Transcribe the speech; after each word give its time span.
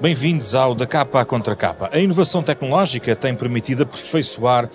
Bem-vindos 0.00 0.54
ao 0.54 0.74
Da 0.74 0.86
Capa 0.86 1.20
à 1.20 1.26
Contra 1.26 1.54
Capa. 1.54 1.90
A 1.92 1.98
inovação 1.98 2.42
tecnológica 2.42 3.14
tem 3.14 3.34
permitido 3.34 3.82
aperfeiçoar 3.82 4.70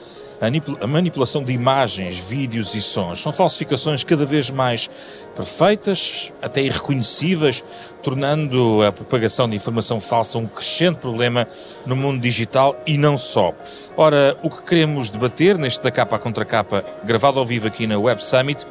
a 0.80 0.86
manipulação 0.86 1.44
de 1.44 1.52
imagens, 1.52 2.30
vídeos 2.30 2.76
e 2.76 2.82
sons. 2.82 3.22
São 3.22 3.32
falsificações 3.32 4.04
cada 4.04 4.24
vez 4.24 4.52
mais 4.52 4.88
perfeitas, 5.36 6.32
até 6.44 6.62
irreconhecíveis, 6.62 7.64
tornando 8.04 8.84
a 8.84 8.92
propagação 8.92 9.50
de 9.50 9.56
informação 9.56 10.00
falsa 10.00 10.38
um 10.38 10.46
crescente 10.46 10.98
problema 10.98 11.48
no 11.88 11.96
mundo 11.96 12.22
digital 12.22 12.80
e 12.86 12.96
não 12.96 13.18
só. 13.18 13.52
Ora, 13.98 14.38
o 14.44 14.50
que 14.52 14.62
queremos 14.62 15.10
debater 15.10 15.58
neste 15.58 15.82
Da 15.82 15.90
Capa 15.90 16.18
à 16.18 16.20
Contra 16.20 16.46
Capa, 16.46 16.86
gravado 17.04 17.40
ao 17.40 17.46
vivo 17.46 17.68
aqui 17.68 17.88
na 17.88 17.98
Web 17.98 18.24
Summit, 18.24 18.64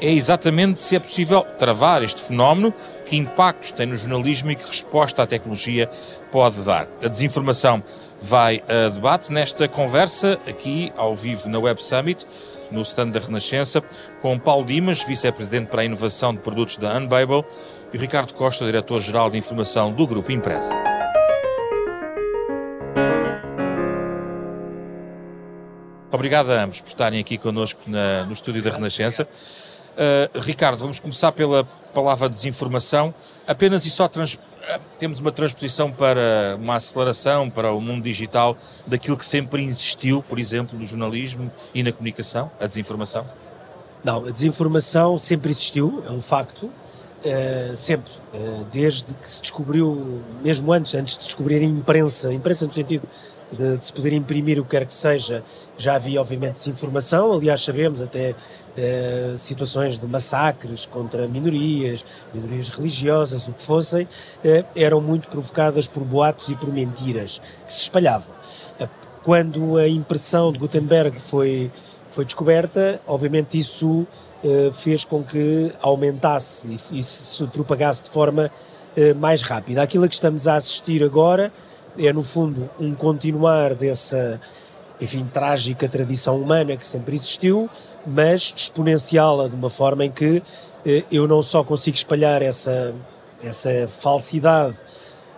é 0.00 0.10
exatamente 0.10 0.82
se 0.82 0.96
é 0.96 0.98
possível 0.98 1.42
travar 1.58 2.02
este 2.02 2.22
fenómeno, 2.22 2.72
que 3.10 3.16
impactos 3.16 3.72
tem 3.72 3.86
no 3.86 3.96
jornalismo 3.96 4.52
e 4.52 4.54
que 4.54 4.64
resposta 4.64 5.24
a 5.24 5.26
tecnologia 5.26 5.90
pode 6.30 6.62
dar. 6.62 6.86
A 7.02 7.08
desinformação 7.08 7.82
vai 8.20 8.62
a 8.68 8.88
debate 8.88 9.32
nesta 9.32 9.66
conversa 9.66 10.38
aqui 10.46 10.92
ao 10.96 11.16
vivo 11.16 11.48
na 11.48 11.58
Web 11.58 11.82
Summit, 11.82 12.24
no 12.70 12.82
stand 12.82 13.08
da 13.08 13.18
Renascença, 13.18 13.82
com 14.22 14.38
Paulo 14.38 14.64
Dimas, 14.64 15.02
vice-presidente 15.02 15.66
para 15.66 15.82
a 15.82 15.84
inovação 15.84 16.32
de 16.32 16.38
produtos 16.38 16.76
da 16.76 16.96
Unbabel, 16.96 17.44
e 17.92 17.98
Ricardo 17.98 18.32
Costa, 18.32 18.64
diretor-geral 18.64 19.28
de 19.28 19.36
informação 19.36 19.92
do 19.92 20.06
Grupo 20.06 20.30
Empresa. 20.30 20.72
Obrigado 26.12 26.52
a 26.52 26.62
ambos 26.62 26.80
por 26.80 26.86
estarem 26.86 27.18
aqui 27.18 27.36
connosco 27.36 27.80
na, 27.88 28.24
no 28.24 28.32
estúdio 28.32 28.62
da 28.62 28.70
Renascença. 28.70 29.26
Uh, 29.96 30.38
Ricardo, 30.38 30.78
vamos 30.78 31.00
começar 31.00 31.32
pela 31.32 31.66
palavra 31.90 32.28
desinformação. 32.28 33.14
Apenas 33.46 33.84
e 33.84 33.90
só 33.90 34.08
trans, 34.08 34.38
temos 34.98 35.20
uma 35.20 35.32
transposição 35.32 35.90
para 35.90 36.56
uma 36.58 36.76
aceleração 36.76 37.50
para 37.50 37.72
o 37.72 37.80
mundo 37.80 38.02
digital 38.02 38.56
daquilo 38.86 39.16
que 39.16 39.26
sempre 39.26 39.64
existiu, 39.64 40.22
por 40.22 40.38
exemplo, 40.38 40.78
no 40.78 40.84
jornalismo 40.84 41.50
e 41.74 41.82
na 41.82 41.92
comunicação, 41.92 42.50
a 42.60 42.66
desinformação? 42.66 43.24
Não, 44.02 44.24
a 44.24 44.30
desinformação 44.30 45.18
sempre 45.18 45.50
existiu, 45.50 46.02
é 46.06 46.10
um 46.10 46.20
facto. 46.20 46.70
Uh, 47.22 47.76
sempre, 47.76 48.10
uh, 48.32 48.64
desde 48.72 49.12
que 49.12 49.28
se 49.28 49.42
descobriu, 49.42 50.22
mesmo 50.42 50.72
antes, 50.72 50.94
antes 50.94 51.18
de 51.18 51.24
descobrir 51.24 51.56
a 51.56 51.64
imprensa, 51.64 52.32
imprensa 52.32 52.66
no 52.66 52.72
sentido 52.72 53.06
de, 53.52 53.76
de, 53.76 53.84
se 53.84 53.92
poder 53.92 54.14
imprimir 54.14 54.58
o 54.58 54.64
que 54.64 54.70
quer 54.70 54.86
que 54.86 54.94
seja, 54.94 55.44
já 55.76 55.96
havia 55.96 56.18
obviamente 56.18 56.54
desinformação, 56.54 57.30
aliás 57.30 57.62
sabemos 57.62 58.00
até 58.00 58.34
eh, 58.76 59.34
situações 59.36 59.98
de 59.98 60.06
massacres 60.06 60.86
contra 60.86 61.26
minorias, 61.26 62.04
minorias 62.32 62.68
religiosas, 62.68 63.48
o 63.48 63.52
que 63.52 63.62
fossem, 63.62 64.06
eh, 64.44 64.64
eram 64.76 65.00
muito 65.00 65.28
provocadas 65.28 65.86
por 65.86 66.04
boatos 66.04 66.48
e 66.48 66.56
por 66.56 66.72
mentiras 66.72 67.40
que 67.66 67.72
se 67.72 67.82
espalhavam. 67.82 68.34
Eh, 68.78 68.88
quando 69.22 69.76
a 69.76 69.88
impressão 69.88 70.52
de 70.52 70.58
Gutenberg 70.58 71.20
foi, 71.20 71.70
foi 72.10 72.24
descoberta, 72.24 73.00
obviamente 73.06 73.58
isso 73.58 74.06
fez 74.72 75.04
com 75.04 75.22
que 75.22 75.70
aumentasse 75.82 76.80
e, 76.90 77.00
e 77.00 77.02
se 77.02 77.46
propagasse 77.48 78.04
de 78.04 78.08
forma 78.08 78.50
mais 79.18 79.42
rápida. 79.42 79.82
Aquilo 79.82 80.06
a 80.06 80.08
que 80.08 80.14
estamos 80.14 80.48
a 80.48 80.54
assistir 80.54 81.04
agora 81.04 81.52
é, 81.98 82.12
no 82.12 82.22
fundo, 82.22 82.68
um 82.78 82.94
continuar 82.94 83.74
dessa, 83.74 84.40
enfim, 85.00 85.24
trágica 85.32 85.88
tradição 85.88 86.40
humana 86.40 86.76
que 86.76 86.86
sempre 86.86 87.14
existiu, 87.14 87.68
mas 88.06 88.52
exponenciá-la 88.54 89.48
de 89.48 89.54
uma 89.54 89.70
forma 89.70 90.04
em 90.04 90.10
que 90.10 90.42
eh, 90.84 91.04
eu 91.10 91.26
não 91.26 91.42
só 91.42 91.64
consigo 91.64 91.96
espalhar 91.96 92.42
essa, 92.42 92.94
essa 93.42 93.88
falsidade 93.88 94.76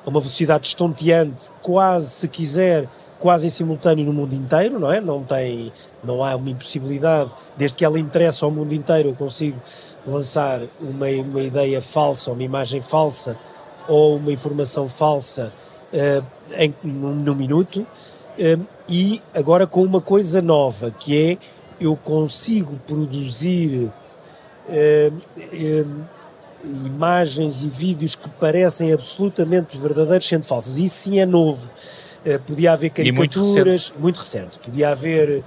a 0.05 0.11
uma 0.11 0.21
velocidade 0.21 0.67
estonteante, 0.67 1.51
quase, 1.63 2.11
se 2.11 2.29
quiser, 2.29 2.89
quase 3.21 3.47
em 3.47 3.51
simultâneo 3.51 4.05
no 4.05 4.13
mundo 4.13 4.35
inteiro, 4.35 4.81
não 4.81 4.93
é? 4.93 5.01
Não 5.01 5.23
tem, 5.23 5.73
não 6.03 6.25
há 6.25 6.35
uma 6.35 6.51
impossibilidade, 6.51 7.31
desde 7.57 7.79
que 7.79 7.85
ela 7.85 7.99
interessa 7.99 8.45
ao 8.45 8.51
mundo 8.51 8.75
inteiro, 8.75 9.11
eu 9.11 9.15
consigo 9.15 9.61
lançar 10.05 10.61
uma, 10.81 11.07
uma 11.07 11.41
ideia 11.41 11.81
falsa, 11.81 12.33
uma 12.33 12.43
imagem 12.43 12.83
falsa 12.83 13.39
ou 13.87 14.17
uma 14.17 14.33
informação 14.33 14.89
falsa 14.89 15.53
uh, 15.93 16.27
em, 16.57 16.75
num, 16.83 17.15
num 17.15 17.35
minuto, 17.35 17.87
uh, 18.39 18.67
e 18.89 19.21
agora 19.35 19.67
com 19.67 19.83
uma 19.83 20.01
coisa 20.01 20.43
nova, 20.43 20.91
que 20.91 21.31
é 21.33 21.39
eu 21.81 21.97
consigo 21.97 22.79
produzir 22.87 23.93
uh, 24.69 26.05
imagens 26.85 27.63
e 27.63 27.69
vídeos 27.69 28.15
que 28.15 28.29
parecem 28.29 28.93
absolutamente 28.93 29.77
verdadeiros 29.79 30.27
sendo 30.29 30.45
falsas. 30.45 30.79
Isso 30.79 30.95
sim 30.95 31.19
é 31.19 31.27
novo. 31.27 31.71
podia 32.47 32.73
haver 32.73 32.91
caricaturas, 32.91 33.35
muito 33.35 33.41
recente. 33.41 33.95
muito 33.99 34.19
recente. 34.19 34.59
Podia 34.61 34.91
haver 34.91 35.43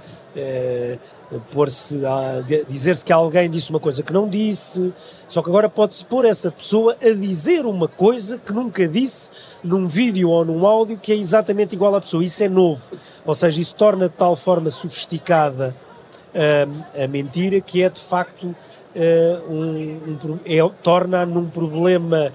pôr-se 1.52 2.04
a 2.06 2.42
dizer-se 2.68 3.04
que 3.04 3.12
alguém 3.12 3.50
disse 3.50 3.70
uma 3.70 3.80
coisa 3.80 4.02
que 4.02 4.12
não 4.12 4.28
disse, 4.28 4.92
só 5.26 5.42
que 5.42 5.48
agora 5.48 5.68
pode-se 5.68 6.04
pôr 6.04 6.24
essa 6.24 6.50
pessoa 6.52 6.96
a 7.02 7.12
dizer 7.14 7.66
uma 7.66 7.88
coisa 7.88 8.38
que 8.38 8.52
nunca 8.52 8.86
disse 8.86 9.30
num 9.62 9.88
vídeo 9.88 10.30
ou 10.30 10.44
num 10.44 10.64
áudio 10.66 10.98
que 10.98 11.12
é 11.12 11.16
exatamente 11.16 11.74
igual 11.74 11.94
à 11.94 12.00
pessoa. 12.00 12.24
Isso 12.24 12.42
é 12.42 12.48
novo. 12.48 12.82
Ou 13.24 13.34
seja, 13.34 13.60
isso 13.60 13.74
torna 13.74 14.08
de 14.08 14.14
tal 14.14 14.36
forma 14.36 14.70
sofisticada 14.70 15.74
uh, 16.34 17.02
a 17.02 17.06
mentira 17.08 17.60
que 17.60 17.82
é 17.82 17.90
de 17.90 18.00
facto 18.00 18.44
uh, 18.44 19.52
um, 19.52 19.74
um 20.06 20.38
é, 20.44 20.58
torna 20.82 21.26
num 21.26 21.48
problema 21.48 22.32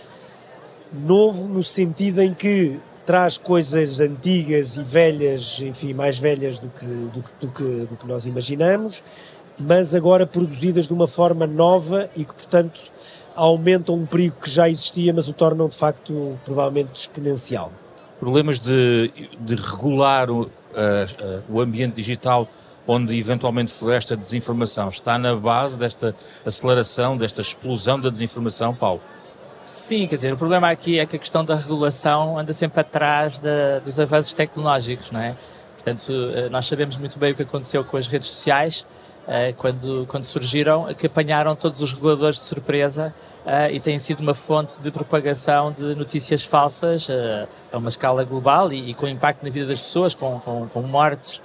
novo 0.92 1.48
no 1.48 1.64
sentido 1.64 2.22
em 2.22 2.34
que 2.34 2.80
traz 3.12 3.38
coisas 3.38 4.00
antigas 4.00 4.78
e 4.78 4.84
velhas, 4.84 5.60
enfim, 5.60 5.94
mais 5.94 6.18
velhas 6.18 6.60
do 6.60 6.70
que, 6.70 6.86
do, 6.86 7.24
do, 7.42 7.52
que, 7.52 7.86
do 7.88 7.98
que 7.98 8.08
nós 8.08 8.26
imaginamos, 8.26 9.04
mas 9.60 9.94
agora 9.94 10.26
produzidas 10.26 10.88
de 10.88 10.94
uma 10.94 11.06
forma 11.06 11.46
nova 11.46 12.10
e 12.16 12.24
que, 12.24 12.34
portanto, 12.34 12.80
aumentam 13.36 13.96
um 13.96 14.06
perigo 14.06 14.38
que 14.42 14.50
já 14.50 14.70
existia, 14.70 15.12
mas 15.12 15.28
o 15.28 15.34
tornam 15.34 15.68
de 15.68 15.76
facto 15.76 16.40
provavelmente 16.46 16.96
exponencial. 16.96 17.74
Problemas 18.18 18.62
de, 18.62 19.12
de 19.42 19.56
regular 19.56 20.32
o, 20.32 20.44
uh, 20.44 20.46
uh, 20.46 21.44
o 21.50 21.60
ambiente 21.60 21.96
digital 21.96 22.48
onde 22.88 23.20
eventualmente 23.20 23.74
floresta 23.74 24.16
desinformação 24.16 24.88
está 24.88 25.18
na 25.18 25.36
base 25.36 25.78
desta 25.78 26.16
aceleração, 26.46 27.18
desta 27.18 27.42
explosão 27.42 28.00
da 28.00 28.10
desinformação, 28.10 28.74
Paulo? 28.74 29.02
Sim, 29.66 30.08
quer 30.08 30.16
dizer, 30.16 30.34
o 30.34 30.38
problema 30.38 30.70
aqui 30.70 31.00
é 31.00 31.06
que 31.06 31.16
a 31.16 31.20
questão 31.20 31.46
da 31.46 31.56
regulação 31.56 32.38
anda 32.38 32.52
sempre 32.54 32.82
atrás 32.82 33.40
dos 33.84 34.00
avanços 34.00 34.34
tecnológicos, 34.34 35.12
não 35.12 35.20
é? 35.20 35.36
Portanto, 35.76 36.12
eh, 36.12 36.50
nós 36.50 36.66
sabemos 36.66 36.98
muito 36.98 37.18
bem 37.18 37.32
o 37.32 37.36
que 37.36 37.44
aconteceu 37.44 37.84
com 37.84 37.98
as 37.98 38.08
redes 38.08 38.30
sociais, 38.30 38.86
quando, 39.58 40.06
quando 40.08 40.24
surgiram, 40.24 40.94
que 40.94 41.08
apanharam 41.08 41.56
todos 41.56 41.82
os 41.82 41.94
reguladores 41.94 42.38
de 42.38 42.46
surpresa 42.46 43.14
uh, 43.46 43.72
e 43.72 43.80
têm 43.80 43.98
sido 44.00 44.22
uma 44.22 44.34
fonte 44.34 44.80
de 44.80 44.92
propagação 44.92 45.72
de 45.72 45.96
notícias 45.96 46.44
falsas 46.44 47.08
uh, 47.10 47.48
a 47.72 47.78
uma 47.78 47.90
escala 47.90 48.24
global 48.24 48.72
e, 48.72 48.92
e, 48.92 48.94
com 48.94 49.08
impacto 49.08 49.44
na 49.44 49.50
vida 49.50 49.66
das 49.66 49.82
pessoas, 49.82 50.16
com, 50.16 50.40
com, 50.40 50.68
com 50.68 50.82
mortes 50.82 51.42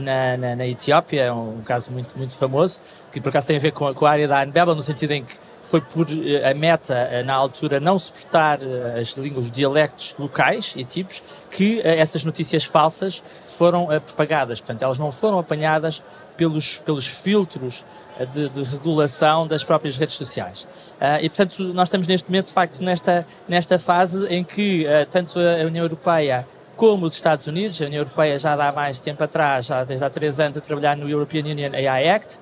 na, 0.00 0.36
na, 0.36 0.56
na, 0.56 0.66
Etiópia, 0.66 1.22
é 1.22 1.32
um, 1.32 1.60
caso 1.64 1.92
muito, 1.92 2.18
muito 2.18 2.36
famoso, 2.36 2.80
que 3.12 3.20
por 3.20 3.28
acaso 3.28 3.46
tem 3.46 3.58
a 3.58 3.60
ver 3.60 3.70
com, 3.70 3.94
com 3.94 4.06
a 4.06 4.10
área 4.10 4.26
da 4.26 4.42
Anbeba, 4.42 4.74
no 4.74 4.82
sentido 4.82 5.12
em 5.12 5.22
que 5.22 5.34
foi 5.62 5.80
por 5.80 6.04
a 6.44 6.52
meta, 6.52 7.22
na 7.22 7.34
altura, 7.34 7.78
não 7.78 7.96
suportar 7.96 8.58
as 9.00 9.16
línguas, 9.16 9.44
os 9.44 9.52
dialectos 9.52 10.16
locais 10.18 10.74
e 10.76 10.82
tipos, 10.82 11.22
que 11.48 11.80
essas 11.84 12.24
notícias 12.24 12.64
falsas 12.64 13.22
foram 13.46 13.86
propagadas. 14.04 14.60
Portanto, 14.60 14.82
elas 14.82 14.98
não 14.98 15.12
foram 15.12 15.38
apanhadas 15.38 16.02
pelos, 16.38 16.78
pelos 16.78 17.06
filtros 17.06 17.84
de, 18.32 18.48
de 18.48 18.62
regulação 18.62 19.46
das 19.46 19.62
próprias 19.62 19.96
redes 19.96 20.14
sociais. 20.14 20.94
Uh, 20.94 21.20
e, 21.20 21.28
portanto, 21.28 21.62
nós 21.74 21.88
estamos 21.88 22.06
neste 22.06 22.30
momento, 22.30 22.46
de 22.46 22.52
facto, 22.52 22.82
nesta, 22.82 23.26
nesta 23.46 23.78
fase 23.78 24.26
em 24.28 24.42
que 24.42 24.86
uh, 24.86 25.04
tanto 25.10 25.38
a 25.38 25.66
União 25.66 25.84
Europeia 25.84 26.46
como 26.78 27.06
os 27.06 27.16
Estados 27.16 27.48
Unidos. 27.48 27.82
A 27.82 27.86
União 27.86 28.00
Europeia 28.00 28.38
já 28.38 28.54
há 28.54 28.72
mais 28.72 29.00
tempo 29.00 29.22
atrás, 29.22 29.66
já 29.66 29.82
desde 29.82 30.04
há 30.06 30.08
três 30.08 30.38
anos, 30.38 30.56
a 30.56 30.60
trabalhar 30.60 30.96
no 30.96 31.08
European 31.08 31.42
Union 31.42 31.72
AI 31.74 32.08
Act. 32.08 32.38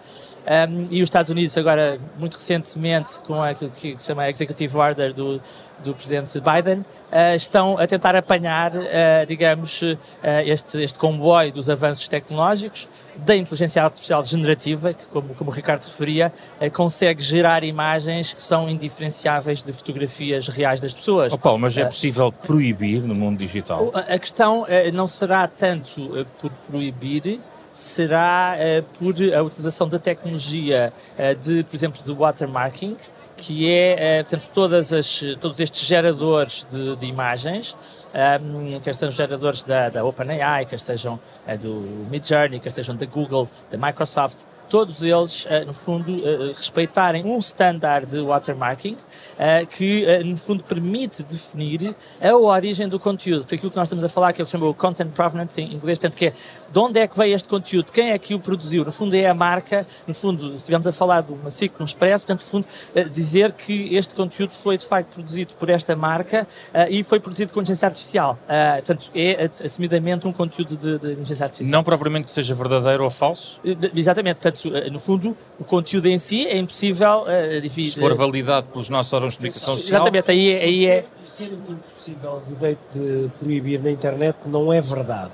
Um, 0.47 0.85
e 0.91 1.03
os 1.03 1.07
Estados 1.07 1.31
Unidos 1.31 1.57
agora, 1.57 1.99
muito 2.19 2.35
recentemente, 2.35 3.19
com 3.27 3.43
aquilo 3.43 3.71
que 3.71 3.97
se 3.97 4.07
chama 4.07 4.29
Executive 4.29 4.77
Order 4.77 5.15
do, 5.15 5.41
do 5.87 5.95
presidente 5.95 6.41
Biden, 6.41 6.81
uh, 6.81 7.37
estão 7.37 7.79
a 7.79 7.87
tentar 7.87 8.17
apanhar, 8.17 8.75
uh, 8.75 8.83
digamos, 9.27 9.83
uh, 9.83 9.97
este, 10.45 10.83
este 10.83 10.99
comboio 10.99 11.53
dos 11.53 11.71
avanços 11.71 12.09
tecnológicos, 12.09 12.89
da 13.17 13.37
inteligência 13.37 13.83
artificial 13.83 14.23
generativa, 14.23 14.93
que, 14.93 15.07
como, 15.07 15.33
como 15.35 15.51
o 15.51 15.55
Ricardo 15.55 15.85
referia, 15.85 16.33
consegue 16.73 17.23
gerar 17.23 17.65
imagens 17.65 18.33
que 18.33 18.43
são 18.43 18.69
indiferenciáveis 18.69 19.63
de 19.63 19.73
fotografias 19.73 20.49
reais 20.49 20.81
das 20.81 20.95
pessoas. 20.95 21.33
Oh 21.33 21.39
Paulo, 21.39 21.61
mas 21.61 21.77
é 21.79 21.85
possível 21.85 22.31
proibir 22.31 23.03
no 23.03 23.15
mundo 23.15 23.39
digital? 23.39 23.91
A 23.95 24.19
questão 24.19 24.67
não 24.93 25.07
será 25.07 25.49
tanto 25.49 26.27
por 26.39 26.51
proibir, 26.69 27.41
será 27.73 28.55
por 28.99 29.15
a 29.35 29.43
utilização 29.43 29.89
da 29.89 29.99
tecnologia 29.99 30.93
de, 31.41 31.65
por 31.65 31.75
exemplo, 31.75 32.03
de 32.03 32.13
watermarking, 32.13 32.99
que 33.37 33.71
é, 33.71 34.19
é 34.19 34.23
portanto, 34.23 34.51
todas 34.53 34.93
as, 34.93 35.21
todos 35.41 35.61
estes 35.61 35.87
geradores 35.87 36.67
de, 36.71 36.97
de 36.97 37.07
imagens, 37.07 38.09
um, 38.43 38.81
quer 38.81 38.95
sejam 38.95 39.11
geradores 39.13 39.63
da, 39.63 39.89
da 39.89 40.05
OpenAI, 40.05 40.65
quer 40.65 40.81
sejam 40.81 41.21
é, 41.47 41.57
do 41.57 41.75
Midjourney, 42.11 42.59
quer 42.59 42.71
sejam 42.71 42.97
da 42.97 43.07
Google, 43.07 43.49
da 43.71 43.77
Microsoft, 43.77 44.45
todos 44.69 45.03
eles, 45.03 45.47
eh, 45.49 45.65
no 45.65 45.75
fundo, 45.75 46.13
eh, 46.13 46.49
respeitarem 46.49 47.25
um 47.25 47.39
standard 47.39 48.07
de 48.07 48.21
watermarking 48.21 48.97
eh, 49.39 49.67
que, 49.67 50.23
no 50.25 50.37
fundo, 50.37 50.65
permite 50.65 51.23
definir 51.23 51.95
a 52.21 52.37
origem 52.37 52.89
do 52.89 52.99
conteúdo. 52.99 53.41
Porque 53.41 53.57
aquilo 53.57 53.71
que 53.71 53.77
nós 53.77 53.87
estamos 53.87 54.05
a 54.05 54.09
falar, 54.09 54.33
que 54.33 54.41
ele 54.41 54.49
chama 54.49 54.67
o 54.67 54.75
content 54.75 55.11
provenance 55.13 55.61
em 55.61 55.73
inglês, 55.73 55.99
portanto, 55.99 56.17
que 56.17 56.27
é 56.27 56.33
de 56.73 56.79
onde 56.79 57.01
é 57.01 57.07
que 57.07 57.17
veio 57.17 57.35
este 57.35 57.49
conteúdo, 57.49 57.93
quem 57.93 58.11
é 58.11 58.19
que 58.19 58.35
o 58.35 58.41
produziu. 58.41 58.85
No 58.85 58.93
fundo, 58.93 59.15
é 59.15 59.27
a 59.27 59.35
marca, 59.35 59.87
no 60.07 60.15
fundo, 60.15 60.51
se 60.51 60.57
estivermos 60.57 60.87
a 60.87 60.93
falar 60.93 61.23
de 61.23 61.33
uma 61.33 61.51
SIC, 61.51 61.81
um 61.81 61.85
Expresso, 61.85 62.27
portanto, 62.27 62.45
no 62.45 62.51
fundo, 62.51 62.69
dizer 63.11 63.53
que 63.53 63.95
este 63.95 64.15
conteúdo 64.15 64.53
foi, 64.53 64.77
de 64.77 64.87
facto, 64.87 65.15
produzido 65.15 65.55
por 65.55 65.71
esta 65.71 65.95
marca 65.95 66.47
e 66.91 67.03
foi 67.03 67.21
produzido 67.21 67.53
com 67.53 67.61
inteligência 67.61 67.87
artificial. 67.87 68.39
portanto, 68.77 69.11
é 69.15 69.49
assumidamente 69.65 70.27
um 70.27 70.33
conteúdo 70.33 70.77
de, 70.77 70.99
de 70.99 71.13
inteligência 71.13 71.45
artificial. 71.45 71.79
Não 71.79 71.85
propriamente 71.85 72.27
que 72.27 72.33
seja 72.33 72.55
verdadeiro 72.55 73.05
ou 73.05 73.11
falso? 73.11 73.61
Exatamente. 73.95 74.37
Portanto, 74.37 74.56
eh, 74.56 74.56
no 74.93 74.99
fundo, 74.99 75.37
o 75.59 75.65
conteúdo 75.65 76.07
em 76.07 76.19
si 76.19 76.47
é 76.47 76.59
impossível 76.59 77.23
uh, 77.23 77.61
dividir. 77.61 77.93
Se 77.93 78.01
for 78.01 78.15
validado 78.15 78.67
pelos 78.69 78.89
nossos 78.89 79.13
órgãos 79.13 79.33
de 79.35 79.39
comunicação 79.39 79.75
social. 79.75 80.01
Exatamente, 80.01 80.31
aí, 80.31 80.51
é, 80.51 80.65
aí 80.65 80.87
é. 80.87 81.05
Ser 81.25 81.53
impossível 81.53 82.43
de, 82.47 82.77
de 82.99 83.31
proibir 83.39 83.83
na 83.83 83.91
internet 83.91 84.37
não 84.47 84.73
é 84.73 84.81
verdade, 84.81 85.33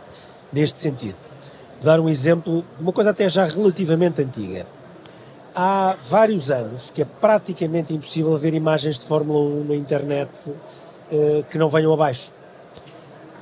neste 0.53 0.79
sentido. 0.79 1.17
Vou 1.81 1.91
dar 1.91 2.01
um 2.01 2.09
exemplo 2.09 2.65
de 2.77 2.83
uma 2.83 2.93
coisa 2.93 3.11
até 3.11 3.29
já 3.29 3.45
relativamente 3.45 4.23
antiga. 4.23 4.67
Há 5.55 5.97
vários 6.05 6.51
anos 6.51 6.91
que 6.91 7.03
é 7.03 7.05
praticamente 7.05 7.93
impossível 7.93 8.37
ver 8.39 8.55
imagens 8.55 8.99
de 8.99 9.05
Fórmula 9.05 9.39
1 9.39 9.65
na 9.65 9.75
internet 9.75 10.51
uh, 10.51 11.45
que 11.51 11.59
não 11.59 11.69
venham 11.69 11.93
abaixo. 11.93 12.33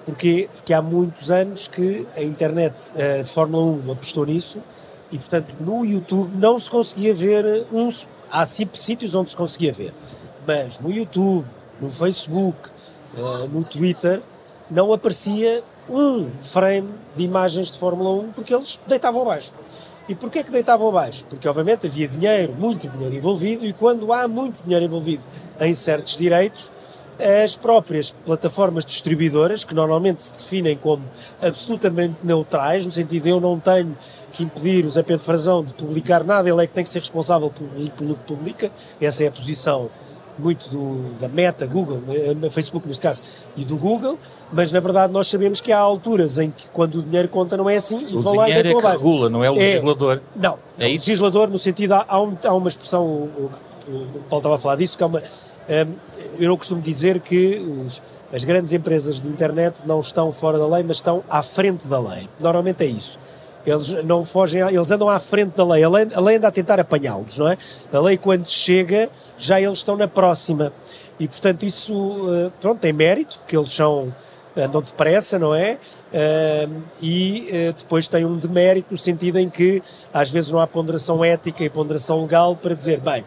Porquê? 0.05 0.49
Porque 0.53 0.73
há 0.73 0.83
muitos 0.83 1.31
anos 1.31 1.69
que 1.69 2.07
a 2.17 2.23
internet, 2.23 2.75
a 3.21 3.25
Fórmula 3.25 3.79
1 3.87 3.93
apostou 3.93 4.27
nisso 4.27 4.59
e, 5.13 5.19
portanto, 5.19 5.55
no 5.61 5.85
YouTube 5.85 6.31
não 6.37 6.59
se 6.59 6.71
conseguia 6.71 7.15
ver 7.15 7.67
uns. 7.73 8.09
Há 8.31 8.47
sítios 8.47 9.15
onde 9.15 9.31
se 9.31 9.37
conseguia 9.37 9.73
ver, 9.73 9.93
mas 10.47 10.79
no 10.79 10.91
YouTube, 10.91 11.45
no 11.81 11.91
Facebook, 11.91 12.57
uh, 13.17 13.49
no 13.49 13.65
Twitter, 13.65 14.23
não 14.71 14.93
aparecia 14.93 15.65
um 15.89 16.31
frame 16.31 16.89
de 17.17 17.25
imagens 17.25 17.73
de 17.73 17.79
Fórmula 17.79 18.11
1 18.23 18.33
porque 18.33 18.55
eles 18.55 18.79
deitavam 18.87 19.23
abaixo. 19.23 19.53
E 20.09 20.15
porquê 20.15 20.43
que 20.43 20.51
deitavam 20.51 20.89
abaixo? 20.89 21.25
Porque, 21.27 21.49
obviamente, 21.49 21.87
havia 21.87 22.09
dinheiro, 22.09 22.55
muito 22.59 22.89
dinheiro 22.89 23.15
envolvido, 23.15 23.65
e 23.65 23.73
quando 23.73 24.13
há 24.13 24.27
muito 24.27 24.63
dinheiro 24.63 24.85
envolvido 24.85 25.25
em 25.61 25.73
certos 25.75 26.17
direitos, 26.17 26.73
as 27.21 27.57
próprias 27.57 28.11
plataformas 28.11 28.85
distribuidoras, 28.85 29.65
que 29.65 29.75
normalmente 29.75 30.23
se 30.23 30.33
definem 30.33 30.77
como 30.77 31.03
absolutamente 31.41 32.17
neutrais, 32.23 32.87
no 32.87 32.93
sentido 32.93 33.25
de 33.25 33.31
eu 33.31 33.41
não 33.41 33.59
tenho 33.59 33.97
que 34.33 34.43
impedir 34.43 34.85
o 34.85 34.91
Zé 34.91 35.03
Pedro 35.03 35.25
Frazão 35.25 35.65
de 35.65 35.75
publicar 35.75 36.25
nada, 36.25 36.49
ele 36.49 36.63
é 36.63 36.67
que 36.67 36.73
tem 36.73 36.85
que 36.85 36.91
ser 36.91 37.01
responsável 37.01 37.53
pelo 37.97 38.15
que 38.15 38.25
publica, 38.27 38.71
essa 39.01 39.25
é 39.25 39.29
a 39.29 39.33
posição 39.33 39.91
muito 40.41 40.71
do, 40.71 41.11
da 41.19 41.29
Meta, 41.29 41.67
Google, 41.67 41.99
né, 42.01 42.51
Facebook 42.51 42.87
neste 42.89 43.03
caso, 43.03 43.23
e 43.57 43.65
do 43.65 43.77
Google, 43.77 44.19
mas 44.53 44.73
na 44.73 44.81
verdade 44.81 45.13
nós 45.13 45.29
sabemos 45.29 45.61
que 45.61 45.71
há 45.71 45.79
alturas 45.79 46.39
em 46.39 46.51
que 46.51 46.69
quando 46.71 46.97
o 46.97 47.03
dinheiro 47.03 47.29
conta 47.29 47.57
não 47.57 47.69
é 47.69 47.77
assim 47.77 48.07
e 48.09 48.17
o 48.17 48.21
vão 48.21 48.35
lá 48.35 48.45
e 48.45 48.47
dinheiro 48.47 48.69
é 48.69 48.73
que 48.73 48.79
abaixo. 48.79 48.99
regula, 48.99 49.29
não 49.29 49.45
é 49.45 49.51
o 49.51 49.57
é. 49.57 49.59
legislador. 49.59 50.17
É, 50.17 50.21
não, 50.35 50.59
é 50.79 50.87
o 50.87 50.91
legislador 50.91 51.51
no 51.51 51.59
sentido, 51.59 51.93
há, 51.93 52.05
há, 52.09 52.23
um, 52.23 52.37
há 52.43 52.55
uma 52.55 52.69
expressão, 52.69 53.05
o, 53.05 53.51
o, 53.87 53.93
o, 53.93 54.07
Paulo 54.29 54.39
estava 54.39 54.55
a 54.57 54.59
falar 54.59 54.77
disso, 54.77 54.97
que 54.97 55.05
há 55.05 55.07
uma, 55.07 55.19
um, 55.19 55.23
eu 56.39 56.49
não 56.49 56.57
costumo 56.57 56.81
dizer 56.81 57.21
que 57.21 57.59
os, 57.85 58.03
as 58.33 58.45
grandes 58.45 58.73
empresas 58.73 59.21
de 59.21 59.29
internet 59.29 59.83
não 59.87 60.01
estão 60.01 60.33
fora 60.33 60.59
da 60.59 60.67
lei, 60.67 60.83
mas 60.83 60.97
estão 60.97 61.23
à 61.29 61.43
frente 61.43 61.87
da 61.87 62.01
lei. 62.01 62.29
Normalmente 62.41 62.83
é 62.83 62.87
isso. 62.87 63.19
Eles 63.65 63.91
não 64.05 64.25
fogem, 64.25 64.63
eles 64.63 64.91
andam 64.91 65.09
à 65.09 65.21
frente 65.21 65.57
da 65.57 65.65
lei. 65.65 65.85
A 65.85 65.89
lei, 65.89 66.09
a 66.15 66.21
lei 66.21 66.37
anda 66.37 66.49
a 66.49 66.51
tentar 66.51 66.81
apanhá-los, 66.81 67.39
não 67.39 67.49
é? 67.49 67.59
A 67.93 68.01
lei, 68.01 68.17
quando 68.17 68.49
chega, 68.49 69.11
já 69.37 69.61
eles 69.61 69.79
estão 69.79 69.97
na 69.97 70.09
próxima. 70.09 70.73
E, 71.19 71.29
portanto, 71.29 71.65
isso, 71.65 71.93
eh, 72.35 72.51
pronto, 72.59 72.81
tem 72.81 72.93
mérito, 72.93 73.39
porque 73.39 73.55
eles 73.55 73.71
são, 73.71 74.13
andam 74.57 74.81
depressa, 74.81 75.39
não 75.39 75.55
é? 75.55 75.77
E 77.03 77.49
uh, 77.71 77.73
depois 77.75 78.09
tem 78.09 78.25
um 78.25 78.37
demérito 78.37 78.89
no 78.91 78.99
sentido 78.99 79.39
em 79.39 79.49
que 79.49 79.83
às 80.13 80.31
vezes 80.31 80.51
não 80.51 80.59
há 80.59 80.67
ponderação 80.67 81.25
ética 81.25 81.63
e 81.63 81.71
ponderação 81.71 82.23
legal 82.23 82.57
para 82.57 82.75
dizer, 82.75 83.01
bem, 83.01 83.25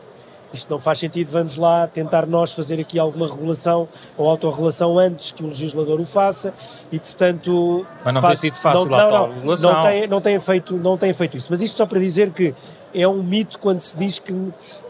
isto 0.54 0.70
não 0.70 0.80
faz 0.80 1.00
sentido, 1.00 1.32
vamos 1.32 1.58
lá 1.58 1.88
tentar 1.88 2.28
nós 2.28 2.54
fazer 2.54 2.80
aqui 2.80 3.00
alguma 3.00 3.28
regulação 3.28 3.88
ou 4.16 4.30
autorregulação 4.30 5.00
antes 5.00 5.32
que 5.32 5.44
o 5.44 5.48
legislador 5.48 6.00
o 6.00 6.06
faça 6.06 6.54
e, 6.92 7.00
portanto... 7.00 7.86
Mas 8.06 8.14
não 8.14 8.22
faz, 8.22 8.40
tem 8.40 8.52
sido 8.52 8.62
fácil 8.62 8.86
não, 8.86 8.98
a 8.98 9.02
autorregulação. 9.02 9.72
Não, 9.72 9.82
não, 9.82 9.90
tem, 9.90 10.08
não, 10.08 10.22
tem 10.22 10.40
feito, 10.40 10.76
não 10.78 10.98
tem 10.98 11.14
feito 11.14 11.38
isso. 11.38 11.48
Mas 11.50 11.62
isto 11.62 11.76
só 11.76 11.86
para 11.88 12.00
dizer 12.00 12.32
que 12.32 12.54
é 12.94 13.08
um 13.08 13.24
mito 13.24 13.58
quando 13.58 13.82
se 13.82 13.98
diz 13.98 14.20
que, 14.20 14.34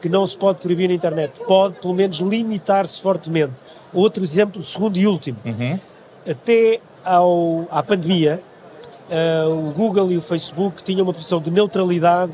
que 0.02 0.10
não 0.10 0.28
se 0.28 0.38
pode 0.38 0.60
proibir 0.60 0.90
na 0.90 0.96
internet. 0.96 1.40
Pode, 1.48 1.80
pelo 1.80 1.94
menos, 1.94 2.18
limitar-se 2.18 3.00
fortemente. 3.00 3.62
Outro 3.94 4.24
exemplo, 4.24 4.62
segundo 4.62 4.98
e 4.98 5.08
último. 5.08 5.38
Uhum. 5.46 5.80
Até 6.30 6.82
ao, 7.06 7.66
à 7.72 7.82
pandemia, 7.82 8.42
uh, 9.10 9.70
o 9.70 9.72
Google 9.72 10.12
e 10.12 10.18
o 10.18 10.22
Facebook 10.22 10.84
tinham 10.84 11.04
uma 11.04 11.14
posição 11.14 11.40
de 11.40 11.50
neutralidade 11.50 12.34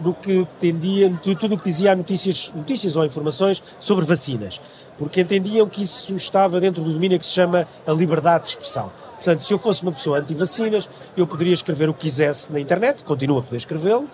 do 0.00 0.14
que 0.14 0.46
tendia, 0.58 1.10
de 1.10 1.34
tudo 1.34 1.54
o 1.54 1.58
que 1.58 1.64
dizia 1.64 1.94
notícias, 1.94 2.52
notícias 2.54 2.96
ou 2.96 3.04
informações 3.04 3.62
sobre 3.78 4.04
vacinas, 4.04 4.60
porque 4.96 5.20
entendiam 5.20 5.68
que 5.68 5.82
isso 5.82 6.14
estava 6.14 6.60
dentro 6.60 6.82
do 6.82 6.92
domínio 6.92 7.18
que 7.18 7.26
se 7.26 7.32
chama 7.32 7.66
a 7.86 7.92
liberdade 7.92 8.44
de 8.44 8.50
expressão. 8.50 8.90
Portanto, 9.14 9.40
se 9.42 9.52
eu 9.52 9.58
fosse 9.58 9.82
uma 9.82 9.92
pessoa 9.92 10.18
anti-vacinas, 10.18 10.88
eu 11.16 11.26
poderia 11.26 11.54
escrever 11.54 11.88
o 11.88 11.94
que 11.94 12.02
quisesse 12.02 12.52
na 12.52 12.60
internet, 12.60 13.02
continuo 13.02 13.38
a 13.38 13.42
poder 13.42 13.56
escrevê-lo, 13.56 14.08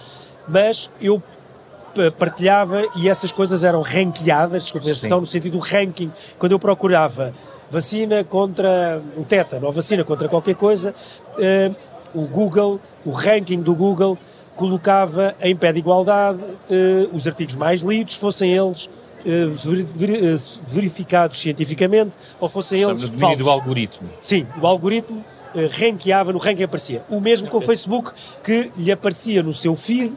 mas 0.49 0.91
eu 1.01 1.23
partilhava 2.19 2.83
e 2.97 3.09
essas 3.09 3.31
coisas 3.31 3.63
eram 3.63 3.83
ranqueadas, 3.83 4.65
desculpa 4.65 4.89
a 4.89 4.91
expressão, 4.91 5.21
no 5.21 5.27
sentido 5.27 5.53
do 5.53 5.59
ranking, 5.61 6.11
quando 6.39 6.53
eu 6.53 6.59
procurava 6.59 7.33
vacina 7.71 8.25
contra 8.25 9.03
o 9.17 9.25
tétano 9.25 9.67
ou 9.67 9.73
vacina 9.73 10.05
contra 10.05 10.29
qualquer 10.29 10.55
coisa, 10.55 10.95
uh, 11.39 11.77
o 12.15 12.27
Google, 12.27 12.81
o 13.05 13.11
ranking 13.11 13.61
do 13.61 13.75
Google 13.75 14.19
colocava 14.55 15.35
em 15.41 15.55
pé 15.57 15.73
de 15.73 15.79
igualdade 15.79 16.45
eh, 16.71 17.09
os 17.13 17.27
artigos 17.27 17.57
mais 17.57 17.81
lidos, 17.81 18.17
fossem 18.17 18.53
eles 18.53 18.89
eh, 19.25 19.49
eh, 19.49 20.37
verificados 20.67 21.41
cientificamente 21.41 22.17
ou 22.39 22.49
fossem 22.49 22.81
Estamos 22.81 23.05
eles 23.05 23.21
falsos. 23.21 23.39
do 23.39 23.51
algoritmo. 23.51 24.09
Sim, 24.23 24.47
o 24.61 24.67
algoritmo 24.67 25.25
ranqueava, 25.79 26.33
no 26.33 26.39
ranking 26.39 26.65
aparecia. 26.65 27.05
O 27.09 27.21
mesmo 27.21 27.49
com 27.49 27.59
o 27.59 27.61
Facebook, 27.61 28.11
que 28.43 28.73
lhe 28.77 28.91
aparecia 28.91 29.41
no 29.41 29.53
seu 29.53 29.77
feed 29.77 30.13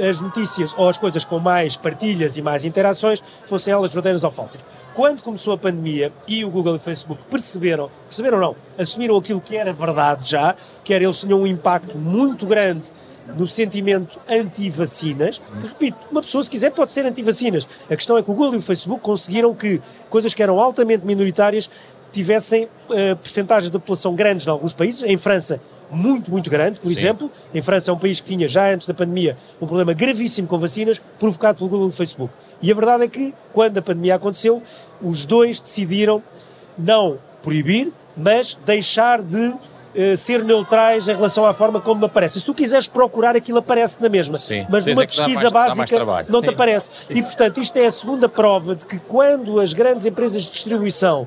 as 0.00 0.20
notícias 0.20 0.74
ou 0.76 0.88
as 0.88 0.96
coisas 0.96 1.24
com 1.24 1.38
mais 1.38 1.76
partilhas 1.76 2.36
e 2.36 2.42
mais 2.42 2.64
interações, 2.64 3.22
fossem 3.44 3.72
elas 3.72 3.92
verdadeiras 3.92 4.24
ou 4.24 4.30
falsas. 4.30 4.64
Quando 4.94 5.22
começou 5.22 5.52
a 5.52 5.58
pandemia 5.58 6.12
e 6.26 6.44
o 6.44 6.50
Google 6.50 6.74
e 6.74 6.76
o 6.76 6.80
Facebook 6.80 7.24
perceberam, 7.26 7.90
perceberam 8.06 8.40
não, 8.40 8.56
assumiram 8.78 9.16
aquilo 9.16 9.40
que 9.40 9.56
era 9.56 9.72
verdade 9.72 10.28
já, 10.28 10.56
que 10.82 10.92
era 10.92 11.04
eles 11.04 11.20
tinham 11.20 11.42
um 11.42 11.46
impacto 11.46 11.96
muito 11.96 12.46
grande 12.46 12.90
no 13.36 13.46
sentimento 13.46 14.18
anti-vacinas, 14.28 15.38
que 15.38 15.66
repito, 15.66 15.98
uma 16.10 16.20
pessoa 16.20 16.42
se 16.42 16.50
quiser 16.50 16.70
pode 16.70 16.92
ser 16.92 17.06
anti-vacinas. 17.06 17.66
A 17.88 17.96
questão 17.96 18.16
é 18.16 18.22
que 18.22 18.30
o 18.30 18.34
Google 18.34 18.54
e 18.54 18.58
o 18.58 18.62
Facebook 18.62 19.00
conseguiram 19.02 19.54
que 19.54 19.80
coisas 20.08 20.34
que 20.34 20.42
eram 20.42 20.58
altamente 20.60 21.04
minoritárias 21.04 21.70
tivessem 22.12 22.64
uh, 22.64 23.16
percentagens 23.22 23.70
de 23.70 23.78
população 23.78 24.14
grandes 24.14 24.46
em 24.46 24.50
alguns 24.50 24.74
países. 24.74 25.02
Em 25.04 25.16
França, 25.16 25.60
muito, 25.90 26.30
muito 26.30 26.48
grande, 26.48 26.78
por 26.80 26.88
Sim. 26.88 26.94
exemplo. 26.94 27.30
Em 27.52 27.62
França 27.62 27.90
é 27.90 27.94
um 27.94 27.98
país 27.98 28.20
que 28.20 28.28
tinha, 28.28 28.46
já 28.46 28.72
antes 28.72 28.86
da 28.86 28.94
pandemia, 28.94 29.36
um 29.60 29.66
problema 29.66 29.92
gravíssimo 29.92 30.46
com 30.48 30.58
vacinas, 30.58 31.00
provocado 31.18 31.58
pelo 31.58 31.70
Google 31.70 31.88
e 31.88 31.92
Facebook. 31.92 32.32
E 32.62 32.70
a 32.70 32.74
verdade 32.74 33.04
é 33.04 33.08
que, 33.08 33.34
quando 33.52 33.78
a 33.78 33.82
pandemia 33.82 34.14
aconteceu, 34.14 34.62
os 35.02 35.26
dois 35.26 35.60
decidiram 35.60 36.22
não 36.78 37.18
proibir, 37.42 37.92
mas 38.16 38.58
deixar 38.64 39.22
de 39.22 39.54
eh, 39.94 40.16
ser 40.16 40.44
neutrais 40.44 41.08
em 41.08 41.14
relação 41.14 41.44
à 41.46 41.52
forma 41.52 41.80
como 41.80 42.04
aparece. 42.06 42.40
Se 42.40 42.46
tu 42.46 42.54
quiseres 42.54 42.86
procurar, 42.88 43.34
aquilo 43.36 43.58
aparece 43.58 44.00
na 44.00 44.08
mesma. 44.08 44.38
Sim. 44.38 44.66
Mas 44.68 44.84
numa 44.86 45.02
é 45.02 45.06
dar 45.06 45.06
pesquisa 45.06 45.50
mais- 45.50 45.74
básica 45.74 46.04
não 46.28 46.40
te 46.40 46.48
Sim. 46.48 46.52
aparece. 46.54 46.90
E 47.08 47.14
Isso. 47.14 47.28
portanto, 47.28 47.60
isto 47.60 47.76
é 47.76 47.86
a 47.86 47.90
segunda 47.90 48.28
prova 48.28 48.74
de 48.74 48.86
que 48.86 48.98
quando 48.98 49.58
as 49.60 49.72
grandes 49.72 50.06
empresas 50.06 50.42
de 50.42 50.50
distribuição 50.50 51.26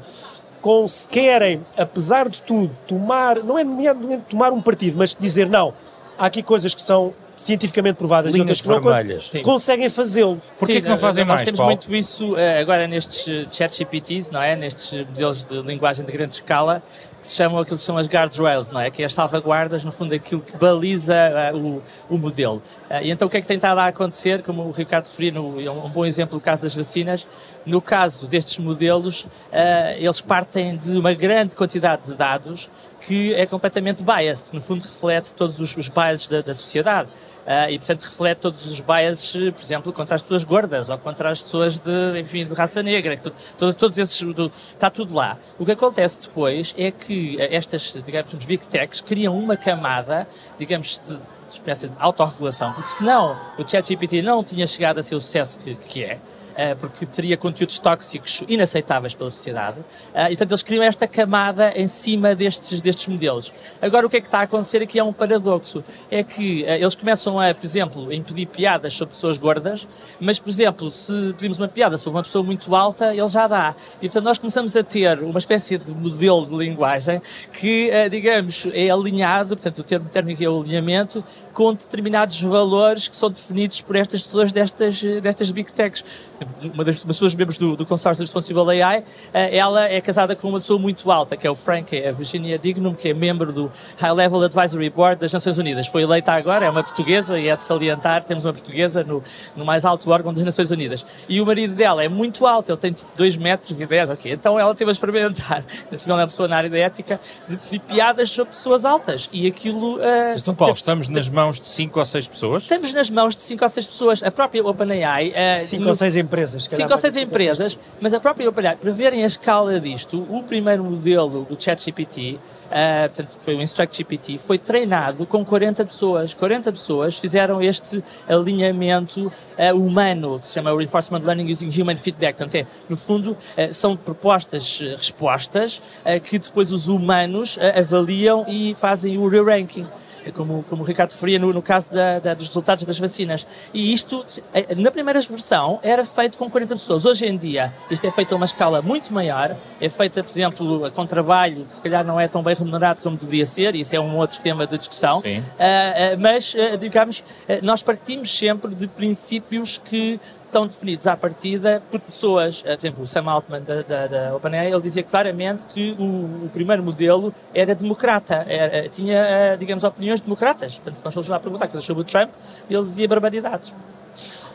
querem, 1.09 1.61
apesar 1.77 2.29
de 2.29 2.41
tudo, 2.41 2.71
tomar, 2.87 3.43
não 3.43 3.59
é 3.59 3.63
nomeadamente 3.63 4.23
tomar 4.29 4.53
um 4.53 4.61
partido, 4.61 4.95
mas 4.97 5.13
dizer 5.17 5.49
não, 5.49 5.73
há 6.17 6.25
aqui 6.27 6.41
coisas 6.41 6.73
que 6.73 6.81
são 6.81 7.13
cientificamente 7.35 7.95
provadas 7.95 8.31
e 8.31 8.37
Linhas 8.37 8.59
outras 8.59 8.61
que 8.61 8.67
não, 8.67 8.93
vermelhas. 8.93 9.29
Sim. 9.29 9.41
conseguem 9.41 9.89
fazê-lo. 9.89 10.41
Porquê 10.57 10.75
Sim, 10.75 10.81
que 10.81 10.89
não 10.89 10.97
fazem 10.97 11.25
nós 11.25 11.35
mais, 11.35 11.45
temos 11.45 11.59
Paulo? 11.59 11.71
muito 11.71 11.93
isso 11.93 12.37
eh, 12.37 12.59
agora 12.59 12.87
nestes 12.87 13.27
eh, 13.27 13.47
chat 13.49 13.77
GPTs, 13.77 14.31
não 14.31 14.41
é? 14.41 14.55
Nestes 14.55 15.05
modelos 15.07 15.45
de 15.45 15.61
linguagem 15.61 16.05
de 16.05 16.11
grande 16.11 16.35
escala, 16.35 16.83
que 17.23 17.29
se 17.29 17.35
chamam 17.35 17.61
aquilo 17.61 17.77
que 17.77 17.83
são 17.83 17.97
as 17.97 18.05
guardrails, 18.05 18.69
não 18.69 18.81
é? 18.81 18.91
Que 18.91 19.01
é 19.01 19.05
as 19.05 19.13
salvaguardas, 19.13 19.83
no 19.85 19.93
fundo, 19.93 20.13
aquilo 20.13 20.41
que 20.41 20.57
baliza 20.57 21.15
eh, 21.15 21.53
o, 21.53 21.81
o 22.09 22.17
modelo. 22.17 22.61
Eh, 22.89 23.05
e 23.05 23.11
então 23.11 23.29
o 23.29 23.31
que 23.31 23.37
é 23.37 23.41
que 23.41 23.47
tem 23.47 23.55
estado 23.55 23.77
a 23.79 23.87
acontecer, 23.87 24.43
como 24.43 24.61
o 24.63 24.71
Ricardo 24.71 25.07
referiu, 25.07 25.33
no, 25.33 25.61
é 25.61 25.71
um 25.71 25.89
bom 25.89 26.05
exemplo 26.05 26.37
do 26.37 26.41
caso 26.41 26.61
das 26.61 26.75
vacinas, 26.75 27.25
no 27.65 27.81
caso 27.81 28.27
destes 28.27 28.57
modelos, 28.57 29.25
eh, 29.53 29.95
eles 29.99 30.19
partem 30.19 30.75
de 30.75 30.97
uma 30.97 31.13
grande 31.13 31.55
quantidade 31.55 32.03
de 32.11 32.15
dados 32.15 32.69
que 32.99 33.33
é 33.35 33.45
completamente 33.45 34.03
biased, 34.03 34.49
que 34.49 34.55
no 34.55 34.61
fundo 34.61 34.83
reflete 34.83 35.33
todos 35.33 35.61
os, 35.61 35.75
os 35.77 35.87
biases 35.87 36.27
da, 36.27 36.41
da 36.41 36.53
sociedade. 36.53 37.09
Ah, 37.45 37.69
e, 37.69 37.77
portanto, 37.77 38.03
reflete 38.03 38.37
todos 38.39 38.65
os 38.65 38.79
biases, 38.79 39.31
por 39.51 39.61
exemplo, 39.61 39.91
contra 39.93 40.15
as 40.15 40.21
pessoas 40.21 40.43
gordas 40.43 40.89
ou 40.89 40.97
contra 40.97 41.29
as 41.29 41.41
pessoas 41.41 41.77
de, 41.77 42.19
enfim, 42.19 42.45
de 42.45 42.53
raça 42.53 42.81
negra. 42.81 43.17
que 43.17 43.29
todo- 43.57 43.73
todos 43.73 43.97
esses, 43.97 44.21
do- 44.33 44.47
está 44.49 44.89
tudo 44.89 45.13
lá. 45.13 45.37
O 45.59 45.65
que 45.65 45.71
acontece 45.73 46.21
depois 46.21 46.73
é 46.77 46.89
que 46.91 47.35
eh, 47.41 47.55
estas, 47.55 47.93
digamos, 48.05 48.33
os 48.33 48.45
big 48.45 48.65
techs 48.67 49.01
criam 49.01 49.37
uma 49.37 49.57
camada, 49.57 50.25
digamos, 50.57 51.01
de, 51.05 51.15
de 51.15 51.21
espécie 51.49 51.89
de 51.89 51.95
autorregulação, 51.99 52.71
porque 52.73 52.89
senão 52.89 53.37
o 53.57 53.67
ChatGPT 53.69 54.21
não 54.21 54.43
tinha 54.43 54.65
chegado 54.65 54.99
a 54.99 55.03
ser 55.03 55.15
o 55.15 55.21
sucesso 55.21 55.59
que, 55.59 55.75
que 55.75 56.03
é. 56.03 56.19
Eh, 56.55 56.75
porque 56.75 57.05
teria 57.05 57.35
conteúdos 57.35 57.79
tóxicos 57.79 58.43
inaceitáveis 58.47 59.13
pela 59.13 59.31
sociedade. 59.31 59.77
eh, 60.13 60.25
e, 60.25 60.27
portanto, 60.29 60.51
eles 60.51 60.63
criam 60.63 60.83
esta 60.83 61.07
camada 61.07 61.73
em 61.75 61.87
cima 61.87 62.35
destes, 62.35 62.81
destes 62.81 63.07
modelos. 63.07 63.51
Agora, 63.81 64.05
o 64.05 64.09
que 64.09 64.17
é 64.17 64.21
que 64.21 64.27
está 64.27 64.39
a 64.39 64.43
acontecer 64.43 64.81
aqui 64.81 64.99
é 64.99 65.03
um 65.03 65.13
paradoxo. 65.13 65.83
É 66.11 66.23
que 66.23 66.63
eh, 66.65 66.79
eles 66.79 66.95
começam 66.95 67.39
a, 67.39 67.53
por 67.53 67.65
exemplo, 67.65 68.09
a 68.09 68.15
impedir 68.15 68.45
piadas 68.45 68.93
sobre 68.93 69.15
pessoas 69.15 69.37
gordas, 69.37 69.87
mas, 70.19 70.39
por 70.39 70.49
exemplo, 70.49 70.89
se 70.91 71.33
pedimos 71.33 71.57
uma 71.57 71.67
piada 71.67 71.97
sobre 71.97 72.17
uma 72.17 72.23
pessoa 72.23 72.43
muito 72.43 72.75
alta, 72.75 73.13
ele 73.13 73.27
já 73.27 73.47
dá. 73.47 73.75
E, 74.01 74.07
portanto, 74.07 74.25
nós 74.25 74.37
começamos 74.37 74.75
a 74.75 74.83
ter 74.83 75.19
uma 75.19 75.39
espécie 75.39 75.77
de 75.77 75.91
modelo 75.91 76.45
de 76.45 76.55
linguagem 76.55 77.21
que, 77.51 77.91
digamos, 78.09 78.67
é 78.73 78.89
alinhado, 78.89 79.55
portanto, 79.55 79.79
o 79.79 79.83
termo 79.83 80.09
técnico 80.09 80.43
é 80.43 80.49
o 80.49 80.61
alinhamento, 80.61 81.23
com 81.53 81.73
determinados 81.73 82.41
valores 82.41 83.07
que 83.07 83.15
são 83.15 83.29
definidos 83.29 83.81
por 83.81 83.95
estas 83.95 84.21
pessoas 84.21 84.51
destas, 84.51 85.01
destas 85.21 85.51
big 85.51 85.71
techs. 85.71 86.03
Exemplo, 86.43 86.71
Uma 86.73 86.83
das 86.83 87.03
pessoas 87.03 87.35
membros 87.35 87.57
do, 87.57 87.75
do 87.75 87.85
consórcio 87.85 88.23
Responsible 88.23 88.81
AI, 88.81 89.03
eh, 89.33 89.57
ela 89.57 89.85
é 89.87 89.99
casada 90.01 90.35
com 90.35 90.49
uma 90.49 90.59
pessoa 90.59 90.79
muito 90.79 91.09
alta, 91.11 91.35
que 91.37 91.45
é 91.45 91.49
o 91.49 91.55
Frank, 91.55 91.95
é 91.95 92.09
a 92.09 92.11
Virginia 92.11 92.57
Dignum, 92.57 92.93
que 92.93 93.09
é 93.09 93.13
membro 93.13 93.51
do 93.51 93.71
High 93.97 94.13
Level 94.13 94.41
Advisory 94.43 94.89
Board 94.89 95.19
das 95.21 95.31
Nações 95.33 95.57
Unidas. 95.57 95.87
Foi 95.87 96.01
eleita 96.03 96.31
agora, 96.33 96.65
é 96.65 96.69
uma 96.69 96.83
portuguesa 96.83 97.39
e 97.39 97.47
é 97.47 97.55
de 97.55 97.63
salientar, 97.63 98.23
temos 98.23 98.45
uma 98.45 98.53
portuguesa 98.53 99.03
no, 99.03 99.23
no 99.55 99.65
mais 99.65 99.85
alto 99.85 100.09
órgão 100.11 100.33
das 100.33 100.43
Nações 100.43 100.71
Unidas. 100.71 101.05
E 101.29 101.39
o 101.41 101.45
marido 101.45 101.73
dela 101.75 102.03
é 102.03 102.07
muito 102.09 102.45
alto, 102.45 102.71
ele 102.71 102.77
tem 102.77 102.91
tipo 102.91 103.09
2 103.17 103.37
metros 103.37 103.79
e 103.79 103.85
10, 103.85 104.09
ok. 104.11 104.31
Então 104.31 104.59
ela 104.59 104.73
teve 104.75 104.89
a 104.89 104.93
experimentar, 104.93 105.63
ela 105.91 106.01
é 106.19 106.21
uma 106.21 106.27
pessoa 106.27 106.47
na 106.47 106.57
área 106.57 106.69
da 106.69 106.77
ética, 106.77 107.19
de, 107.47 107.57
de 107.71 107.79
piadas 107.79 108.29
sobre 108.29 108.51
pessoas 108.53 108.85
altas. 108.85 109.29
E 109.31 109.47
aquilo... 109.47 109.99
eh, 110.01 110.35
Então, 110.37 110.53
Paulo, 110.55 110.73
estamos 110.73 111.07
nas 111.07 111.29
mãos 111.29 111.59
de 111.59 111.67
5 111.67 111.99
ou 111.99 112.05
6 112.05 112.27
pessoas? 112.27 112.63
Estamos 112.63 112.91
nas 112.93 113.09
mãos 113.09 113.35
de 113.35 113.43
5 113.43 113.63
ou 113.63 113.69
6 113.69 113.87
pessoas. 113.87 114.23
A 114.23 114.31
própria 114.31 114.63
OpenAI... 114.65 115.31
eh, 115.35 115.59
Cinco 115.61 115.83
no- 115.83 115.89
ou 115.89 115.95
seis 115.95 116.15
empresas. 116.15 116.32
Calhar 116.69 116.77
Cinco 116.77 116.83
ou 116.83 116.89
mais 116.89 117.01
seis 117.01 117.13
de 117.13 117.19
cinco 117.19 117.31
ou 117.31 117.35
empresas, 117.35 117.79
mas 118.01 118.13
a 118.13 118.19
própria 118.19 118.51
para 118.51 118.91
verem 118.91 119.23
a 119.23 119.25
escala 119.25 119.79
disto, 119.79 120.25
o 120.29 120.43
primeiro 120.43 120.83
modelo 120.83 121.45
do 121.45 121.61
ChatGPT, 121.61 122.39
ah, 122.75 123.07
portanto, 123.07 123.37
que 123.37 123.45
foi 123.45 123.55
o 123.55 123.61
InstructGPT, 123.61 124.39
foi 124.39 124.57
treinado 124.57 125.27
com 125.27 125.45
40 125.45 125.85
pessoas. 125.85 126.33
40 126.33 126.71
pessoas 126.71 127.19
fizeram 127.19 127.61
este 127.61 128.03
alinhamento 128.27 129.31
ah, 129.57 129.73
humano, 129.75 130.39
que 130.39 130.47
se 130.47 130.55
chama 130.55 130.75
Reinforcement 130.75 131.19
Learning 131.19 131.51
Using 131.51 131.69
Human 131.79 131.97
Feedback. 131.97 132.37
Portanto, 132.37 132.55
é, 132.55 132.65
no 132.89 132.97
fundo, 132.97 133.37
ah, 133.55 133.71
são 133.71 133.95
propostas, 133.95 134.79
respostas, 134.97 135.81
que 136.23 136.39
depois 136.39 136.71
os 136.71 136.87
humanos 136.87 137.59
avaliam 137.77 138.43
e 138.47 138.73
fazem 138.75 139.17
o 139.17 139.27
re-ranking. 139.27 139.85
É 140.25 140.31
como, 140.31 140.63
como 140.69 140.83
o 140.83 140.85
Ricardo 140.85 141.11
referia 141.11 141.37
no, 141.39 141.51
no 141.53 141.61
caso 141.61 141.91
da- 141.91 142.19
da- 142.19 142.33
dos 142.33 142.47
resultados 142.47 142.85
das 142.85 142.97
vacinas. 142.97 143.45
E 143.73 143.93
isto, 143.93 144.25
eh, 144.53 144.73
na 144.75 144.89
primeira 144.91 145.19
versão, 145.19 145.79
era 145.83 146.05
feito 146.05 146.37
com 146.37 146.49
40 146.49 146.75
pessoas. 146.75 147.05
Hoje 147.05 147.25
em 147.25 147.37
dia, 147.37 147.73
isto 147.91 148.05
é 148.07 148.11
feito 148.11 148.33
a 148.33 148.35
uma 148.35 148.45
escala 148.45 148.81
muito 148.81 149.13
maior. 149.13 149.55
É 149.81 149.89
feito, 149.89 150.23
por 150.23 150.29
exemplo, 150.29 150.91
com 150.91 151.05
trabalho 151.05 151.65
que 151.65 151.73
se 151.75 151.81
calhar 151.81 152.05
não 152.05 152.19
é 152.19 152.27
tão 152.27 152.41
bem 152.41 152.55
remunerado 152.55 153.01
como 153.01 153.17
deveria 153.17 153.45
ser. 153.45 153.75
Isso 153.75 153.95
é 153.95 153.99
um 153.99 154.15
outro 154.17 154.39
tema 154.41 154.65
de 154.65 154.77
discussão. 154.77 155.19
Sim. 155.19 155.43
Ah, 155.59 156.13
ah, 156.13 156.17
mas, 156.17 156.55
ah, 156.57 156.75
digamos, 156.77 157.23
nós 157.61 157.83
partimos 157.83 158.35
sempre 158.35 158.73
de 158.75 158.87
princípios 158.87 159.81
que 159.83 160.19
estão 160.53 160.67
definidos 160.67 161.07
à 161.07 161.17
partida 161.17 161.81
por 161.89 161.99
pessoas. 161.99 162.63
Ah, 162.65 162.69
Por 162.69 162.79
exemplo, 162.79 163.03
o 163.03 163.07
Sam 163.07 163.29
Altman 163.29 163.61
da, 163.61 163.81
da, 163.81 164.07
da 164.07 164.35
OpenAI, 164.35 164.71
ele 164.71 164.81
dizia 164.81 165.01
claramente 165.03 165.65
que 165.65 165.95
o, 165.97 166.45
o 166.45 166.49
primeiro 166.53 166.83
modelo 166.83 167.33
era 167.53 167.73
democrata, 167.73 168.45
era- 168.47 168.87
tinha, 168.87 169.53
ah, 169.53 169.55
digamos, 169.55 169.83
opiniões 169.83 170.21
democratas. 170.21 170.75
Portanto, 170.75 170.97
se 170.97 171.05
nós 171.05 171.13
fomos 171.13 171.27
lá 171.27 171.39
perguntar 171.39 171.67
coisas 171.67 171.83
sobre 171.83 172.01
o 172.01 172.05
Trump, 172.05 172.29
ele 172.69 172.83
dizia 172.83 173.07
barbaridades. 173.07 173.69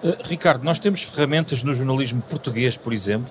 Uh, 0.02 0.14
Ricardo, 0.28 0.62
nós 0.64 0.78
temos 0.78 1.02
ferramentas 1.02 1.64
no 1.64 1.74
jornalismo 1.74 2.22
português, 2.22 2.76
por 2.76 2.92
exemplo, 2.92 3.30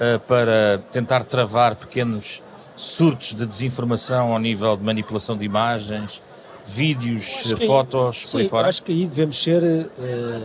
uh, 0.00 0.18
para 0.20 0.78
tentar 0.90 1.22
travar 1.22 1.76
pequenos 1.76 2.42
surtos 2.74 3.32
de 3.34 3.46
desinformação 3.46 4.32
ao 4.32 4.38
nível 4.40 4.76
de 4.76 4.82
manipulação 4.82 5.36
de 5.38 5.44
imagens, 5.44 6.20
vídeos, 6.66 7.52
uh, 7.52 7.56
fotos, 7.56 8.26
por 8.32 8.38
aí 8.38 8.44
Sim, 8.44 8.50
fora. 8.50 8.68
acho 8.68 8.82
que 8.82 8.90
aí 8.90 9.06
devemos 9.06 9.40
ser, 9.40 9.62
eh, 9.62 10.40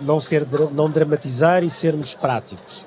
não, 0.00 0.20
ser 0.20 0.46
não 0.72 0.88
dramatizar 0.88 1.62
e 1.62 1.70
sermos 1.70 2.14
práticos. 2.14 2.86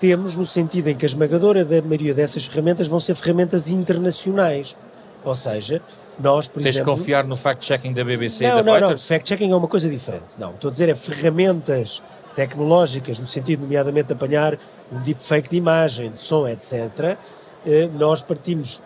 Temos 0.00 0.34
no 0.34 0.44
sentido 0.44 0.88
em 0.88 0.96
que 0.96 1.04
a 1.04 1.08
esmagadora 1.08 1.64
da 1.64 1.80
maioria 1.80 2.12
dessas 2.12 2.44
ferramentas 2.44 2.88
vão 2.88 3.00
ser 3.00 3.14
ferramentas 3.14 3.68
internacionais. 3.70 4.76
Ou 5.24 5.34
seja, 5.34 5.80
nós, 6.18 6.46
por 6.46 6.62
Tens 6.62 6.74
de 6.74 6.78
exemplo... 6.80 6.94
confiar 6.94 7.24
no 7.24 7.36
fact-checking 7.36 7.92
da 7.92 8.04
BBC 8.04 8.44
e 8.44 8.48
Não, 8.48 8.56
da 8.56 8.62
não, 8.62 8.72
não. 8.72 8.78
Reuters? 8.80 9.06
Fact-checking 9.08 9.50
é 9.50 9.56
uma 9.56 9.68
coisa 9.68 9.88
diferente. 9.88 10.38
Não, 10.38 10.50
estou 10.50 10.68
a 10.68 10.70
dizer 10.70 10.88
é 10.88 10.94
ferramentas 10.94 12.02
tecnológicas, 12.36 13.18
no 13.18 13.26
sentido, 13.26 13.60
nomeadamente, 13.62 14.08
de 14.08 14.12
apanhar 14.12 14.58
um 14.92 15.00
deepfake 15.00 15.48
de 15.50 15.56
imagem, 15.56 16.10
de 16.10 16.20
som, 16.20 16.46
etc. 16.48 17.16
Eh, 17.64 17.88
Nós 17.94 18.22
partimos, 18.22 18.82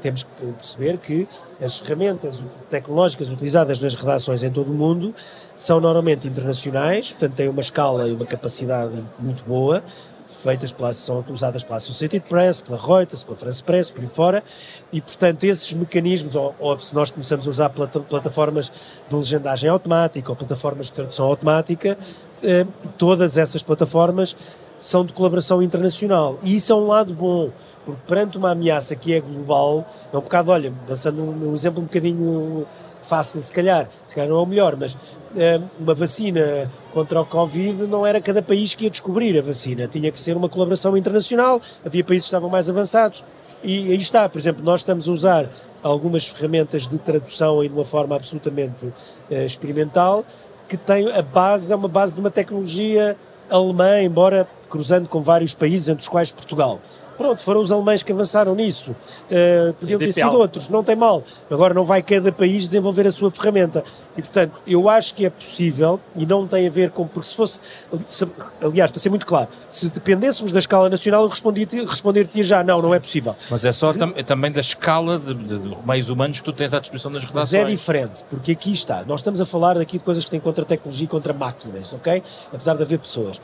temos 0.00 0.22
que 0.22 0.30
perceber 0.52 0.98
que 0.98 1.28
as 1.60 1.78
ferramentas 1.78 2.42
tecnológicas 2.68 3.30
utilizadas 3.30 3.80
nas 3.80 3.94
redações 3.94 4.42
em 4.42 4.50
todo 4.50 4.70
o 4.70 4.74
mundo 4.74 5.14
são 5.56 5.80
normalmente 5.80 6.28
internacionais, 6.28 7.10
portanto 7.10 7.34
têm 7.34 7.48
uma 7.48 7.60
escala 7.60 8.08
e 8.08 8.12
uma 8.12 8.26
capacidade 8.26 9.04
muito 9.18 9.44
boa, 9.44 9.82
feitas 10.24 10.72
pela, 10.72 10.92
são 10.92 11.24
usadas 11.28 11.62
pela 11.62 11.76
Associated 11.76 12.24
Press, 12.28 12.60
pela 12.60 12.78
Reuters, 12.78 13.24
pela 13.24 13.36
France 13.36 13.62
Press, 13.62 13.90
por 13.90 14.00
aí 14.00 14.08
fora, 14.08 14.44
e 14.92 15.00
portanto 15.00 15.44
esses 15.44 15.72
mecanismos, 15.74 16.34
ou, 16.34 16.54
ou 16.58 16.78
se 16.78 16.94
nós 16.94 17.10
começamos 17.10 17.46
a 17.46 17.50
usar 17.50 17.68
plata- 17.70 18.00
plataformas 18.00 18.72
de 19.08 19.14
legendagem 19.14 19.68
automática 19.68 20.30
ou 20.30 20.36
plataformas 20.36 20.86
de 20.86 20.92
tradução 20.92 21.26
automática, 21.26 21.98
eh, 22.42 22.66
todas 22.96 23.36
essas 23.36 23.62
plataformas 23.62 24.36
são 24.78 25.04
de 25.04 25.12
colaboração 25.12 25.62
internacional. 25.62 26.38
E 26.42 26.56
isso 26.56 26.72
é 26.72 26.76
um 26.76 26.86
lado 26.86 27.12
bom, 27.14 27.50
porque 27.84 28.00
perante 28.06 28.38
uma 28.38 28.50
ameaça 28.50 28.94
que 28.94 29.14
é 29.14 29.20
global, 29.20 29.86
é 30.12 30.16
um 30.16 30.20
bocado, 30.20 30.50
olha, 30.50 30.72
passando 30.86 31.22
um, 31.22 31.50
um 31.50 31.54
exemplo 31.54 31.82
um 31.82 31.86
bocadinho 31.86 32.66
fácil, 33.02 33.42
se 33.42 33.52
calhar, 33.52 33.88
se 34.06 34.14
calhar 34.14 34.28
não 34.28 34.38
é 34.38 34.42
o 34.42 34.46
melhor, 34.46 34.76
mas 34.76 34.96
eh, 35.36 35.60
uma 35.78 35.94
vacina 35.94 36.70
contra 36.92 37.20
o 37.20 37.24
Covid 37.24 37.86
não 37.86 38.06
era 38.06 38.20
cada 38.20 38.42
país 38.42 38.74
que 38.74 38.84
ia 38.84 38.90
descobrir 38.90 39.38
a 39.38 39.42
vacina, 39.42 39.86
tinha 39.86 40.10
que 40.12 40.20
ser 40.20 40.36
uma 40.36 40.48
colaboração 40.48 40.96
internacional, 40.96 41.60
havia 41.84 42.04
países 42.04 42.24
que 42.24 42.28
estavam 42.28 42.50
mais 42.50 42.68
avançados. 42.68 43.24
E 43.62 43.90
aí 43.90 44.00
está, 44.00 44.28
por 44.28 44.38
exemplo, 44.38 44.64
nós 44.64 44.80
estamos 44.80 45.08
a 45.08 45.12
usar 45.12 45.50
algumas 45.82 46.26
ferramentas 46.26 46.88
de 46.88 46.98
tradução 46.98 47.60
aí 47.60 47.68
de 47.68 47.74
uma 47.74 47.84
forma 47.84 48.16
absolutamente 48.16 48.92
eh, 49.30 49.44
experimental, 49.44 50.24
que 50.68 50.76
tem 50.76 51.10
a 51.12 51.22
base, 51.22 51.72
é 51.72 51.76
uma 51.76 51.88
base 51.88 52.14
de 52.14 52.20
uma 52.20 52.30
tecnologia 52.30 53.16
alemã, 53.50 54.00
embora 54.00 54.46
cruzando 54.68 55.08
com 55.08 55.20
vários 55.20 55.54
países, 55.54 55.88
entre 55.88 56.02
os 56.02 56.08
quais 56.08 56.30
Portugal. 56.30 56.78
Pronto, 57.20 57.42
foram 57.42 57.60
os 57.60 57.70
alemães 57.70 58.02
que 58.02 58.10
avançaram 58.12 58.54
nisso. 58.54 58.92
Uh, 59.30 59.74
podiam 59.74 59.98
ter 59.98 60.10
sido 60.10 60.32
outros, 60.32 60.70
não 60.70 60.82
tem 60.82 60.96
mal. 60.96 61.22
Agora 61.50 61.74
não 61.74 61.84
vai 61.84 62.02
cada 62.02 62.32
país 62.32 62.64
desenvolver 62.64 63.06
a 63.06 63.12
sua 63.12 63.30
ferramenta. 63.30 63.84
E 64.16 64.22
portanto, 64.22 64.62
eu 64.66 64.88
acho 64.88 65.14
que 65.14 65.26
é 65.26 65.28
possível 65.28 66.00
e 66.16 66.24
não 66.24 66.46
tem 66.46 66.66
a 66.66 66.70
ver 66.70 66.90
com. 66.90 67.06
Porque 67.06 67.28
se 67.28 67.34
fosse. 67.34 67.60
Se, 68.06 68.26
aliás, 68.62 68.90
para 68.90 68.98
ser 68.98 69.10
muito 69.10 69.26
claro, 69.26 69.48
se 69.68 69.90
dependêssemos 69.90 70.50
da 70.50 70.60
escala 70.60 70.88
nacional, 70.88 71.24
eu 71.24 71.28
responder-te 71.28 71.78
responder 71.84 72.26
já, 72.36 72.64
não, 72.64 72.80
não 72.80 72.94
é 72.94 72.98
possível. 72.98 73.36
Mas 73.50 73.66
é 73.66 73.72
só 73.72 73.92
se, 73.92 73.98
tam, 73.98 74.14
é 74.16 74.22
também 74.22 74.50
da 74.50 74.60
escala 74.60 75.18
de, 75.18 75.34
de, 75.34 75.58
de, 75.58 75.76
meios 75.84 76.08
humanos 76.08 76.38
que 76.38 76.44
tu 76.46 76.54
tens 76.54 76.72
à 76.72 76.80
disposição 76.80 77.12
das 77.12 77.22
redações. 77.22 77.52
Mas 77.52 77.70
é 77.70 77.70
diferente, 77.70 78.24
porque 78.30 78.52
aqui 78.52 78.72
está. 78.72 79.04
Nós 79.04 79.20
estamos 79.20 79.42
a 79.42 79.44
falar 79.44 79.76
aqui 79.76 79.98
de 79.98 80.04
coisas 80.04 80.24
que 80.24 80.30
têm 80.30 80.40
contra 80.40 80.64
a 80.64 80.66
tecnologia 80.66 81.04
e 81.04 81.08
contra 81.08 81.34
máquinas, 81.34 81.92
ok? 81.92 82.22
Apesar 82.50 82.78
de 82.78 82.82
haver 82.82 82.98
pessoas. 82.98 83.38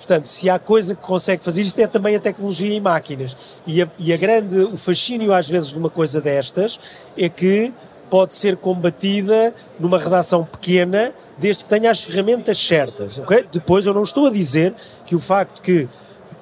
Portanto, 0.00 0.28
se 0.28 0.48
há 0.48 0.58
coisa 0.58 0.94
que 0.94 1.02
consegue 1.02 1.44
fazer 1.44 1.60
isto 1.60 1.78
é 1.78 1.86
também 1.86 2.16
a 2.16 2.20
tecnologia 2.20 2.74
e 2.74 2.80
máquinas. 2.80 3.36
E 3.66 3.82
a, 3.82 3.88
e 3.98 4.14
a 4.14 4.16
grande, 4.16 4.56
o 4.56 4.76
fascínio 4.76 5.30
às 5.34 5.46
vezes 5.46 5.68
de 5.68 5.78
uma 5.78 5.90
coisa 5.90 6.22
destas 6.22 6.80
é 7.18 7.28
que 7.28 7.70
pode 8.08 8.34
ser 8.34 8.56
combatida 8.56 9.54
numa 9.78 9.98
redação 9.98 10.42
pequena, 10.42 11.12
desde 11.38 11.64
que 11.64 11.68
tenha 11.68 11.90
as 11.90 12.02
ferramentas 12.02 12.56
certas. 12.58 13.18
Okay? 13.18 13.46
Depois, 13.52 13.84
eu 13.84 13.92
não 13.92 14.02
estou 14.02 14.26
a 14.26 14.30
dizer 14.30 14.74
que 15.04 15.14
o 15.14 15.20
facto 15.20 15.60
que 15.60 15.86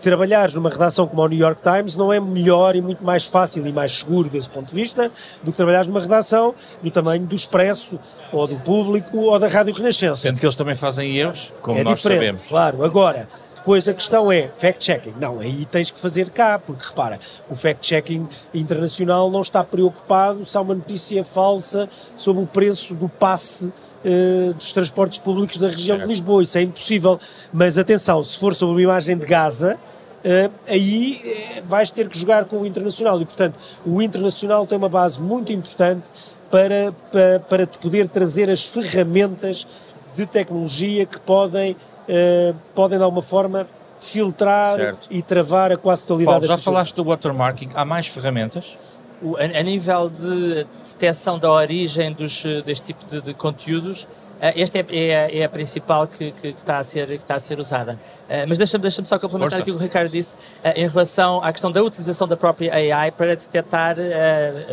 trabalhares 0.00 0.54
numa 0.54 0.70
redação 0.70 1.06
como 1.06 1.22
o 1.22 1.28
New 1.28 1.38
York 1.38 1.60
Times 1.60 1.96
não 1.96 2.12
é 2.12 2.20
melhor 2.20 2.76
e 2.76 2.80
muito 2.80 3.04
mais 3.04 3.26
fácil 3.26 3.66
e 3.66 3.72
mais 3.72 3.98
seguro 3.98 4.28
desse 4.28 4.48
ponto 4.48 4.68
de 4.68 4.74
vista 4.74 5.10
do 5.42 5.50
que 5.50 5.56
trabalhares 5.56 5.88
numa 5.88 6.00
redação 6.00 6.54
do 6.82 6.90
tamanho 6.90 7.26
do 7.26 7.34
Expresso 7.34 7.98
ou 8.32 8.46
do 8.46 8.56
Público 8.60 9.18
ou 9.18 9.38
da 9.38 9.48
Rádio 9.48 9.74
Renascença. 9.74 10.16
Sendo 10.16 10.38
que 10.38 10.46
eles 10.46 10.54
também 10.54 10.74
fazem 10.74 11.16
erros, 11.16 11.52
como 11.60 11.78
é 11.78 11.84
nós 11.84 11.96
diferente, 11.96 12.18
sabemos. 12.20 12.48
Claro, 12.48 12.84
agora, 12.84 13.28
depois 13.58 13.88
a 13.88 13.94
questão 13.94 14.30
é 14.32 14.50
fact-checking. 14.56 15.14
Não, 15.20 15.40
aí 15.40 15.64
tens 15.66 15.90
que 15.90 16.00
fazer 16.00 16.30
cá, 16.30 16.58
porque 16.58 16.86
repara, 16.86 17.18
o 17.50 17.54
fact-checking 17.54 18.26
internacional 18.54 19.30
não 19.30 19.40
está 19.40 19.62
preocupado 19.62 20.44
se 20.44 20.56
há 20.56 20.60
uma 20.60 20.74
notícia 20.74 21.22
falsa 21.24 21.88
sobre 22.16 22.42
o 22.42 22.46
preço 22.46 22.94
do 22.94 23.08
passe 23.08 23.66
uh, 23.66 24.54
dos 24.54 24.72
transportes 24.72 25.18
públicos 25.18 25.56
da 25.58 25.68
região 25.68 25.96
certo. 25.96 26.08
de 26.08 26.14
Lisboa. 26.14 26.42
Isso 26.42 26.58
é 26.58 26.62
impossível. 26.62 27.18
Mas 27.52 27.76
atenção, 27.76 28.22
se 28.22 28.38
for 28.38 28.54
sobre 28.54 28.74
uma 28.74 28.82
imagem 28.82 29.16
de 29.16 29.26
Gaza, 29.26 29.78
Uh, 30.18 30.52
aí 30.66 31.60
uh, 31.62 31.66
vais 31.66 31.92
ter 31.92 32.08
que 32.08 32.18
jogar 32.18 32.44
com 32.46 32.58
o 32.58 32.66
Internacional 32.66 33.20
e, 33.20 33.24
portanto, 33.24 33.54
o 33.86 34.02
Internacional 34.02 34.66
tem 34.66 34.76
uma 34.76 34.88
base 34.88 35.22
muito 35.22 35.52
importante 35.52 36.10
para, 36.50 36.92
para, 37.12 37.40
para 37.40 37.66
te 37.66 37.78
poder 37.78 38.08
trazer 38.08 38.50
as 38.50 38.66
ferramentas 38.66 39.64
de 40.12 40.26
tecnologia 40.26 41.06
que 41.06 41.20
podem, 41.20 41.76
uh, 42.08 42.56
podem 42.74 42.98
de 42.98 43.04
alguma 43.04 43.22
forma, 43.22 43.66
filtrar 44.00 44.74
certo. 44.74 45.08
e 45.10 45.22
travar 45.22 45.72
a 45.72 45.76
quase 45.76 46.04
totalidade 46.04 46.46
Paulo, 46.46 46.46
já 46.46 46.58
falaste 46.58 46.94
do 46.94 47.04
watermarking, 47.04 47.70
há 47.74 47.84
mais 47.84 48.06
ferramentas? 48.06 48.78
O, 49.20 49.36
a, 49.36 49.42
a, 49.42 49.62
nível 49.62 50.08
de 50.08 50.66
detecção 50.84 51.38
da 51.38 51.50
origem 51.50 52.12
dos, 52.12 52.44
deste 52.64 52.86
tipo 52.86 53.04
de, 53.04 53.20
de 53.20 53.34
conteúdos, 53.34 54.06
Uh, 54.38 54.54
esta 54.54 54.78
é, 54.78 54.86
é, 54.90 55.38
é, 55.40 55.44
a 55.44 55.48
principal 55.48 56.06
que, 56.06 56.30
que, 56.30 56.52
que, 56.52 56.58
está 56.58 56.78
a 56.78 56.84
ser, 56.84 57.08
que 57.08 57.14
está 57.14 57.34
a 57.34 57.40
ser 57.40 57.58
usada. 57.58 57.94
Uh, 57.94 58.46
mas 58.48 58.56
deixa-me 58.56 58.82
deixa 58.82 59.04
só 59.04 59.18
complementar 59.18 59.60
aquilo 59.60 59.76
que 59.76 59.82
o 59.82 59.84
Ricardo 59.84 60.10
disse 60.10 60.36
uh, 60.36 60.68
em 60.76 60.86
relação 60.88 61.42
à 61.42 61.50
questão 61.50 61.72
da 61.72 61.82
utilização 61.82 62.28
da 62.28 62.36
própria 62.36 62.72
AI 62.72 63.10
para 63.10 63.34
detectar 63.34 63.96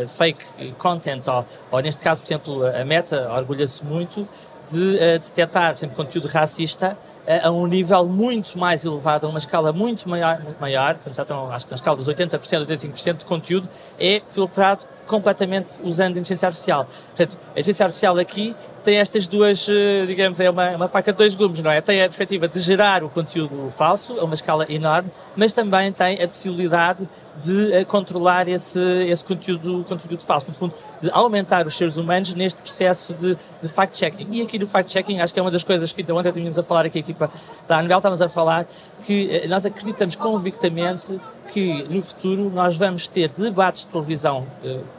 fake 0.06 0.72
content, 0.78 1.26
ou, 1.26 1.44
ou, 1.72 1.80
neste 1.80 2.00
caso, 2.00 2.22
por 2.22 2.28
exemplo, 2.28 2.66
a 2.66 2.84
Meta 2.84 3.28
orgulha-se 3.32 3.84
muito 3.84 4.28
de 4.70 5.18
detectar, 5.18 5.72
por 5.72 5.78
exemplo, 5.78 5.96
conteúdo 5.96 6.28
racista 6.28 6.96
a 7.42 7.50
um 7.50 7.66
nível 7.66 8.06
muito 8.08 8.58
mais 8.58 8.84
elevado, 8.84 9.26
a 9.26 9.30
uma 9.30 9.38
escala 9.38 9.72
muito 9.72 10.08
maior, 10.08 10.40
muito 10.40 10.60
maior 10.60 10.94
portanto 10.94 11.16
já 11.16 11.22
estão, 11.22 11.50
acho 11.50 11.66
que 11.66 11.72
na 11.72 11.76
escala 11.76 11.96
dos 11.96 12.08
80%, 12.08 12.66
85% 12.66 13.16
de 13.18 13.24
conteúdo 13.24 13.68
é 13.98 14.22
filtrado 14.26 14.86
completamente 15.06 15.80
usando 15.82 16.16
a 16.16 16.20
inteligência 16.20 16.46
artificial. 16.46 16.84
Portanto, 16.84 17.38
a 17.48 17.50
inteligência 17.52 17.84
artificial 17.84 18.18
aqui 18.18 18.54
tem 18.86 18.98
estas 18.98 19.26
duas, 19.26 19.68
eh, 19.68 20.06
digamos, 20.06 20.38
é 20.38 20.48
uma, 20.48 20.70
uma 20.76 20.88
faca 20.88 21.10
de 21.10 21.18
dois 21.18 21.34
gumes, 21.34 21.60
não 21.60 21.72
é? 21.72 21.80
Tem 21.80 22.00
a 22.02 22.04
perspectiva 22.04 22.46
de 22.46 22.60
gerar 22.60 23.02
o 23.02 23.08
conteúdo 23.10 23.68
falso 23.68 24.16
a 24.20 24.24
uma 24.24 24.34
escala 24.34 24.64
enorme, 24.68 25.10
mas 25.34 25.52
também 25.52 25.90
tem 25.90 26.22
a 26.22 26.28
possibilidade 26.28 27.08
de 27.42 27.80
uh, 27.82 27.86
controlar 27.86 28.46
esse, 28.46 28.78
esse 29.08 29.24
conteúdo, 29.24 29.84
conteúdo 29.88 30.22
falso, 30.22 30.46
no 30.46 30.54
fundo, 30.54 30.72
de 31.00 31.10
aumentar 31.10 31.66
os 31.66 31.76
seres 31.76 31.96
humanos 31.96 32.32
neste 32.34 32.62
processo 32.62 33.12
de, 33.12 33.36
de 33.60 33.68
fact-checking. 33.68 34.28
E 34.30 34.42
aqui 34.42 34.56
no 34.56 34.68
fact-checking, 34.68 35.20
acho 35.20 35.34
que 35.34 35.40
é 35.40 35.42
uma 35.42 35.50
das 35.50 35.64
coisas 35.64 35.92
que 35.92 36.12
ontem 36.12 36.30
tínhamos 36.30 36.56
a 36.56 36.62
falar 36.62 36.86
aqui, 36.86 36.98
a 36.98 37.00
equipa 37.00 37.28
da 37.66 37.78
Anabel, 37.78 37.98
estamos 37.98 38.22
a 38.22 38.28
falar 38.28 38.68
que 39.04 39.42
uh, 39.44 39.48
nós 39.48 39.66
acreditamos 39.66 40.14
convictamente 40.14 41.20
que 41.48 41.84
no 41.90 42.00
futuro 42.00 42.50
nós 42.50 42.76
vamos 42.76 43.08
ter 43.08 43.32
debates 43.32 43.82
de 43.82 43.88
televisão 43.88 44.46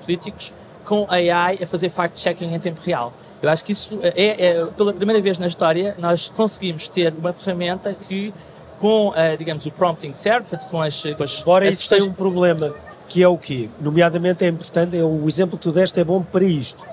políticos 0.08 0.54
com 0.88 1.06
AI 1.10 1.60
a 1.62 1.68
fazer 1.68 1.90
fact-checking 1.90 2.54
em 2.54 2.60
tempo 2.60 2.80
real. 2.82 3.14
Eu 3.42 3.50
acho 3.50 3.64
que 3.64 3.74
isso 3.74 4.00
é, 4.02 4.48
é, 4.48 4.66
pela 4.66 4.94
primeira 4.94 5.22
vez 5.22 5.38
na 5.38 5.46
história, 5.46 5.94
nós 6.00 6.32
conseguimos 6.34 6.88
ter 6.88 7.14
uma 7.14 7.34
ferramenta 7.34 7.94
que, 7.94 8.34
com, 8.80 9.10
uh, 9.10 9.38
digamos, 9.38 9.66
o 9.66 9.72
prompting 9.72 10.14
certo, 10.14 10.58
com 10.70 10.82
as. 10.82 11.04
Com 11.18 11.24
as 11.24 11.46
Ora, 11.46 11.68
isso 11.68 11.90
tem 11.90 12.02
um 12.02 12.14
problema, 12.14 12.74
que 13.10 13.22
é 13.22 13.28
o 13.28 13.38
quê? 13.38 13.70
Nomeadamente 13.82 14.46
é 14.46 14.48
importante, 14.48 14.98
é, 14.98 15.04
o 15.04 15.28
exemplo 15.28 15.58
que 15.58 15.64
tu 15.64 15.72
deste 15.74 16.00
é 16.00 16.06
bom 16.06 16.24
para 16.24 16.46
isto. 16.46 16.88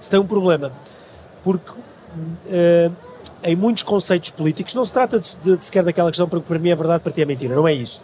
Isso 0.00 0.10
tem 0.10 0.18
um 0.18 0.26
problema, 0.26 0.72
porque. 1.42 1.72
Uh, 1.72 3.06
em 3.44 3.54
muitos 3.54 3.82
conceitos 3.82 4.30
políticos, 4.30 4.74
não 4.74 4.84
se 4.84 4.92
trata 4.92 5.20
de, 5.20 5.36
de, 5.36 5.56
de 5.56 5.64
sequer 5.64 5.84
daquela 5.84 6.10
questão, 6.10 6.28
porque 6.28 6.46
para 6.46 6.58
mim 6.58 6.70
é 6.70 6.74
verdade, 6.74 7.02
para 7.02 7.12
ti 7.12 7.22
é 7.22 7.24
mentira, 7.24 7.54
não 7.54 7.68
é 7.68 7.72
isso. 7.72 8.02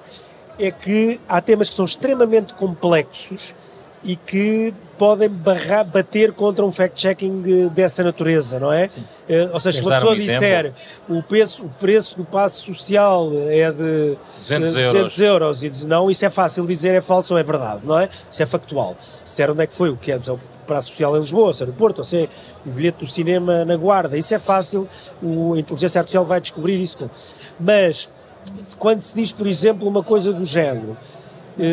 É 0.59 0.71
que 0.71 1.21
há 1.29 1.41
temas 1.41 1.69
que 1.69 1.75
são 1.75 1.85
extremamente 1.85 2.55
complexos 2.55 3.55
e 4.05 4.17
que 4.17 4.75
podem 4.99 5.29
barrar, 5.29 5.85
bater 5.85 6.33
contra 6.33 6.65
um 6.65 6.71
fact-checking 6.71 7.69
dessa 7.69 8.05
natureza, 8.05 8.61
não 8.61 8.73
é? 8.73 8.87
Uh, 8.87 9.53
ou 9.53 9.61
seja, 9.61 9.79
se 9.79 9.85
uma 9.85 9.95
pessoa 9.95 10.13
um 10.13 10.17
disser 10.17 10.73
o 11.09 11.23
preço, 11.23 11.65
o 11.65 11.69
preço 11.69 12.17
do 12.17 12.25
passo 12.25 12.67
social 12.67 13.31
é 13.49 13.71
de 13.71 14.17
200, 14.39 14.75
200 14.75 14.77
euros. 14.77 15.21
euros. 15.21 15.63
e 15.65 15.69
diz 15.69 15.85
não, 15.85 16.11
isso 16.11 16.25
é 16.25 16.31
fácil 16.31 16.67
dizer, 16.67 16.95
é 16.95 17.01
falso 17.01 17.35
ou 17.35 17.41
é 17.41 17.43
verdade, 17.43 17.81
não 17.85 17.99
é? 17.99 18.09
Isso 18.31 18.43
é 18.43 18.47
factual. 18.47 18.95
Se 18.99 19.43
era 19.43 19.53
onde 19.53 19.63
é 19.63 19.67
que 19.67 19.75
foi, 19.75 19.91
o 19.91 19.97
que 19.97 20.13
é 20.13 20.17
o 20.17 20.39
prazo 20.67 20.89
social 20.89 21.17
em 21.17 21.21
Lisboa, 21.21 21.53
se 21.53 21.63
é 21.63 21.67
no 21.67 21.73
Porto, 21.73 21.99
ou 21.99 22.05
se 22.05 22.25
é 22.25 22.29
o 22.65 22.71
bilhete 22.71 23.05
do 23.05 23.11
cinema 23.11 23.65
na 23.65 23.77
Guarda, 23.77 24.17
isso 24.17 24.35
é 24.35 24.39
fácil, 24.39 24.87
o, 25.23 25.55
a 25.55 25.59
inteligência 25.59 25.99
artificial 25.99 26.25
vai 26.25 26.41
descobrir 26.41 26.81
isso. 26.81 27.11
Mas 27.59 28.09
quando 28.79 29.01
se 29.01 29.15
diz, 29.15 29.33
por 29.33 29.47
exemplo, 29.47 29.89
uma 29.89 30.03
coisa 30.03 30.33
do 30.33 30.45
género, 30.45 30.97
eh, 30.97 31.22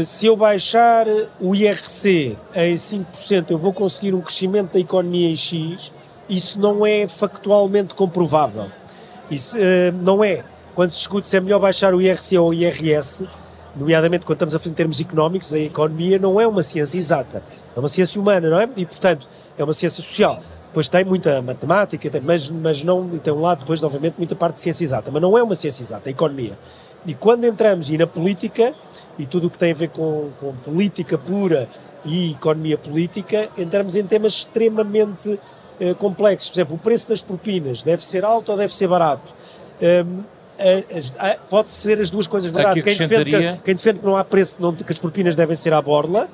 se 0.06 0.26
eu 0.26 0.36
baixar 0.36 1.08
o 1.40 1.56
IRC 1.56 2.38
em 2.56 2.76
5%, 2.76 3.52
eu 3.52 3.58
vou 3.58 3.74
conseguir 3.74 4.14
um 4.14 4.22
crescimento 4.22 4.74
da 4.74 4.80
economia 4.80 5.30
em 5.30 5.36
X, 5.36 5.92
isso 6.30 6.60
não 6.60 6.86
é 6.86 7.08
factualmente 7.08 7.96
comprovável. 7.96 8.70
Isso 9.32 9.58
uh, 9.58 9.92
não 10.02 10.24
é. 10.24 10.44
Quando 10.76 10.92
se 10.92 10.98
discute 10.98 11.28
se 11.28 11.36
é 11.36 11.40
melhor 11.40 11.60
baixar 11.60 11.94
o 11.94 12.02
IRC 12.02 12.38
ou 12.38 12.50
o 12.50 12.54
IRS, 12.54 13.28
nomeadamente 13.76 14.26
quando 14.26 14.38
estamos 14.38 14.56
a 14.56 14.60
fazer 14.60 14.72
em 14.72 14.74
termos 14.74 15.00
económicos, 15.02 15.54
a 15.54 15.60
economia 15.60 16.20
não 16.20 16.40
é 16.40 16.48
uma 16.48 16.64
ciência 16.64 16.98
exata, 16.98 17.44
é 17.76 17.80
uma 17.80 17.90
ciência 17.90 18.22
humana, 18.22 18.50
não 18.50 18.60
é? 18.60 18.70
E, 18.78 18.86
portanto, 18.86 19.28
é 19.58 19.64
uma 19.64 19.74
ciência 19.74 20.02
social. 20.02 20.38
Depois 20.68 20.88
tem 20.88 21.04
muita 21.04 21.42
matemática, 21.42 22.10
tem, 22.10 22.22
mas, 22.22 22.50
mas 22.50 22.84
não 22.84 23.10
tem 23.10 23.34
um 23.34 23.42
lado, 23.42 23.60
depois, 23.60 23.84
obviamente, 23.84 24.16
muita 24.18 24.36
parte 24.36 24.56
de 24.56 24.62
ciência 24.62 24.84
exata, 24.84 25.12
mas 25.12 25.22
não 25.22 25.38
é 25.38 25.42
uma 25.42 25.56
ciência 25.56 25.82
exata, 25.82 26.10
a 26.10 26.12
economia. 26.12 26.58
E 27.06 27.14
quando 27.14 27.46
entramos 27.46 27.90
e 27.90 27.98
na 27.98 28.08
política, 28.08 28.74
e 29.18 29.26
tudo 29.26 29.48
o 29.48 29.50
que 29.50 29.58
tem 29.58 29.72
a 29.72 29.76
ver 29.76 29.90
com, 29.90 30.30
com 30.38 30.54
política 30.58 31.18
pura 31.18 31.68
e 32.06 32.32
economia 32.32 32.78
política, 32.78 33.50
entramos 33.58 33.96
em 33.96 34.04
temas 34.04 34.34
extremamente 34.34 35.40
eh, 35.80 35.94
complexos. 35.94 36.50
Por 36.50 36.56
exemplo, 36.58 36.76
o 36.76 36.80
preço 36.80 37.10
das 37.10 37.22
propinas 37.22 37.84
deve 37.84 38.04
ser 38.06 38.26
alto 38.26 38.52
ou 38.52 38.58
deve 38.58 38.74
ser 38.74 38.88
barato? 38.88 39.34
Um, 39.82 40.24
a, 40.60 41.30
a, 41.30 41.36
pode 41.50 41.72
ser 41.72 42.02
as 42.02 42.10
duas 42.10 42.28
coisas 42.28 42.52
verdade. 42.52 42.82
Quem 42.82 42.96
defende, 42.96 43.26
que, 43.26 43.58
quem 43.64 43.76
defende 43.76 44.00
que 44.00 44.06
não 44.06 44.18
há 44.18 44.24
preço, 44.26 44.62
não, 44.62 44.76
que 44.76 44.92
as 44.92 45.00
propinas 45.00 45.36
devem 45.36 45.56
ser 45.56 45.74
à 45.74 45.82
borla, 45.82 46.30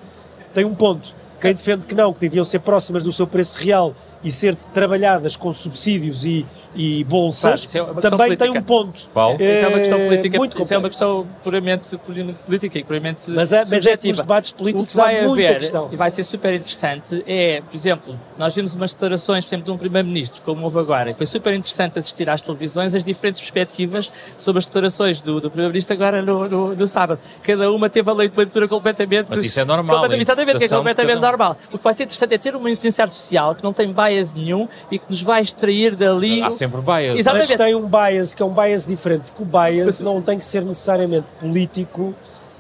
tem 0.53 0.65
um 0.65 0.73
ponto. 0.73 1.15
Quem 1.39 1.53
defende 1.53 1.85
que 1.85 1.93
não, 1.93 2.11
que 2.11 2.19
deviam 2.19 2.43
ser 2.43 2.59
próximas 2.59 3.03
do 3.03 3.11
seu 3.11 3.27
preço 3.27 3.57
real 3.57 3.93
e 4.25 4.31
ser 4.31 4.55
trabalhadas 4.73 5.35
com 5.35 5.53
subsídios 5.53 6.25
e, 6.25 6.43
e 6.75 7.03
bolsas, 7.03 7.63
é 7.75 7.79
também 8.01 8.17
política. 8.17 8.37
tem 8.37 8.49
um 8.49 8.61
ponto. 8.63 9.07
Qual? 9.13 9.37
É, 9.39 9.55
isso 9.55 9.65
é 9.65 9.67
uma 9.67 9.79
questão 9.79 9.99
política, 9.99 10.37
muito 10.39 10.61
isso 10.61 10.73
é 10.73 10.77
uma 10.79 10.89
questão 10.89 11.27
puramente 11.43 11.97
política 12.43 12.79
e 12.79 12.83
puramente 12.83 13.29
mas, 13.29 13.53
é, 13.53 13.63
subjetiva. 13.63 13.75
Mas 13.75 13.87
é 13.87 13.97
que 13.97 14.07
nos 14.07 14.17
debates 14.17 14.51
políticos 14.51 14.97
há 14.97 15.05
muita 15.05 15.31
haver, 15.31 15.59
questão. 15.59 15.89
E 15.91 15.95
vai 15.95 16.09
ser 16.09 16.23
super 16.23 16.53
interessante 16.55 17.23
é, 17.27 17.61
por 17.61 17.75
exemplo, 17.75 18.19
nós 18.37 18.55
vimos 18.55 18.73
umas 18.73 18.93
declarações, 18.93 19.45
por 19.45 19.49
exemplo, 19.49 19.65
de 19.65 19.71
um 19.71 19.77
primeiro-ministro, 19.77 20.41
como 20.41 20.63
houve 20.63 20.79
agora, 20.79 21.11
e 21.11 21.13
foi 21.13 21.27
super 21.27 21.53
interessante 21.53 21.99
assistir 21.99 22.27
às 22.27 22.41
televisões 22.41 22.95
as 22.95 23.03
diferentes 23.03 23.41
perspectivas 23.41 24.11
sobre 24.35 24.57
as 24.57 24.65
declarações 24.65 25.21
do, 25.21 25.39
do 25.39 25.51
primeiro-ministro 25.51 25.93
agora 25.93 26.23
no, 26.23 26.49
no, 26.49 26.75
no, 26.75 26.87
sábado. 26.87 27.19
Cada 27.43 27.71
uma 27.71 27.89
teve 27.91 28.09
a 28.09 28.13
leitura 28.13 28.67
completamente... 28.67 29.27
Mas 29.29 29.43
isso 29.43 29.59
é 29.59 29.65
normal. 29.65 29.97
Completamente, 29.97 30.25
exatamente, 30.25 30.57
que 30.57 30.65
é 30.65 30.77
completamente 30.77 31.19
normal. 31.19 31.57
O 31.71 31.77
que 31.77 31.83
vai 31.83 31.93
ser 31.93 32.03
interessante 32.03 32.33
é 32.33 32.37
ter 32.39 32.55
uma 32.55 32.69
inteligência 32.69 33.03
artificial 33.03 33.53
que 33.53 33.63
não 33.63 33.73
tem 33.73 33.91
bias 33.91 34.14
nenhum 34.35 34.67
e 34.89 34.97
que 34.97 35.05
nos 35.09 35.21
vai 35.21 35.41
extrair 35.41 35.95
dali. 35.95 36.41
Há 36.41 36.51
sempre 36.51 36.81
bias. 36.81 37.17
Exatamente. 37.17 37.49
Mas 37.49 37.57
tem 37.57 37.75
um 37.75 37.87
bias 37.87 38.33
que 38.33 38.41
é 38.41 38.45
um 38.45 38.53
bias 38.53 38.85
diferente, 38.85 39.31
porque 39.31 39.43
o 39.43 39.45
bias 39.45 39.99
não 39.99 40.21
tem 40.21 40.37
que 40.37 40.45
ser 40.45 40.63
necessariamente 40.63 41.27
político 41.39 42.15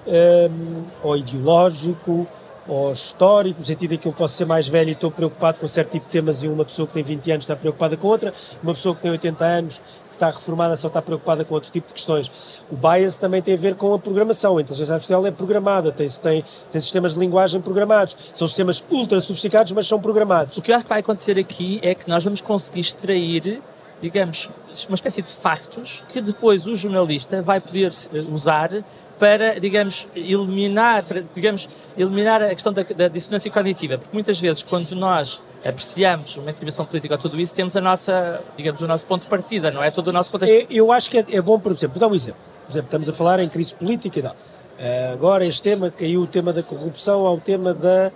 um, 0.07 0.83
ou 1.03 1.17
ideológico, 1.17 2.27
ou 2.67 2.91
histórico, 2.91 3.59
no 3.59 3.65
sentido 3.65 3.93
em 3.93 3.97
que 3.97 4.07
eu 4.07 4.13
posso 4.13 4.35
ser 4.35 4.45
mais 4.45 4.67
velho 4.67 4.89
e 4.89 4.93
estou 4.93 5.11
preocupado 5.11 5.59
com 5.59 5.67
certo 5.67 5.91
tipo 5.91 6.05
de 6.05 6.11
temas 6.11 6.43
e 6.43 6.47
uma 6.47 6.65
pessoa 6.65 6.87
que 6.87 6.93
tem 6.93 7.03
20 7.03 7.31
anos 7.31 7.43
está 7.43 7.55
preocupada 7.55 7.95
com 7.95 8.07
outra, 8.07 8.33
uma 8.63 8.73
pessoa 8.73 8.95
que 8.95 9.01
tem 9.01 9.11
80 9.11 9.45
anos 9.45 9.81
que 10.09 10.15
está 10.15 10.27
reformada 10.27 10.75
só 10.75 10.87
está 10.87 11.01
preocupada 11.01 11.43
com 11.43 11.53
outro 11.53 11.71
tipo 11.71 11.87
de 11.87 11.93
questões. 11.93 12.63
O 12.71 12.75
bias 12.75 13.17
também 13.17 13.41
tem 13.41 13.53
a 13.53 13.57
ver 13.57 13.75
com 13.75 13.93
a 13.93 13.99
programação. 13.99 14.57
A 14.57 14.61
inteligência 14.61 14.93
artificial 14.93 15.25
é 15.25 15.31
programada, 15.31 15.91
tem, 15.91 16.07
tem, 16.07 16.43
tem 16.71 16.81
sistemas 16.81 17.13
de 17.13 17.19
linguagem 17.19 17.61
programados. 17.61 18.15
São 18.33 18.47
sistemas 18.47 18.83
ultra 18.89 19.19
sofisticados, 19.19 19.71
mas 19.73 19.87
são 19.87 19.99
programados. 19.99 20.57
O 20.57 20.61
que 20.61 20.71
eu 20.71 20.75
acho 20.75 20.85
que 20.85 20.89
vai 20.89 20.99
acontecer 20.99 21.37
aqui 21.37 21.79
é 21.83 21.93
que 21.93 22.09
nós 22.09 22.23
vamos 22.23 22.41
conseguir 22.41 22.79
extrair 22.79 23.61
digamos, 24.05 24.51
uma 24.87 24.93
espécie 24.93 25.23
de 25.23 25.31
factos 25.31 26.03
que 26.09 26.21
depois 26.21 26.67
o 26.67 26.75
jornalista 26.75 27.41
vai 27.41 27.59
poder 27.59 27.91
eh, 28.13 28.19
usar 28.31 28.69
para, 29.17 29.59
digamos, 29.59 30.07
eliminar, 30.15 31.03
para, 31.03 31.23
digamos, 31.33 31.67
eliminar 31.97 32.39
a 32.43 32.49
questão 32.49 32.71
da, 32.71 32.83
da, 32.83 33.07
dissonância 33.07 33.49
cognitiva, 33.49 33.97
porque 33.97 34.13
muitas 34.13 34.39
vezes 34.39 34.61
quando 34.61 34.95
nós 34.95 35.41
apreciamos 35.63 36.37
uma 36.37 36.51
intervenção 36.51 36.85
política 36.85 37.15
ou 37.15 37.19
tudo 37.19 37.39
isso, 37.39 37.55
temos 37.55 37.75
a 37.75 37.81
nossa, 37.81 38.43
digamos, 38.55 38.79
o 38.79 38.87
nosso 38.87 39.07
ponto 39.07 39.23
de 39.23 39.27
partida, 39.27 39.71
não 39.71 39.83
é 39.83 39.89
todo 39.89 40.09
o 40.09 40.11
nosso 40.11 40.29
contexto. 40.31 40.53
É, 40.53 40.67
eu 40.69 40.91
acho 40.91 41.09
que 41.09 41.17
é, 41.17 41.25
é, 41.31 41.41
bom, 41.41 41.59
por 41.59 41.71
exemplo, 41.71 41.99
dar 41.99 42.07
um 42.07 42.13
exemplo. 42.13 42.41
Por 42.65 42.71
exemplo, 42.71 42.87
estamos 42.87 43.09
a 43.09 43.13
falar 43.13 43.39
em 43.39 43.49
crise 43.49 43.73
política 43.73 44.19
e 44.19 44.21
tal. 44.21 44.33
Uh, 44.33 45.13
agora 45.13 45.45
este 45.45 45.63
tema, 45.63 45.89
caiu 45.89 46.21
o 46.21 46.27
tema 46.27 46.53
da 46.53 46.61
corrupção 46.61 47.25
ao 47.25 47.39
tema 47.39 47.73
da, 47.73 48.11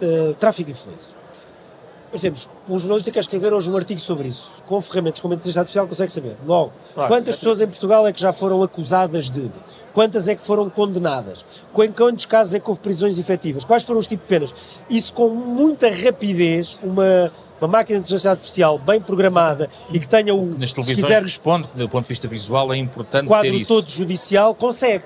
de 0.00 0.34
tráfico 0.40 0.72
de 0.72 0.72
influências 0.72 1.17
por 2.10 2.16
exemplo, 2.16 2.40
um 2.68 2.78
jornalista 2.78 3.10
quer 3.10 3.20
escrever 3.20 3.52
hoje 3.52 3.70
um 3.70 3.76
artigo 3.76 4.00
sobre 4.00 4.28
isso, 4.28 4.62
com 4.66 4.80
ferramentas 4.80 5.20
como 5.20 5.34
a 5.34 5.36
inteligência 5.36 5.60
artificial 5.60 5.86
consegue 5.86 6.12
saber. 6.12 6.36
Logo, 6.46 6.72
claro, 6.94 7.08
quantas 7.08 7.34
é 7.34 7.38
pessoas 7.38 7.60
em 7.60 7.66
Portugal 7.66 8.06
é 8.06 8.12
que 8.12 8.20
já 8.20 8.32
foram 8.32 8.62
acusadas 8.62 9.30
de? 9.30 9.50
Quantas 9.92 10.28
é 10.28 10.34
que 10.34 10.42
foram 10.42 10.70
condenadas? 10.70 11.44
Em 11.76 11.92
quantos 11.92 12.24
casos 12.24 12.54
é 12.54 12.60
que 12.60 12.68
houve 12.68 12.80
prisões 12.80 13.18
efetivas? 13.18 13.64
Quais 13.64 13.82
foram 13.82 13.98
os 13.98 14.06
tipos 14.06 14.24
de 14.24 14.28
penas? 14.28 14.54
Isso 14.88 15.12
com 15.12 15.30
muita 15.30 15.88
rapidez, 15.90 16.78
uma, 16.82 17.32
uma 17.60 17.68
máquina 17.68 17.98
de 17.98 18.04
inteligência 18.04 18.30
artificial 18.30 18.78
bem 18.78 19.00
programada 19.00 19.68
e 19.90 19.98
que 19.98 20.08
tenha 20.08 20.34
o... 20.34 20.46
Nas 20.56 20.72
televisões 20.72 21.06
quiser, 21.06 21.22
responde 21.22 21.68
do 21.74 21.88
ponto 21.88 22.04
de 22.04 22.08
vista 22.08 22.28
visual, 22.28 22.72
é 22.72 22.76
importante 22.76 23.28
ter 23.28 23.44
isso. 23.46 23.64
quadro 23.64 23.64
todo 23.66 23.90
judicial, 23.90 24.54
consegue. 24.54 25.04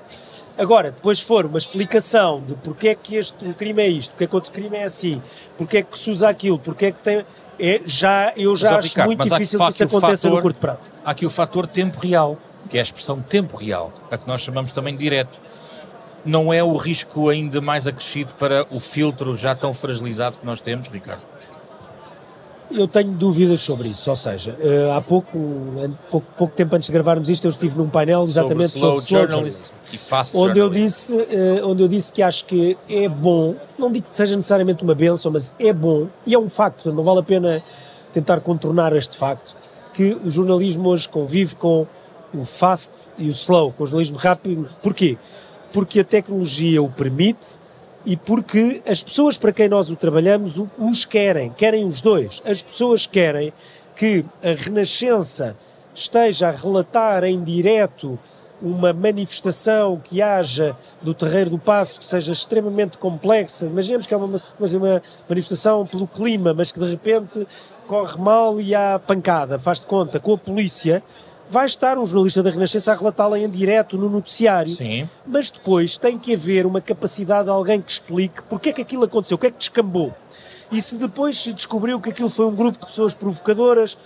Agora, 0.57 0.91
depois 0.91 1.19
for 1.19 1.45
uma 1.45 1.57
explicação 1.57 2.43
de 2.43 2.55
porque 2.55 2.89
é 2.89 2.95
que 2.95 3.15
este 3.15 3.43
um 3.45 3.53
crime 3.53 3.81
é 3.81 3.87
isto, 3.87 4.11
porque 4.11 4.23
é 4.25 4.27
que 4.27 4.35
outro 4.35 4.51
crime 4.51 4.77
é 4.77 4.83
assim, 4.83 5.21
porque 5.57 5.77
é 5.77 5.83
que 5.83 5.97
se 5.97 6.11
usa 6.11 6.29
aquilo, 6.29 6.59
porque 6.59 6.87
é 6.87 6.91
que 6.91 7.01
tem. 7.01 7.25
É, 7.59 7.81
já, 7.85 8.33
eu 8.35 8.55
já 8.57 8.71
mas, 8.71 8.79
acho 8.79 8.89
Ricardo, 8.89 9.07
muito 9.07 9.23
difícil 9.23 9.59
que 9.59 9.69
isso 9.69 9.83
aconteça 9.83 10.27
fator, 10.27 10.35
no 10.35 10.41
curto 10.41 10.59
prazo. 10.59 10.79
Há 11.03 11.11
aqui 11.11 11.25
o 11.25 11.29
fator 11.29 11.67
tempo 11.67 11.99
real, 11.99 12.37
que 12.69 12.77
é 12.77 12.79
a 12.79 12.83
expressão 12.83 13.21
tempo 13.21 13.57
real, 13.57 13.91
a 14.11 14.17
que 14.17 14.27
nós 14.27 14.41
chamamos 14.41 14.71
também 14.71 14.95
de 14.95 15.03
direto. 15.03 15.39
Não 16.25 16.53
é 16.53 16.63
o 16.63 16.75
risco 16.75 17.29
ainda 17.29 17.59
mais 17.59 17.85
acrescido 17.85 18.33
para 18.35 18.65
o 18.71 18.79
filtro 18.79 19.35
já 19.35 19.53
tão 19.53 19.73
fragilizado 19.73 20.37
que 20.37 20.45
nós 20.45 20.61
temos, 20.61 20.87
Ricardo? 20.87 21.21
Eu 22.71 22.87
tenho 22.87 23.11
dúvidas 23.11 23.61
sobre 23.61 23.89
isso, 23.89 24.09
ou 24.09 24.15
seja, 24.15 24.57
uh, 24.59 24.93
há 24.93 25.01
pouco, 25.01 25.37
pouco, 26.09 26.27
pouco, 26.37 26.55
tempo 26.55 26.75
antes 26.75 26.87
de 26.87 26.93
gravarmos 26.93 27.29
isto, 27.29 27.45
eu 27.45 27.49
estive 27.49 27.77
num 27.77 27.89
painel 27.89 28.23
exatamente 28.23 28.69
sobre, 28.69 29.01
sobre 29.01 29.21
slow 29.21 29.29
journalism, 29.29 29.73
onde 30.35 30.59
eu 30.59 30.69
disse, 30.69 31.13
uh, 31.13 31.67
onde 31.67 31.83
eu 31.83 31.87
disse 31.87 32.11
que 32.11 32.21
acho 32.21 32.45
que 32.45 32.77
é 32.89 33.07
bom, 33.07 33.55
não 33.77 33.91
digo 33.91 34.09
que 34.09 34.15
seja 34.15 34.35
necessariamente 34.35 34.83
uma 34.83 34.95
benção, 34.95 35.31
mas 35.31 35.53
é 35.59 35.71
bom 35.71 36.07
e 36.25 36.33
é 36.33 36.39
um 36.39 36.49
facto, 36.49 36.91
não 36.91 37.03
vale 37.03 37.19
a 37.19 37.23
pena 37.23 37.63
tentar 38.11 38.39
contornar 38.39 38.95
este 38.95 39.17
facto 39.17 39.55
que 39.93 40.17
o 40.23 40.29
jornalismo 40.29 40.89
hoje 40.89 41.07
convive 41.07 41.55
com 41.55 41.85
o 42.33 42.43
fast 42.43 43.09
e 43.17 43.27
o 43.27 43.31
slow, 43.31 43.71
com 43.73 43.83
o 43.83 43.87
jornalismo 43.87 44.17
rápido. 44.17 44.67
Porquê? 44.81 45.17
Porque 45.71 45.99
a 45.99 46.03
tecnologia 46.03 46.81
o 46.81 46.89
permite 46.89 47.59
e 48.05 48.17
porque 48.17 48.81
as 48.87 49.01
pessoas 49.01 49.37
para 49.37 49.53
quem 49.53 49.69
nós 49.69 49.89
o 49.89 49.95
trabalhamos 49.95 50.61
os 50.77 51.05
querem, 51.05 51.51
querem 51.51 51.85
os 51.85 52.01
dois. 52.01 52.41
As 52.45 52.61
pessoas 52.61 53.05
querem 53.05 53.53
que 53.95 54.25
a 54.43 54.51
Renascença 54.51 55.57
esteja 55.93 56.49
a 56.49 56.51
relatar 56.51 57.23
em 57.23 57.41
direto 57.43 58.17
uma 58.61 58.93
manifestação 58.93 60.01
que 60.01 60.21
haja 60.21 60.75
no 61.01 61.13
Terreiro 61.13 61.49
do 61.49 61.59
Passo 61.59 61.99
que 61.99 62.05
seja 62.05 62.31
extremamente 62.31 62.97
complexa. 62.97 63.65
Imaginemos 63.65 64.07
que 64.07 64.13
é 64.13 64.17
uma, 64.17 64.25
uma 64.25 65.01
manifestação 65.27 65.85
pelo 65.85 66.07
clima, 66.07 66.53
mas 66.53 66.71
que 66.71 66.79
de 66.79 66.89
repente 66.89 67.45
corre 67.87 68.17
mal 68.17 68.61
e 68.61 68.73
há 68.73 68.99
pancada, 68.99 69.59
faz 69.59 69.81
de 69.81 69.85
conta, 69.85 70.19
com 70.19 70.33
a 70.33 70.37
polícia 70.37 71.03
vai 71.47 71.65
estar 71.65 71.97
um 71.97 72.05
jornalista 72.05 72.41
da 72.41 72.49
Renascença 72.49 72.91
a 72.91 72.95
relatá-la 72.95 73.39
em 73.39 73.49
direto 73.49 73.97
no 73.97 74.09
noticiário. 74.09 74.71
Sim. 74.71 75.09
Mas 75.25 75.49
depois 75.49 75.97
tem 75.97 76.17
que 76.17 76.33
haver 76.33 76.65
uma 76.65 76.81
capacidade 76.81 77.45
de 77.45 77.49
alguém 77.49 77.81
que 77.81 77.91
explique 77.91 78.41
porque 78.43 78.69
é 78.69 78.73
que 78.73 78.81
aquilo 78.81 79.03
aconteceu, 79.03 79.35
o 79.35 79.39
que 79.39 79.47
é 79.47 79.51
que 79.51 79.57
descambou. 79.57 80.13
E 80.71 80.81
se 80.81 80.97
depois 80.97 81.37
se 81.37 81.53
descobriu 81.53 81.99
que 82.01 82.09
aquilo 82.09 82.29
foi 82.29 82.47
um 82.47 82.55
grupo 82.55 82.79
de 82.79 82.85
pessoas 82.85 83.13
provocadoras, 83.13 83.97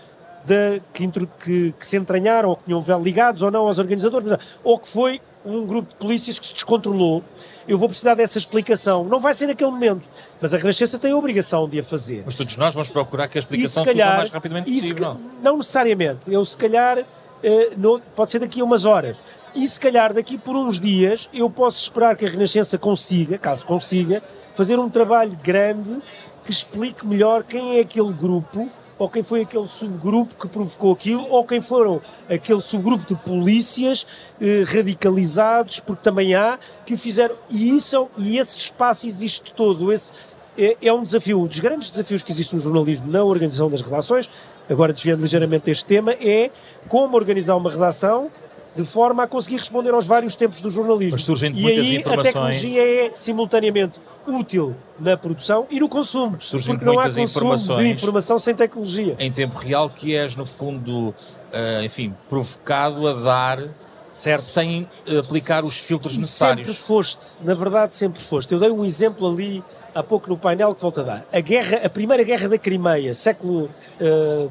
de, 0.44 0.82
que, 0.94 1.08
que, 1.10 1.72
que, 1.74 1.86
se 1.86 1.98
entranharam 1.98 2.50
ou 2.50 2.56
que 2.56 2.64
tinham 2.64 2.84
ligados 3.02 3.42
ou 3.42 3.52
não 3.52 3.68
aos 3.68 3.80
organizadores, 3.80 4.32
ou 4.64 4.80
que 4.80 4.88
foi 4.88 5.22
um 5.46 5.66
grupo 5.66 5.90
de 5.90 5.96
polícias 5.96 6.40
que 6.40 6.46
se 6.46 6.54
descontrolou, 6.54 7.24
eu 7.68 7.78
vou 7.78 7.88
precisar 7.88 8.16
dessa 8.16 8.38
explicação. 8.38 9.04
Não 9.06 9.20
vai 9.20 9.34
ser 9.34 9.48
naquele 9.48 9.72
momento, 9.72 10.08
mas 10.42 10.54
a 10.54 10.58
Renascença 10.58 10.98
tem 11.00 11.12
a 11.12 11.18
obrigação 11.18 11.68
de 11.68 11.80
a 11.80 11.84
fazer. 11.84 12.24
Mas 12.26 12.36
todos 12.36 12.56
nós 12.58 12.74
vamos 12.74 12.90
procurar 12.90 13.28
que 13.28 13.38
a 13.38 13.40
explicação 13.40 13.84
seja 13.84 14.14
o 14.14 14.18
mais 14.18 14.30
rapidamente 14.30 14.72
possível. 14.72 15.16
Se, 15.16 15.44
não 15.44 15.58
necessariamente. 15.58 16.32
Eu, 16.32 16.44
se 16.46 16.56
calhar, 16.56 17.06
eh, 17.44 17.76
pode 18.16 18.32
ser 18.32 18.40
daqui 18.40 18.62
a 18.62 18.64
umas 18.64 18.86
horas. 18.86 19.22
E 19.56 19.68
se 19.68 19.80
calhar 19.80 20.14
daqui 20.14 20.38
por 20.38 20.56
uns 20.56 20.80
dias 20.80 21.30
eu 21.34 21.50
posso 21.50 21.82
esperar 21.82 22.16
que 22.16 22.26
a 22.26 22.30
Renascença 22.30 22.78
consiga, 22.78 23.38
caso 23.38 23.66
consiga, 23.66 24.22
fazer 24.54 24.78
um 24.80 24.90
trabalho 24.90 25.38
grande 25.44 26.02
que 26.46 26.52
explique 26.52 27.06
melhor 27.06 27.44
quem 27.44 27.78
é 27.78 27.82
aquele 27.82 28.14
grupo 28.14 28.70
ou 29.00 29.10
quem 29.10 29.22
foi 29.22 29.42
aquele 29.42 29.68
subgrupo 29.68 30.36
que 30.36 30.48
provocou 30.48 30.92
aquilo, 30.92 31.28
ou 31.30 31.46
quem 31.46 31.62
foram 31.62 32.02
aquele 32.28 32.62
subgrupo 32.62 33.06
de 33.06 33.16
polícias 33.16 34.08
eh, 34.42 34.64
radicalizados, 34.66 35.80
porque 35.80 36.02
também 36.02 36.34
há, 36.34 36.58
que 36.86 36.96
o 36.96 36.98
fizeram. 36.98 37.36
E, 37.50 37.76
isso, 37.76 38.10
e 38.18 38.40
esse 38.40 38.58
espaço 38.58 39.08
existe 39.08 39.54
todo. 39.54 39.92
Esse, 39.94 40.12
é, 40.58 40.76
é 40.82 40.92
um 40.92 41.04
desafio. 41.04 41.40
Um 41.42 41.48
dos 41.48 41.60
grandes 41.60 41.92
desafios 41.92 42.24
que 42.24 42.32
existe 42.32 42.56
no 42.56 42.62
jornalismo, 42.62 43.10
na 43.12 43.24
organização 43.24 43.70
das 43.70 43.82
redações, 43.82 44.30
agora 44.70 44.94
desviando 44.94 45.22
ligeiramente 45.22 45.66
deste 45.66 45.86
tema, 45.86 46.14
é 46.14 46.52
como 46.88 47.16
organizar 47.16 47.56
uma 47.56 47.70
redação 47.70 48.32
de 48.78 48.86
forma 48.86 49.24
a 49.24 49.28
conseguir 49.28 49.58
responder 49.58 49.92
aos 49.92 50.06
vários 50.06 50.36
tempos 50.36 50.62
do 50.62 50.70
jornalismo. 50.70 51.14
Mas 51.14 51.24
surgem 51.24 51.52
e 51.52 51.62
muitas 51.62 51.86
aí 51.86 51.96
informações. 51.96 52.28
a 52.28 52.32
tecnologia 52.32 53.08
é 53.08 53.12
simultaneamente 53.12 54.00
útil 54.28 54.76
na 55.00 55.18
produção 55.18 55.66
e 55.72 55.80
no 55.80 55.90
consumo. 55.90 56.38
Surgem 56.40 56.76
porque 56.76 56.86
não 56.86 57.00
há 57.00 57.06
consumo 57.06 57.24
informações 57.24 57.80
de 57.80 57.90
informação 57.92 58.38
sem 58.38 58.54
tecnologia. 58.54 59.16
Em 59.18 59.32
tempo 59.32 59.58
real 59.58 59.90
que 59.90 60.16
és, 60.16 60.36
no 60.36 60.46
fundo, 60.46 61.10
uh, 61.10 61.84
enfim, 61.84 62.14
provocado 62.30 63.08
a 63.08 63.14
dar 63.14 63.68
certo. 64.12 64.42
sem 64.42 64.88
aplicar 65.20 65.66
os 65.66 65.78
filtros 65.78 66.16
e 66.16 66.20
necessários. 66.20 66.68
Sempre 66.68 66.82
foste, 66.82 67.26
na 67.42 67.56
verdade 67.56 67.96
sempre 67.96 68.20
foste. 68.20 68.54
Eu 68.54 68.60
dei 68.60 68.70
um 68.70 68.86
exemplo 68.86 69.28
ali 69.28 69.64
há 69.98 70.04
pouco 70.04 70.30
no 70.30 70.38
painel 70.38 70.76
que 70.76 70.82
volta 70.82 71.02
a 71.02 71.04
dar. 71.04 71.26
A 71.34 71.40
guerra, 71.40 71.82
a 71.84 71.90
primeira 71.90 72.24
guerra 72.24 72.48
da 72.48 72.58
Crimeia, 72.58 73.14
século 73.14 73.70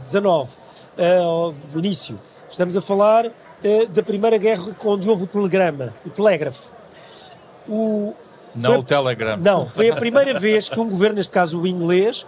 XIX, 0.02 0.24
uh, 0.24 1.50
uh, 1.50 1.78
início. 1.78 2.18
Estamos 2.50 2.76
a 2.76 2.80
falar 2.80 3.26
uh, 3.26 3.86
da 3.88 4.02
primeira 4.02 4.36
guerra 4.38 4.74
onde 4.84 5.08
houve 5.08 5.24
o 5.24 5.26
telegrama, 5.26 5.94
o 6.04 6.10
telégrafo. 6.10 6.74
O, 7.68 8.14
não 8.54 8.70
foi, 8.70 8.78
o 8.80 8.82
telegrama. 8.82 9.42
Não, 9.42 9.68
foi 9.68 9.90
a 9.90 9.94
primeira 9.96 10.38
vez 10.38 10.68
que 10.68 10.80
um 10.80 10.88
governo, 10.88 11.16
neste 11.16 11.32
caso 11.32 11.60
o 11.60 11.66
inglês, 11.66 12.26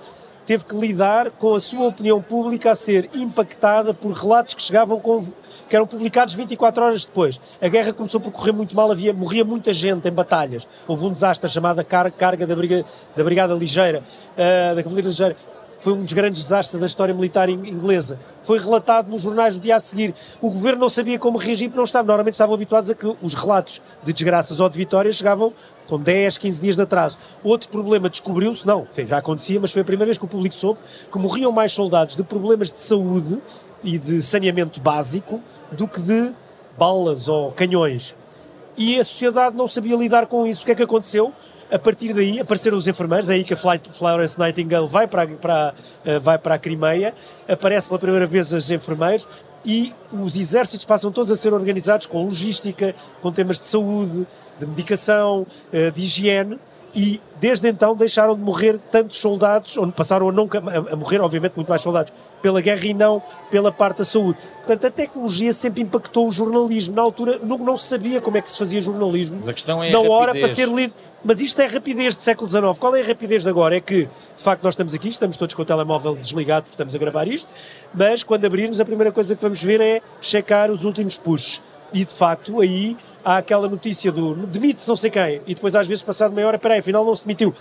teve 0.48 0.64
que 0.64 0.74
lidar 0.74 1.30
com 1.32 1.54
a 1.54 1.60
sua 1.60 1.88
opinião 1.88 2.22
pública 2.22 2.70
a 2.70 2.74
ser 2.74 3.10
impactada 3.12 3.92
por 3.92 4.12
relatos 4.12 4.54
que 4.54 4.62
chegavam 4.62 4.98
com 4.98 5.22
que 5.68 5.76
eram 5.76 5.86
publicados 5.86 6.32
24 6.32 6.82
horas 6.82 7.04
depois. 7.04 7.38
A 7.60 7.68
guerra 7.68 7.92
começou 7.92 8.18
por 8.18 8.32
correr 8.32 8.52
muito 8.52 8.74
mal, 8.74 8.90
havia, 8.90 9.12
morria 9.12 9.44
muita 9.44 9.74
gente 9.74 10.08
em 10.08 10.10
batalhas. 10.10 10.66
Houve 10.86 11.04
um 11.04 11.12
desastre 11.12 11.50
chamado 11.50 11.84
car 11.84 12.10
carga 12.10 12.46
da, 12.46 12.56
briga, 12.56 12.82
da 13.14 13.22
Brigada 13.22 13.52
Ligeira, 13.52 13.98
uh, 13.98 14.74
da 14.74 14.82
Cavalaria 14.82 15.10
Ligeira. 15.10 15.36
Foi 15.78 15.92
um 15.92 16.02
dos 16.02 16.12
grandes 16.12 16.42
desastres 16.42 16.80
da 16.80 16.86
história 16.86 17.14
militar 17.14 17.48
inglesa. 17.48 18.18
Foi 18.42 18.58
relatado 18.58 19.08
nos 19.08 19.22
jornais 19.22 19.54
no 19.54 19.60
dia 19.60 19.76
a 19.76 19.80
seguir. 19.80 20.14
O 20.40 20.50
governo 20.50 20.80
não 20.80 20.88
sabia 20.88 21.18
como 21.18 21.38
reagir, 21.38 21.68
porque 21.68 21.76
não 21.76 21.84
estava, 21.84 22.06
normalmente 22.06 22.34
estavam 22.34 22.54
habituados 22.54 22.90
a 22.90 22.94
que 22.94 23.06
os 23.22 23.34
relatos 23.34 23.80
de 24.02 24.12
desgraças 24.12 24.58
ou 24.58 24.68
de 24.68 24.76
vitórias 24.76 25.16
chegavam 25.16 25.52
com 25.86 25.98
10, 25.98 26.38
15 26.38 26.60
dias 26.60 26.76
de 26.76 26.82
atraso. 26.82 27.16
Outro 27.44 27.70
problema 27.70 28.10
descobriu-se, 28.10 28.66
não, 28.66 28.86
já 29.06 29.18
acontecia, 29.18 29.60
mas 29.60 29.72
foi 29.72 29.82
a 29.82 29.84
primeira 29.84 30.06
vez 30.06 30.18
que 30.18 30.24
o 30.24 30.28
público 30.28 30.54
soube 30.54 30.80
que 31.10 31.18
morriam 31.18 31.52
mais 31.52 31.72
soldados 31.72 32.16
de 32.16 32.24
problemas 32.24 32.72
de 32.72 32.80
saúde 32.80 33.40
e 33.82 33.98
de 33.98 34.20
saneamento 34.22 34.80
básico 34.80 35.40
do 35.70 35.86
que 35.86 36.00
de 36.00 36.34
balas 36.76 37.28
ou 37.28 37.52
canhões. 37.52 38.16
E 38.76 38.98
a 38.98 39.04
sociedade 39.04 39.56
não 39.56 39.66
sabia 39.66 39.96
lidar 39.96 40.26
com 40.26 40.46
isso. 40.46 40.62
O 40.62 40.66
que 40.66 40.72
é 40.72 40.74
que 40.74 40.82
aconteceu? 40.82 41.32
A 41.70 41.78
partir 41.78 42.14
daí 42.14 42.40
apareceram 42.40 42.78
os 42.78 42.88
enfermeiros, 42.88 43.28
é 43.28 43.34
aí 43.34 43.44
que 43.44 43.52
a 43.52 43.56
Florence 43.56 44.38
Nightingale 44.38 44.86
vai 44.86 45.06
para, 45.06 45.26
para, 45.26 45.74
eh, 46.02 46.18
vai 46.18 46.38
para 46.38 46.54
a 46.54 46.58
Crimeia, 46.58 47.14
aparece 47.46 47.86
pela 47.86 48.00
primeira 48.00 48.26
vez 48.26 48.50
os 48.52 48.70
enfermeiros 48.70 49.28
e 49.66 49.92
os 50.12 50.36
exércitos 50.36 50.86
passam 50.86 51.12
todos 51.12 51.30
a 51.30 51.36
ser 51.36 51.52
organizados 51.52 52.06
com 52.06 52.24
logística, 52.24 52.94
com 53.20 53.30
temas 53.30 53.58
de 53.58 53.66
saúde, 53.66 54.26
de 54.58 54.66
medicação, 54.66 55.46
uh, 55.72 55.92
de 55.92 56.02
higiene, 56.02 56.58
e 56.94 57.20
desde 57.40 57.68
então 57.68 57.94
deixaram 57.94 58.34
de 58.34 58.40
morrer 58.40 58.78
tantos 58.90 59.18
soldados, 59.18 59.76
onde 59.76 59.92
passaram 59.92 60.28
a, 60.28 60.32
nunca, 60.32 60.58
a, 60.58 60.96
morrer, 60.96 61.20
obviamente, 61.20 61.54
muito 61.56 61.68
mais 61.68 61.80
soldados, 61.80 62.12
pela 62.42 62.60
guerra 62.60 62.84
e 62.84 62.94
não 62.94 63.22
pela 63.50 63.70
parte 63.70 63.98
da 63.98 64.04
saúde. 64.04 64.38
Portanto, 64.58 64.86
a 64.86 64.90
tecnologia 64.90 65.52
sempre 65.52 65.82
impactou 65.82 66.28
o 66.28 66.32
jornalismo. 66.32 66.96
Na 66.96 67.02
altura 67.02 67.38
não, 67.42 67.58
não 67.58 67.76
se 67.76 67.88
sabia 67.88 68.20
como 68.20 68.36
é 68.36 68.42
que 68.42 68.50
se 68.50 68.58
fazia 68.58 68.80
jornalismo. 68.80 69.38
Mas 69.40 69.48
a 69.48 69.52
questão 69.52 69.82
é 69.82 69.90
na 69.90 69.98
a 69.98 70.02
hora 70.02 70.32
para 70.32 70.48
ser 70.54 70.68
lido. 70.68 70.94
Mas 71.24 71.40
isto 71.40 71.60
é 71.60 71.66
rapidez 71.66 72.14
do 72.14 72.22
século 72.22 72.48
XIX. 72.48 72.78
Qual 72.78 72.94
é 72.94 73.02
a 73.02 73.04
rapidez 73.04 73.42
de 73.42 73.48
agora? 73.48 73.76
É 73.76 73.80
que, 73.80 74.08
de 74.36 74.42
facto, 74.42 74.62
nós 74.62 74.74
estamos 74.74 74.94
aqui, 74.94 75.08
estamos 75.08 75.36
todos 75.36 75.52
com 75.52 75.62
o 75.62 75.64
telemóvel 75.64 76.14
desligado, 76.14 76.62
porque 76.62 76.74
estamos 76.74 76.94
a 76.94 76.98
gravar 76.98 77.26
isto, 77.26 77.48
mas 77.92 78.22
quando 78.22 78.44
abrirmos, 78.44 78.80
a 78.80 78.84
primeira 78.84 79.10
coisa 79.10 79.34
que 79.34 79.42
vamos 79.42 79.60
ver 79.60 79.80
é 79.80 80.00
checar 80.20 80.70
os 80.70 80.84
últimos 80.84 81.16
pushes. 81.16 81.60
E, 81.92 82.04
de 82.04 82.12
facto, 82.12 82.60
aí 82.60 82.96
há 83.24 83.38
aquela 83.38 83.68
notícia 83.68 84.12
do 84.12 84.46
demite-se 84.46 84.88
não 84.88 84.96
sei 84.96 85.10
quem, 85.10 85.42
e 85.46 85.54
depois 85.54 85.74
às 85.74 85.86
vezes 85.86 86.02
passado 86.02 86.34
meia 86.34 86.46
hora, 86.46 86.58
peraí, 86.58 86.80
afinal 86.80 87.04
não 87.04 87.14
se 87.14 87.24
demitiu. 87.26 87.54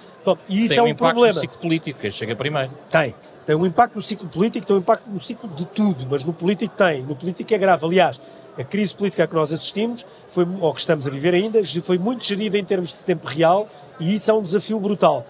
E 0.47 0.65
isso 0.65 0.69
tem 0.69 0.79
é 0.79 0.81
um, 0.81 0.85
um 0.85 0.87
impacto 0.89 1.13
problema. 1.13 1.35
no 1.35 1.39
ciclo 1.39 1.57
político, 1.59 1.99
que 1.99 2.11
chega 2.11 2.35
primeiro. 2.35 2.71
Tem. 2.89 3.15
Tem 3.45 3.55
um 3.55 3.65
impacto 3.65 3.95
no 3.95 4.01
ciclo 4.01 4.27
político, 4.27 4.65
tem 4.65 4.75
um 4.75 4.79
impacto 4.79 5.09
no 5.09 5.19
ciclo 5.19 5.49
de 5.49 5.65
tudo, 5.67 6.05
mas 6.09 6.25
no 6.25 6.33
político 6.33 6.75
tem. 6.75 7.01
No 7.03 7.15
político 7.15 7.53
é 7.53 7.57
grave. 7.57 7.85
Aliás, 7.85 8.19
a 8.57 8.63
crise 8.63 8.93
política 8.93 9.23
a 9.23 9.27
que 9.27 9.35
nós 9.35 9.53
assistimos, 9.53 10.05
foi, 10.27 10.45
ou 10.59 10.73
que 10.73 10.81
estamos 10.81 11.07
a 11.07 11.09
viver 11.09 11.33
ainda, 11.33 11.61
foi 11.81 11.97
muito 11.97 12.25
gerida 12.25 12.57
em 12.57 12.65
termos 12.65 12.89
de 12.89 13.03
tempo 13.03 13.25
real 13.25 13.69
e 13.99 14.15
isso 14.15 14.29
é 14.29 14.33
um 14.33 14.41
desafio 14.41 14.79
brutal. 14.79 15.25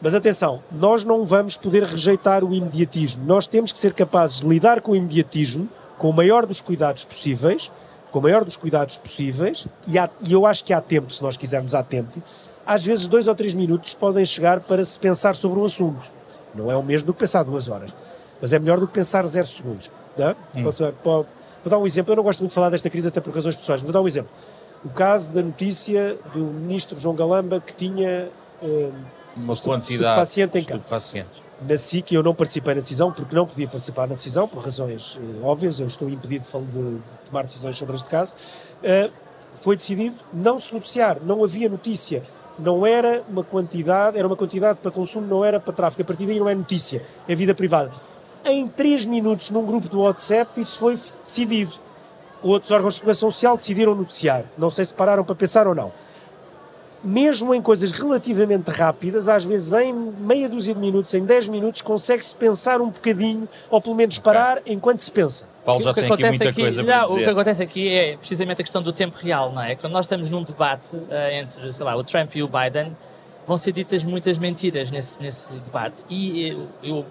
Mas 0.00 0.14
atenção, 0.14 0.62
nós 0.70 1.02
não 1.02 1.24
vamos 1.24 1.56
poder 1.56 1.82
rejeitar 1.82 2.44
o 2.44 2.54
imediatismo. 2.54 3.24
Nós 3.24 3.48
temos 3.48 3.72
que 3.72 3.78
ser 3.80 3.92
capazes 3.92 4.40
de 4.40 4.46
lidar 4.46 4.80
com 4.80 4.92
o 4.92 4.96
imediatismo 4.96 5.68
com 5.96 6.10
o 6.10 6.12
maior 6.12 6.46
dos 6.46 6.60
cuidados 6.60 7.04
possíveis, 7.04 7.72
com 8.18 8.20
o 8.20 8.22
maior 8.22 8.44
dos 8.44 8.56
cuidados 8.56 8.98
possíveis, 8.98 9.68
e, 9.86 9.96
há, 9.96 10.10
e 10.28 10.32
eu 10.32 10.44
acho 10.44 10.64
que 10.64 10.72
há 10.72 10.80
tempo, 10.80 11.12
se 11.12 11.22
nós 11.22 11.36
quisermos, 11.36 11.72
há 11.72 11.84
tempo. 11.84 12.20
Às 12.66 12.84
vezes, 12.84 13.06
dois 13.06 13.28
ou 13.28 13.34
três 13.34 13.54
minutos 13.54 13.94
podem 13.94 14.24
chegar 14.24 14.58
para 14.58 14.84
se 14.84 14.98
pensar 14.98 15.36
sobre 15.36 15.60
um 15.60 15.64
assunto. 15.64 16.10
Não 16.52 16.68
é 16.68 16.76
o 16.76 16.82
mesmo 16.82 17.06
do 17.06 17.14
que 17.14 17.20
pensar 17.20 17.44
duas 17.44 17.68
horas, 17.68 17.94
mas 18.40 18.52
é 18.52 18.58
melhor 18.58 18.80
do 18.80 18.88
que 18.88 18.92
pensar 18.92 19.24
zero 19.28 19.46
segundos. 19.46 19.92
Tá? 20.16 20.34
Hum. 20.52 20.64
Posso, 20.64 20.82
vou 21.04 21.26
dar 21.64 21.78
um 21.78 21.86
exemplo. 21.86 22.12
Eu 22.12 22.16
não 22.16 22.24
gosto 22.24 22.40
muito 22.40 22.50
de 22.50 22.54
falar 22.56 22.70
desta 22.70 22.90
crise, 22.90 23.06
até 23.06 23.20
por 23.20 23.32
razões 23.32 23.56
pessoais, 23.56 23.80
vou 23.82 23.92
dar 23.92 24.02
um 24.02 24.08
exemplo. 24.08 24.32
O 24.84 24.88
caso 24.88 25.30
da 25.30 25.42
notícia 25.42 26.18
do 26.34 26.40
ministro 26.40 26.98
João 26.98 27.14
Galamba 27.14 27.60
que 27.60 27.72
tinha. 27.72 28.28
Uh, 28.60 28.92
uma 29.36 29.54
quantidade 29.54 30.34
de 30.34 30.58
estupefacientes 30.58 31.47
na 31.66 31.76
SIC 31.76 32.12
eu 32.12 32.22
não 32.22 32.34
participei 32.34 32.74
na 32.74 32.80
decisão 32.80 33.12
porque 33.12 33.34
não 33.34 33.46
podia 33.46 33.66
participar 33.66 34.06
na 34.06 34.14
decisão, 34.14 34.46
por 34.46 34.62
razões 34.62 35.16
uh, 35.16 35.44
óbvias, 35.44 35.80
eu 35.80 35.86
estou 35.86 36.08
impedido 36.08 36.44
de, 36.68 36.98
de, 36.98 37.18
tomar 37.26 37.42
decisões 37.42 37.76
sobre 37.76 37.96
este 37.96 38.08
caso. 38.08 38.34
Uh, 38.82 39.10
foi 39.54 39.76
decidido 39.76 40.16
não 40.32 40.58
se 40.58 40.72
noticiar, 40.72 41.18
não 41.22 41.42
havia 41.42 41.68
notícia. 41.68 42.22
Não 42.58 42.84
era 42.84 43.22
uma 43.28 43.44
quantidade, 43.44 44.18
era 44.18 44.26
uma 44.26 44.36
quantidade 44.36 44.80
para 44.80 44.90
consumo, 44.90 45.26
não 45.26 45.44
era 45.44 45.60
para 45.60 45.72
tráfego. 45.72 46.02
A 46.02 46.04
partir 46.04 46.26
daí 46.26 46.40
não 46.40 46.48
é 46.48 46.54
notícia, 46.54 47.02
é 47.28 47.34
vida 47.34 47.54
privada. 47.54 47.90
Em 48.44 48.66
3 48.66 49.06
minutos, 49.06 49.50
num 49.50 49.64
grupo 49.64 49.88
do 49.88 50.00
WhatsApp, 50.00 50.60
isso 50.60 50.78
foi 50.78 50.98
decidido. 51.24 51.72
Outros 52.42 52.70
órgãos 52.72 52.94
de 52.94 52.98
segurança 52.98 53.20
social 53.20 53.56
decidiram 53.56 53.94
noticiar. 53.94 54.44
Não 54.56 54.70
sei 54.70 54.84
se 54.84 54.94
pararam 54.94 55.24
para 55.24 55.34
pensar 55.36 55.68
ou 55.68 55.74
não 55.74 55.92
mesmo 57.02 57.54
em 57.54 57.62
coisas 57.62 57.90
relativamente 57.90 58.70
rápidas, 58.70 59.28
às 59.28 59.44
vezes 59.44 59.72
em 59.72 59.92
meia 59.92 60.48
dúzia 60.48 60.74
de 60.74 60.80
minutos, 60.80 61.14
em 61.14 61.24
10 61.24 61.48
minutos, 61.48 61.80
consegue-se 61.82 62.34
pensar 62.34 62.80
um 62.80 62.90
bocadinho, 62.90 63.48
ou 63.70 63.80
pelo 63.80 63.94
menos 63.94 64.18
parar 64.18 64.58
okay. 64.58 64.72
enquanto 64.72 64.98
se 65.00 65.10
pensa. 65.10 65.46
Paulo 65.64 65.82
já 65.82 65.90
o 65.90 65.94
que 65.94 66.00
tem 66.00 66.12
aqui 66.12 66.26
muita 66.26 66.48
aqui, 66.48 66.60
coisa 66.62 66.82
não. 66.82 67.04
O 67.04 67.16
que 67.16 67.24
acontece 67.24 67.62
aqui 67.62 67.88
é 67.88 68.16
precisamente 68.16 68.60
a 68.60 68.64
questão 68.64 68.82
do 68.82 68.92
tempo 68.92 69.16
real, 69.16 69.52
não 69.52 69.62
é? 69.62 69.74
Quando 69.74 69.92
nós 69.92 70.06
estamos 70.06 70.30
num 70.30 70.42
debate 70.42 70.96
uh, 70.96 71.08
entre, 71.32 71.72
sei 71.72 71.84
lá, 71.84 71.94
o 71.94 72.02
Trump 72.02 72.34
e 72.34 72.42
o 72.42 72.48
Biden, 72.48 72.96
vão 73.46 73.58
ser 73.58 73.72
ditas 73.72 74.02
muitas 74.02 74.38
mentiras 74.38 74.90
nesse, 74.90 75.20
nesse 75.22 75.54
debate. 75.60 76.04
E 76.08 76.48
eu, 76.48 76.68
eu 76.82 77.06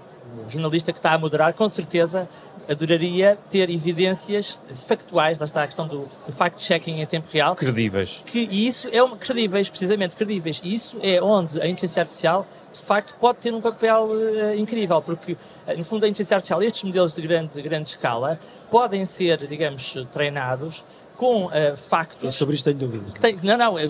o 0.45 0.49
jornalista 0.49 0.91
que 0.91 0.99
está 0.99 1.13
a 1.13 1.17
moderar, 1.17 1.53
com 1.53 1.67
certeza 1.69 2.27
adoraria 2.69 3.37
ter 3.49 3.69
evidências 3.69 4.59
factuais, 4.73 5.39
lá 5.39 5.45
está 5.45 5.63
a 5.63 5.65
questão 5.65 5.87
do, 5.87 6.07
do 6.25 6.31
fact-checking 6.31 7.01
em 7.01 7.05
tempo 7.05 7.27
real. 7.31 7.55
Credíveis. 7.55 8.23
Que 8.25 8.39
isso 8.39 8.87
é 8.91 9.01
uma, 9.01 9.15
credíveis, 9.17 9.69
precisamente, 9.69 10.15
credíveis. 10.15 10.61
E 10.63 10.73
isso 10.73 10.97
é 11.01 11.21
onde 11.21 11.61
a 11.61 11.67
inteligência 11.67 12.01
artificial, 12.01 12.45
de 12.71 12.79
facto, 12.79 13.15
pode 13.19 13.39
ter 13.39 13.53
um 13.53 13.61
papel 13.61 14.09
uh, 14.09 14.55
incrível, 14.55 15.01
porque, 15.01 15.33
uh, 15.33 15.37
no 15.77 15.83
fundo, 15.83 16.05
a 16.05 16.07
inteligência 16.07 16.35
artificial, 16.35 16.61
estes 16.61 16.83
modelos 16.83 17.13
de 17.13 17.21
grande, 17.21 17.53
de 17.53 17.61
grande 17.61 17.89
escala, 17.89 18.39
podem 18.69 19.05
ser, 19.05 19.47
digamos, 19.47 19.95
treinados 20.11 20.83
com 21.17 21.45
uh, 21.47 21.51
factos. 21.75 22.23
Eu 22.23 22.31
sobre 22.31 22.55
isto 22.55 22.65
tenho 22.65 22.77
dúvidas. 22.77 23.11
Que 23.11 23.19
tem, 23.19 23.35
não, 23.43 23.57
não, 23.57 23.77
eh, 23.77 23.85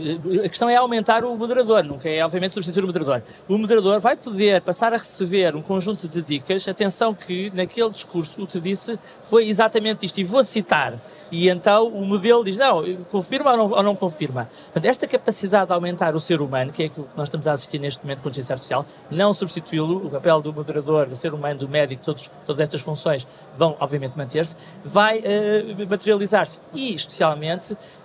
a 0.45 0.49
questão 0.49 0.69
é 0.69 0.77
aumentar 0.77 1.25
o 1.25 1.37
moderador, 1.37 1.83
nunca 1.83 2.09
é, 2.09 2.23
obviamente, 2.23 2.53
substituir 2.53 2.85
o 2.85 2.87
moderador. 2.87 3.21
O 3.49 3.57
moderador 3.57 3.99
vai 3.99 4.15
poder 4.15 4.61
passar 4.61 4.93
a 4.93 4.97
receber 4.97 5.53
um 5.53 5.61
conjunto 5.61 6.07
de 6.07 6.21
dicas. 6.21 6.65
Atenção, 6.67 7.13
que 7.13 7.51
naquele 7.53 7.89
discurso 7.89 8.43
o 8.43 8.47
que 8.47 8.59
disse 8.61 8.97
foi 9.21 9.47
exatamente 9.49 10.05
isto, 10.05 10.17
e 10.19 10.23
vou 10.23 10.43
citar. 10.43 10.99
E 11.29 11.49
então 11.49 11.89
o 11.89 12.05
modelo 12.05 12.45
diz: 12.45 12.57
não, 12.57 12.81
confirma 13.11 13.51
ou 13.51 13.57
não, 13.57 13.71
ou 13.71 13.83
não 13.83 13.95
confirma. 13.95 14.47
Portanto, 14.63 14.85
esta 14.85 15.05
capacidade 15.05 15.67
de 15.67 15.73
aumentar 15.73 16.15
o 16.15 16.19
ser 16.21 16.41
humano, 16.41 16.71
que 16.71 16.83
é 16.83 16.85
aquilo 16.85 17.07
que 17.07 17.17
nós 17.17 17.27
estamos 17.27 17.45
a 17.45 17.51
assistir 17.51 17.79
neste 17.79 18.01
momento 18.03 18.21
com 18.21 18.29
a 18.29 18.31
inteligência 18.31 18.53
artificial, 18.53 18.85
não 19.11 19.33
substituí-lo, 19.33 20.07
o 20.07 20.09
papel 20.09 20.41
do 20.41 20.53
moderador, 20.53 21.07
do 21.07 21.15
ser 21.15 21.33
humano, 21.33 21.59
do 21.59 21.67
médico, 21.67 22.01
todos, 22.01 22.29
todas 22.45 22.61
estas 22.61 22.79
funções 22.79 23.27
vão, 23.53 23.75
obviamente, 23.81 24.17
manter-se, 24.17 24.55
vai 24.85 25.19
uh, 25.19 25.89
materializar-se. 25.89 26.61
E, 26.73 26.95
especialmente, 26.95 27.16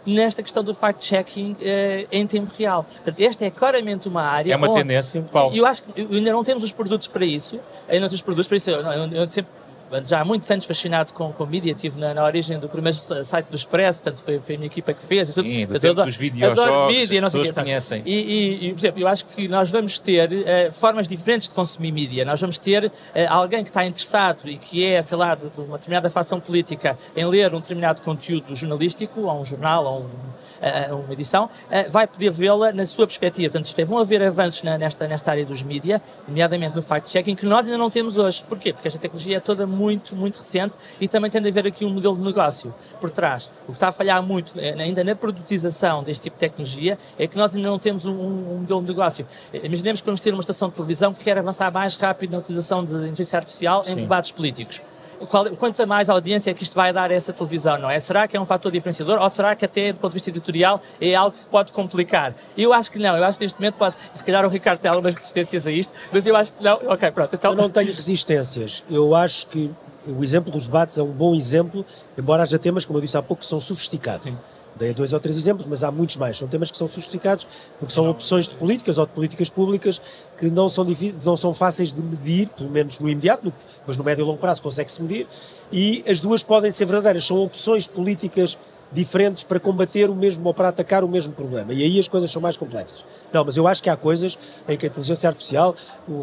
nesta 0.07 0.43
questão 0.43 0.63
do 0.63 0.75
fact-checking 0.75 1.53
uh, 1.53 2.09
em 2.11 2.27
tempo 2.27 2.51
real. 2.59 2.85
Portanto, 2.85 3.21
esta 3.21 3.45
é 3.45 3.51
claramente 3.51 4.09
uma 4.09 4.23
área. 4.23 4.53
É 4.53 4.57
uma 4.57 4.69
onde, 4.69 4.79
tendência, 4.79 5.23
Paulo. 5.31 5.55
Eu 5.57 5.67
acho 5.67 5.83
que 5.85 6.01
ainda 6.01 6.33
não 6.33 6.45
temos 6.45 6.63
os 6.63 6.73
produtos 6.73 7.09
para 7.09 7.25
isso, 7.25 7.61
ainda 7.89 8.01
não 8.01 8.09
temos 8.09 8.23
produtos 8.23 8.47
para 8.47 8.57
isso. 8.57 8.71
Eu, 8.71 8.81
eu, 8.81 9.13
eu 9.13 9.31
sempre 9.31 9.62
já 10.05 10.21
há 10.21 10.25
muitos 10.25 10.51
anos 10.51 10.65
fascinado 10.65 11.13
com, 11.13 11.33
com 11.33 11.47
mídia, 11.47 11.73
estive 11.73 11.99
na, 11.99 12.15
na 12.15 12.25
origem 12.25 12.59
do 12.59 12.69
primeiro 12.69 12.97
site 12.99 13.47
do 13.47 13.57
Expresso, 13.57 14.03
portanto 14.03 14.23
foi, 14.25 14.41
foi 14.41 14.55
a 14.55 14.59
minha 14.59 14.67
equipa 14.67 14.93
que 14.93 15.03
fez. 15.03 15.29
Sim, 15.29 15.41
e 15.41 15.67
tudo. 15.67 15.75
do 15.75 15.81
tempo 15.81 15.93
adoro, 15.93 16.07
dos 16.07 16.17
videojogos, 16.17 16.95
mídia, 16.95 17.25
as 17.25 17.33
pessoas 17.33 17.51
conhecem. 17.51 18.03
E, 18.05 18.13
e, 18.13 18.69
e, 18.69 18.73
por 18.73 18.81
exemplo, 18.81 19.01
eu 19.01 19.09
acho 19.09 19.27
que 19.27 19.49
nós 19.49 19.71
vamos 19.71 19.99
ter 19.99 20.31
uh, 20.31 20.73
formas 20.73 21.09
diferentes 21.09 21.49
de 21.49 21.55
consumir 21.55 21.93
mídia. 21.93 22.25
Nós 22.25 22.41
vamos 22.41 22.59
ter 22.59 22.87
uh, 22.87 22.91
alguém 23.29 23.63
que 23.63 23.71
está 23.71 23.85
interessado 23.85 24.49
e 24.49 24.57
que 24.57 24.85
é, 24.85 25.03
sei 25.03 25.17
lá, 25.17 25.35
de, 25.35 25.51
de, 25.51 25.61
uma 25.61 25.77
determinada 25.77 26.11
facção 26.11 26.41
política 26.41 26.97
em 27.17 27.25
ler 27.27 27.55
um 27.55 27.61
determinado 27.61 28.03
conteúdo 28.03 28.55
jornalístico, 28.55 29.23
ou 29.23 29.41
um 29.41 29.45
jornal, 29.45 29.85
ou 29.85 30.01
um, 30.01 30.05
uh, 30.05 31.05
uma 31.05 31.13
edição, 31.13 31.49
vai 31.91 32.07
poder 32.07 32.31
vê-la 32.31 32.73
na 32.73 32.87
sua 32.87 33.07
perspectiva. 33.07 33.51
Portanto, 33.51 33.67
isto 33.67 33.79
é, 33.79 33.85
vão 33.85 33.99
haver 33.99 34.23
avanços 34.23 34.63
na, 34.63 34.79
nesta, 34.79 35.07
nesta 35.07 35.31
área 35.31 35.45
dos 35.45 35.63
mídia, 35.63 36.01
nomeadamente 36.27 36.77
no 36.77 36.83
fact-checking, 36.83 37.35
que 37.35 37.47
nós 37.47 37.67
ainda 37.67 37.79
não 37.79 37.91
temos 37.91 38.17
hoje. 38.17 38.45
Porquê? 38.49 38.73
Porque 38.73 38.89
esta 38.89 39.01
tecnologia 39.01 39.37
é 39.37 39.41
toda 39.41 39.67
muito, 39.67 39.82
muito 40.13 40.37
recente 40.37 40.77
e 41.01 41.09
também 41.09 41.31
tem 41.31 41.41
de 41.41 41.49
haver 41.49 41.67
aqui 41.67 41.85
um 41.85 41.91
modelo 41.91 42.17
de 42.17 42.23
negócio 42.23 42.75
por 43.01 43.11
trás. 43.11 43.51
O 43.65 43.67
que 43.67 43.73
está 43.73 43.89
a 43.89 43.93
falhar 43.93 44.23
muito 44.23 44.59
eh, 44.59 44.75
ainda 44.79 45.03
na 45.05 45.15
produtização 45.15 46.03
deste 46.03 46.25
tipo 46.25 46.37
de 46.37 46.41
tecnologia 46.41 46.99
é 47.19 47.27
que 47.27 47.37
nós 47.37 47.57
ainda 47.57 47.69
não 47.69 47.79
temos 47.79 48.05
um, 48.05 48.13
um 48.13 48.59
modelo 48.59 48.81
de 48.83 48.89
negócio. 48.89 49.27
Imaginemos 49.53 50.01
que 50.01 50.07
vamos 50.07 50.21
ter 50.21 50.33
uma 50.33 50.41
estação 50.41 50.69
de 50.69 50.75
televisão 50.75 51.13
que 51.13 51.25
quer 51.25 51.39
avançar 51.39 51.73
mais 51.73 51.95
rápido 51.97 52.33
na 52.33 52.39
utilização 52.39 52.85
de 52.85 52.93
inteligência 52.95 53.37
artificial 53.37 53.85
Sim. 53.85 53.93
em 53.93 53.97
debates 53.97 54.33
políticos 54.33 54.81
qual, 55.29 55.45
quanta 55.57 55.87
mais 55.87 56.09
audiência 56.11 56.51
é 56.51 56.55
que 56.55 56.63
isto 56.63 56.75
vai 56.75 56.93
dar 56.93 57.11
a 57.11 57.15
essa 57.15 57.33
televisão, 57.33 57.79
não 57.79 57.91
é? 57.91 57.99
Será 58.01 58.27
que 58.27 58.37
é 58.37 58.41
um 58.41 58.45
fator 58.45 58.71
diferenciador 58.71 59.21
ou 59.21 59.29
será 59.29 59.55
que 59.55 59.65
até 59.65 59.93
do 59.93 59.99
ponto 59.99 60.13
de 60.13 60.17
vista 60.17 60.31
editorial 60.31 60.81
é 61.01 61.15
algo 61.15 61.37
que 61.37 61.47
pode 61.47 61.73
complicar? 61.73 62.35
Eu 62.57 62.73
acho 62.73 62.91
que 62.91 62.99
não, 62.99 63.17
eu 63.17 63.25
acho 63.25 63.39
que 63.39 63.45
neste 63.45 63.61
momento 63.61 63.75
pode, 63.75 63.97
se 64.13 64.25
calhar 64.25 64.45
o 64.45 64.49
Ricardo 64.49 64.81
tem 64.81 64.91
algumas 64.91 65.15
resistências 65.15 65.67
a 65.67 65.71
isto, 65.71 65.95
mas 66.13 66.27
eu 66.27 66.37
acho 66.37 66.53
que 66.53 66.63
não, 66.63 66.75
ok, 66.87 67.11
pronto. 67.11 67.35
Então... 67.35 67.53
Eu 67.53 67.57
não 67.57 67.71
tenho 67.71 67.93
resistências, 67.93 68.85
eu 68.91 69.15
acho 69.15 69.47
que 69.49 69.71
o 70.07 70.25
exemplo 70.25 70.51
dos 70.51 70.67
debates 70.67 70.99
é 70.99 71.03
um 71.03 71.13
bom 71.13 71.35
exemplo, 71.35 71.85
embora 72.19 72.43
haja 72.43 72.59
temas, 72.59 72.85
como 72.85 72.99
eu 72.99 73.03
disse 73.03 73.17
há 73.17 73.23
pouco, 73.23 73.43
que 73.43 73.49
são 73.49 73.61
sofisticados. 73.61 74.27
Sim. 74.27 74.37
Dei 74.77 74.95
dois 74.95 75.13
ou 75.13 75.21
três 75.21 75.37
exemplos, 75.37 75.67
mas 75.67 75.85
há 75.85 75.91
muitos 75.91 76.17
mais. 76.17 76.39
São 76.39 76.49
temas 76.49 76.71
que 76.71 76.79
são 76.79 76.87
sofisticados 76.87 77.47
porque 77.79 77.93
são 77.93 78.09
opções 78.09 78.49
de 78.49 78.57
políticas 78.57 78.99
ou 78.99 79.07
de 79.07 79.13
políticas 79.13 79.51
públicas 79.51 80.01
que 80.39 80.51
não 80.51 80.69
são, 80.69 80.85
difíceis, 80.85 81.25
não 81.25 81.37
são 81.37 81.53
fáceis 81.53 81.93
de 81.93 82.03
medir, 82.03 82.49
pelo 82.49 82.71
menos 82.71 82.99
no 82.99 83.09
imediato, 83.09 83.45
no, 83.45 83.53
depois 83.79 83.97
no 83.97 84.05
médio 84.05 84.23
e 84.23 84.25
longo 84.25 84.39
prazo 84.39 84.63
consegue-se 84.63 85.03
medir, 85.03 85.27
e 85.71 86.03
as 86.09 86.21
duas 86.21 86.43
podem 86.43 86.71
ser 86.71 86.87
verdadeiras. 86.87 87.27
São 87.27 87.43
opções 87.43 87.87
políticas 87.87 88.59
diferentes 88.93 89.43
para 89.43 89.59
combater 89.59 90.11
o 90.11 90.15
mesmo 90.15 90.47
ou 90.47 90.55
para 90.55 90.69
atacar 90.69 91.03
o 91.03 91.09
mesmo 91.09 91.33
problema. 91.33 91.73
E 91.73 91.83
aí 91.83 91.99
as 91.99 92.09
coisas 92.09 92.31
são 92.31 92.43
mais 92.43 92.57
complexas. 92.57 93.05
Não, 93.33 93.45
mas 93.45 93.57
eu 93.57 93.67
acho 93.67 93.83
que 93.83 93.89
há 93.89 93.97
coisas 93.97 94.39
em 94.69 94.77
que 94.77 94.87
a 94.87 94.89
inteligência 94.89 95.29
artificial, 95.29 95.75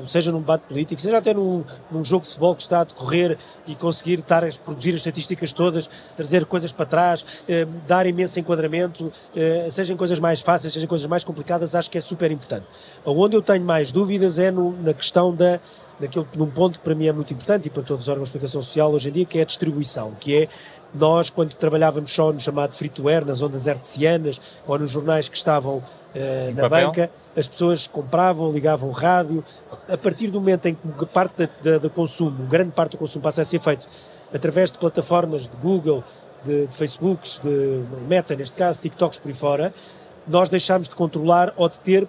seja 0.06 0.32
num 0.32 0.40
debate 0.40 0.62
político, 0.68 1.02
seja 1.02 1.18
até 1.18 1.34
num, 1.34 1.64
num 1.90 2.04
jogo 2.04 2.24
de 2.24 2.30
futebol 2.30 2.56
que 2.56 2.62
está 2.62 2.82
a 2.82 2.84
decorrer 2.84 3.38
e 3.66 3.76
conseguir 3.76 4.20
estar 4.20 4.44
a 4.44 4.50
produzir 4.64 4.92
as 4.92 4.98
estatísticas 4.98 5.52
todas, 5.52 5.90
trazer 6.16 6.46
coisas 6.46 6.72
para 6.72 6.86
trás, 6.86 7.26
eh, 7.48 7.68
dar 7.88 8.06
imenso 8.06 8.40
enquadramento, 8.40 9.12
eh, 9.36 9.68
sejam 9.72 9.98
coisas 9.98 10.20
mais 10.20 10.42
fáceis, 10.42 10.74
sejam 10.74 10.88
coisas 10.88 11.08
mais 11.08 11.24
complicadas, 11.24 11.74
acho 11.76 11.90
que 11.90 11.98
é 11.98 12.02
super 12.02 12.32
importante. 12.32 12.66
Onde 13.06 13.36
eu 13.36 13.42
tenho 13.42 13.66
mais 13.66 13.92
dúvidas 13.92 14.38
é 14.38 14.52
no, 14.52 14.72
na 14.82 14.94
questão 14.94 15.34
da 15.34 15.60
daquele, 16.00 16.26
num 16.36 16.50
ponto 16.50 16.80
que 16.80 16.84
para 16.84 16.96
mim 16.96 17.08
é 17.08 17.12
muito 17.12 17.34
importante 17.34 17.68
e 17.68 17.70
para 17.70 17.84
todos 17.84 18.04
os 18.04 18.10
órgãos 18.10 18.30
de 18.30 18.34
comunicação 18.34 18.62
social 18.62 18.92
hoje 18.92 19.10
em 19.10 19.12
dia, 19.12 19.26
que 19.26 19.38
é 19.38 19.42
a 19.42 19.46
distribuição, 19.46 20.14
que 20.20 20.36
é 20.36 20.48
Nós, 20.94 21.30
quando 21.30 21.54
trabalhávamos 21.54 22.12
só 22.12 22.32
no 22.32 22.40
chamado 22.40 22.74
free-to-air, 22.74 23.26
nas 23.26 23.42
ondas 23.42 23.68
hertzianas 23.68 24.42
ou 24.68 24.80
nos 24.80 24.90
jornais 24.90 25.30
que 25.30 25.38
estavam 25.38 25.84
eh, 26.16 26.52
na 26.56 26.64
papel? 26.64 26.88
banca, 26.88 27.12
as 27.38 27.48
pessoas 27.48 27.86
compravam, 27.86 28.52
ligavam 28.52 28.90
o 28.90 28.92
rádio. 28.92 29.44
A 29.88 29.98
partir 29.98 30.28
do 30.28 30.40
momento 30.40 30.66
em 30.66 30.76
que 30.76 31.06
parte 31.06 31.48
do 31.82 31.90
consumo, 31.90 32.46
grande 32.48 32.72
parte 32.72 32.92
do 32.92 32.98
consumo 32.98 33.22
passa 33.24 33.44
a 33.44 33.46
ser 33.46 33.60
feito 33.60 33.88
através 34.34 34.72
de 34.72 34.78
plataformas 34.78 35.44
de 35.44 35.56
Google, 35.58 36.04
de, 36.44 36.68
de 36.68 36.76
Facebooks, 36.76 37.40
de 37.44 37.84
Meta, 38.08 38.36
neste 38.36 38.56
caso, 38.56 38.82
TikToks 38.82 39.20
por 39.20 39.28
aí 39.28 39.34
fora, 39.34 39.74
nós 40.28 40.50
deixámos 40.50 40.88
de 40.90 40.96
controlar 40.96 41.54
ou 41.56 41.68
de 41.70 41.80
ter 41.80 42.08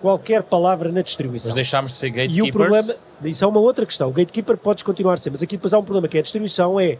qualquer 0.00 0.42
palavra 0.42 0.90
na 0.90 1.02
distribuição. 1.02 1.48
Mas 1.48 1.54
deixámos 1.54 1.92
de 1.92 1.98
ser 1.98 2.08
E 2.08 2.10
gatekeepers. 2.10 2.48
o 2.48 2.52
problema, 2.52 2.94
isso 3.24 3.44
é 3.44 3.46
uma 3.46 3.60
outra 3.60 3.84
questão. 3.84 4.08
O 4.08 4.12
gatekeeper 4.12 4.56
podes 4.56 4.82
continuar 4.82 5.14
a 5.14 5.16
ser, 5.16 5.30
mas 5.30 5.42
aqui 5.42 5.56
depois 5.56 5.72
há 5.74 5.78
um 5.78 5.84
problema 5.84 6.08
que 6.08 6.16
é 6.16 6.20
a 6.20 6.22
distribuição 6.22 6.78
é. 6.78 6.98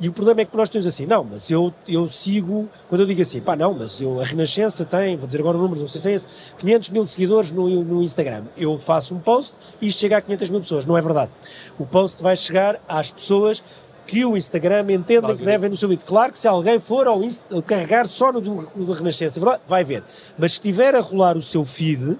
E 0.00 0.08
o 0.08 0.12
problema 0.12 0.40
é 0.40 0.44
que 0.46 0.56
nós 0.56 0.70
temos 0.70 0.86
assim, 0.86 1.04
não, 1.04 1.22
mas 1.22 1.50
eu, 1.50 1.74
eu 1.86 2.08
sigo, 2.08 2.68
quando 2.88 3.02
eu 3.02 3.06
digo 3.06 3.20
assim, 3.20 3.38
pá, 3.40 3.54
não, 3.54 3.74
mas 3.74 4.00
eu, 4.00 4.18
a 4.18 4.24
Renascença 4.24 4.84
tem, 4.86 5.14
vou 5.16 5.26
dizer 5.26 5.40
agora 5.40 5.58
o 5.58 5.60
número, 5.60 5.78
não 5.78 5.88
sei 5.88 6.00
se 6.00 6.08
é 6.08 6.12
esse, 6.12 6.26
500 6.56 6.88
mil 6.90 7.06
seguidores 7.06 7.52
no, 7.52 7.68
no 7.84 8.02
Instagram. 8.02 8.44
Eu 8.56 8.78
faço 8.78 9.14
um 9.14 9.18
post 9.18 9.56
e 9.78 9.88
isto 9.88 9.98
chega 9.98 10.16
a 10.16 10.20
500 10.22 10.50
mil 10.50 10.60
pessoas. 10.60 10.86
Não 10.86 10.96
é 10.96 11.02
verdade. 11.02 11.30
O 11.78 11.84
post 11.84 12.22
vai 12.22 12.34
chegar 12.34 12.80
às 12.88 13.12
pessoas 13.12 13.62
que 14.06 14.24
o 14.24 14.36
Instagram 14.36 14.86
entendem 14.90 15.36
que 15.36 15.44
devem 15.44 15.68
no 15.68 15.76
seu 15.76 15.88
vídeo. 15.88 16.04
Claro 16.04 16.32
que 16.32 16.38
se 16.38 16.48
alguém 16.48 16.80
for 16.80 17.06
ao 17.06 17.22
Insta, 17.22 17.62
carregar 17.62 18.06
só 18.06 18.32
no 18.32 18.40
do, 18.40 18.68
no 18.74 18.84
do 18.84 18.92
Renascença, 18.92 19.38
é 19.38 19.60
vai 19.66 19.84
ver. 19.84 20.02
Mas 20.38 20.52
se 20.52 20.58
estiver 20.58 20.94
a 20.94 21.00
rolar 21.00 21.36
o 21.36 21.42
seu 21.42 21.64
feed, 21.64 22.18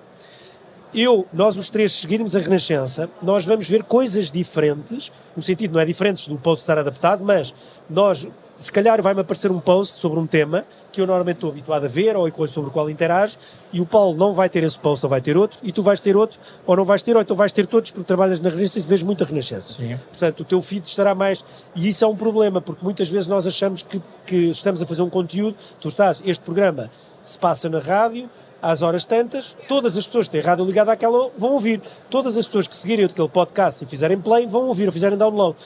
eu, 0.94 1.26
nós 1.33 1.57
os 1.57 1.68
três 1.68 1.92
seguirmos 1.92 2.35
a 2.35 2.40
Renascença, 2.40 3.09
nós 3.22 3.44
vamos 3.44 3.68
ver 3.68 3.83
coisas 3.85 4.31
diferentes, 4.31 5.12
no 5.37 5.42
sentido, 5.42 5.74
não 5.74 5.81
é 5.81 5.85
diferentes 5.85 6.26
do 6.26 6.37
post 6.37 6.62
estar 6.62 6.79
adaptado, 6.79 7.24
mas 7.24 7.55
nós, 7.88 8.26
se 8.57 8.72
calhar 8.72 9.00
vai-me 9.00 9.20
aparecer 9.20 9.50
um 9.50 9.61
post 9.61 10.00
sobre 10.00 10.18
um 10.18 10.26
tema 10.26 10.64
que 10.92 11.00
eu 11.00 11.07
normalmente 11.07 11.37
estou 11.37 11.50
habituado 11.50 11.85
a 11.85 11.88
ver 11.88 12.16
ou 12.16 12.31
coisa 12.33 12.53
sobre 12.53 12.70
o 12.70 12.72
qual 12.72 12.90
interajo, 12.90 13.38
e 13.72 13.81
o 13.81 13.87
Paulo 13.87 14.16
não 14.16 14.35
vai 14.35 14.48
ter 14.48 14.62
esse 14.62 14.79
post 14.79 15.07
ou 15.07 15.11
vai 15.11 15.20
ter 15.20 15.37
outro, 15.37 15.61
e 15.62 15.70
tu 15.70 15.83
vais 15.83 16.00
ter 16.00 16.16
outro 16.16 16.40
ou 16.66 16.76
não 16.76 16.85
vais 16.85 17.03
ter, 17.03 17.14
ou 17.14 17.22
então 17.22 17.37
vais 17.37 17.53
ter 17.53 17.66
todos 17.66 17.90
porque 17.90 18.05
trabalhas 18.05 18.40
na 18.40 18.50
Renascença 18.50 18.81
e 18.81 18.83
vês 18.83 19.03
muita 19.03 19.24
Renascença. 19.24 19.72
Sim. 19.74 19.96
Portanto, 19.96 20.40
o 20.40 20.44
teu 20.44 20.61
feed 20.61 20.87
estará 20.87 21.14
mais. 21.14 21.44
E 21.76 21.88
isso 21.88 22.05
é 22.05 22.09
um 22.09 22.16
problema, 22.16 22.61
porque 22.61 22.85
muitas 22.85 23.09
vezes 23.09 23.29
nós 23.29 23.46
achamos 23.46 23.83
que, 23.83 24.03
que 24.26 24.50
estamos 24.50 24.83
a 24.83 24.87
fazer 24.87 25.03
um 25.03 25.11
conteúdo. 25.11 25.57
Tu 25.81 25.88
estás, 25.88 26.22
este 26.26 26.42
programa 26.44 26.90
se 27.22 27.38
passa 27.38 27.68
na 27.68 27.79
rádio, 27.79 28.29
às 28.62 28.83
horas 28.83 29.05
tantas, 29.05 29.57
todas 29.68 29.96
as 29.96 30.07
pessoas 30.07 30.27
que 30.29 30.33
têm 30.33 30.40
a 30.40 30.44
rádio 30.44 30.64
ligada 30.64 30.92
àquela 30.92 31.31
vão 31.37 31.53
ouvir. 31.55 31.81
Todas 32.09 32.37
as 32.37 32.46
pessoas 32.46 32.66
que 32.66 32.77
seguirem 32.77 33.05
aquele 33.07 33.29
podcast 33.29 33.83
e 33.85 33.87
fizerem 33.87 34.18
play 34.20 34.46
vão 34.46 34.66
ouvir 34.66 34.87
ou 34.87 34.92
fizerem 34.92 35.16
download. 35.16 35.57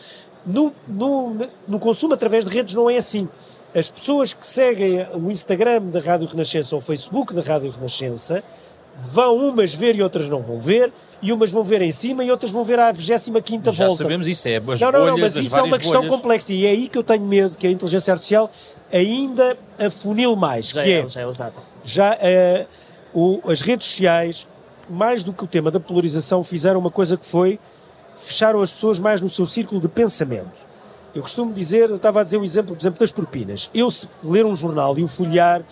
No, 0.47 0.73
no, 0.87 1.37
no 1.67 1.79
consumo 1.79 2.15
através 2.15 2.45
de 2.45 2.53
redes 2.55 2.75
não 2.75 2.89
é 2.91 2.97
assim. 2.97 3.29
As 3.75 3.91
pessoas 3.91 4.33
que 4.33 4.47
seguem 4.47 5.07
o 5.15 5.31
Instagram 5.31 5.83
da 5.83 5.99
Rádio 6.01 6.29
Renascença 6.29 6.75
ou 6.77 6.79
o 6.81 6.85
Facebook 6.85 7.35
da 7.35 7.43
Rádio 7.43 7.71
Renascença 7.71 8.43
vão 9.03 9.37
umas 9.49 9.75
ver 9.75 9.97
e 9.97 10.03
outras 10.03 10.29
não 10.29 10.41
vão 10.41 10.61
ver, 10.61 10.93
e 11.21 11.33
umas 11.33 11.51
vão 11.51 11.65
ver 11.65 11.83
em 11.83 11.91
cima 11.91 12.23
e 12.23 12.31
outras 12.31 12.53
vão 12.53 12.63
ver 12.63 12.79
à 12.79 12.93
25 12.93 13.73
Já 13.73 13.87
volta. 13.87 14.03
sabemos 14.05 14.29
isso, 14.29 14.47
é 14.47 14.57
as 14.59 14.81
Não, 14.81 14.93
não, 14.93 15.07
não, 15.07 15.19
mas 15.19 15.37
as 15.37 15.45
isso 15.45 15.59
é 15.59 15.63
uma 15.63 15.79
questão 15.79 16.03
bolhas. 16.03 16.15
complexa 16.15 16.53
e 16.53 16.65
é 16.65 16.71
aí 16.71 16.89
que 16.89 16.97
eu 16.97 17.03
tenho 17.03 17.25
medo 17.25 17.57
que 17.59 17.67
a 17.67 17.71
inteligência 17.73 18.13
artificial 18.13 18.49
ainda 18.93 19.59
afunile 19.79 20.37
mais, 20.37 20.67
Já 20.69 20.85
que 20.85 20.93
é, 20.93 20.99
é, 21.01 21.09
já 21.09 21.21
é 21.23 21.27
usado. 21.27 21.55
já 21.83 22.17
eh, 22.21 22.67
o- 23.15 23.41
as 23.51 23.61
redes 23.61 23.87
sociais, 23.89 24.49
mais 24.91 25.23
do 25.25 25.33
que 25.33 25.45
o 25.45 25.47
tema 25.47 25.71
da 25.71 25.81
polarização, 25.81 26.43
fizeram 26.43 26.79
uma 26.81 26.91
coisa 26.91 27.17
que 27.17 27.25
foi 27.25 27.59
fecharam 28.17 28.61
as 28.63 28.73
pessoas 28.73 29.01
mais 29.01 29.21
no 29.21 29.29
seu 29.29 29.45
círculo 29.47 29.81
de 29.81 29.89
pensamento. 29.89 30.67
Eu 31.15 31.23
costumo 31.23 31.53
dizer, 31.53 31.91
eu 31.91 31.97
estava 31.97 32.21
a 32.21 32.25
dizer 32.25 32.37
o 32.39 32.45
exemplo, 32.45 32.75
por 32.75 32.81
exemplo, 32.81 32.99
das 33.01 33.11
propinas. 33.13 33.71
Eu, 33.75 33.91
se 33.91 34.09
ler 34.23 34.45
um 34.45 34.55
jornal 34.55 34.99
e 34.99 35.03
o 35.03 35.09
folhear, 35.09 35.63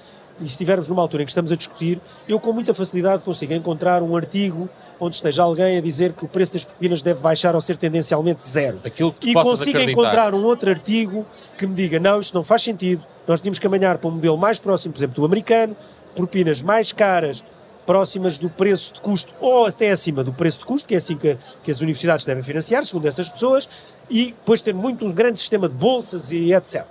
e 0.40 0.44
estivermos 0.46 0.88
numa 0.88 1.02
altura 1.02 1.22
em 1.22 1.26
que 1.26 1.30
estamos 1.30 1.52
a 1.52 1.56
discutir, 1.56 2.00
eu 2.26 2.40
com 2.40 2.52
muita 2.52 2.72
facilidade 2.72 3.22
consigo 3.22 3.52
encontrar 3.52 4.02
um 4.02 4.16
artigo 4.16 4.68
onde 4.98 5.14
esteja 5.16 5.42
alguém 5.42 5.76
a 5.76 5.80
dizer 5.80 6.14
que 6.14 6.24
o 6.24 6.28
preço 6.28 6.54
das 6.54 6.64
propinas 6.64 7.02
deve 7.02 7.20
baixar 7.20 7.54
ou 7.54 7.60
ser 7.60 7.76
tendencialmente 7.76 8.48
zero. 8.48 8.80
Aquilo 8.84 9.12
que 9.12 9.30
e 9.30 9.34
consigo 9.34 9.70
acreditar. 9.76 9.90
encontrar 9.92 10.34
um 10.34 10.42
outro 10.42 10.70
artigo 10.70 11.24
que 11.56 11.66
me 11.66 11.74
diga, 11.74 12.00
não, 12.00 12.18
isto 12.18 12.34
não 12.34 12.42
faz 12.42 12.62
sentido, 12.62 13.04
nós 13.28 13.40
tínhamos 13.40 13.58
que 13.58 13.66
amanhar 13.66 13.98
para 13.98 14.08
um 14.08 14.14
modelo 14.14 14.38
mais 14.38 14.58
próximo, 14.58 14.92
por 14.94 14.98
exemplo, 15.00 15.16
do 15.16 15.24
americano, 15.24 15.76
propinas 16.14 16.62
mais 16.62 16.92
caras, 16.92 17.44
próximas 17.86 18.38
do 18.38 18.48
preço 18.48 18.94
de 18.94 19.00
custo 19.00 19.34
ou 19.40 19.66
até 19.66 19.90
acima 19.90 20.22
do 20.22 20.32
preço 20.32 20.60
de 20.60 20.66
custo, 20.66 20.88
que 20.88 20.94
é 20.94 20.98
assim 20.98 21.16
que, 21.16 21.36
que 21.62 21.70
as 21.70 21.80
universidades 21.80 22.24
devem 22.24 22.42
financiar, 22.42 22.84
segundo 22.84 23.06
essas 23.06 23.28
pessoas, 23.28 23.68
e 24.08 24.26
depois 24.26 24.60
ter 24.60 24.74
muito 24.74 25.04
um 25.04 25.12
grande 25.12 25.40
sistema 25.40 25.68
de 25.68 25.74
bolsas 25.74 26.30
e 26.30 26.52
etc. 26.52 26.84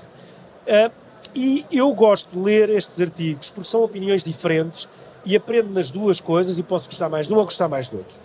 Ah, 0.68 0.92
e 1.34 1.66
eu 1.72 1.94
gosto 1.94 2.30
de 2.32 2.40
ler 2.40 2.70
estes 2.70 3.00
artigos 3.00 3.50
porque 3.50 3.70
são 3.70 3.84
opiniões 3.84 4.24
diferentes 4.24 4.88
e 5.26 5.36
aprendo 5.36 5.70
nas 5.70 5.92
duas 5.92 6.20
coisas 6.20 6.60
e 6.60 6.64
posso 6.64 6.88
gostar 6.88 7.10
mais 7.10 7.28
de 7.28 7.34
um 7.34 7.38
ou 7.38 7.46
gostar 7.46 7.68
mais 7.68 7.88
do 7.88 7.98
outro. 7.98 8.20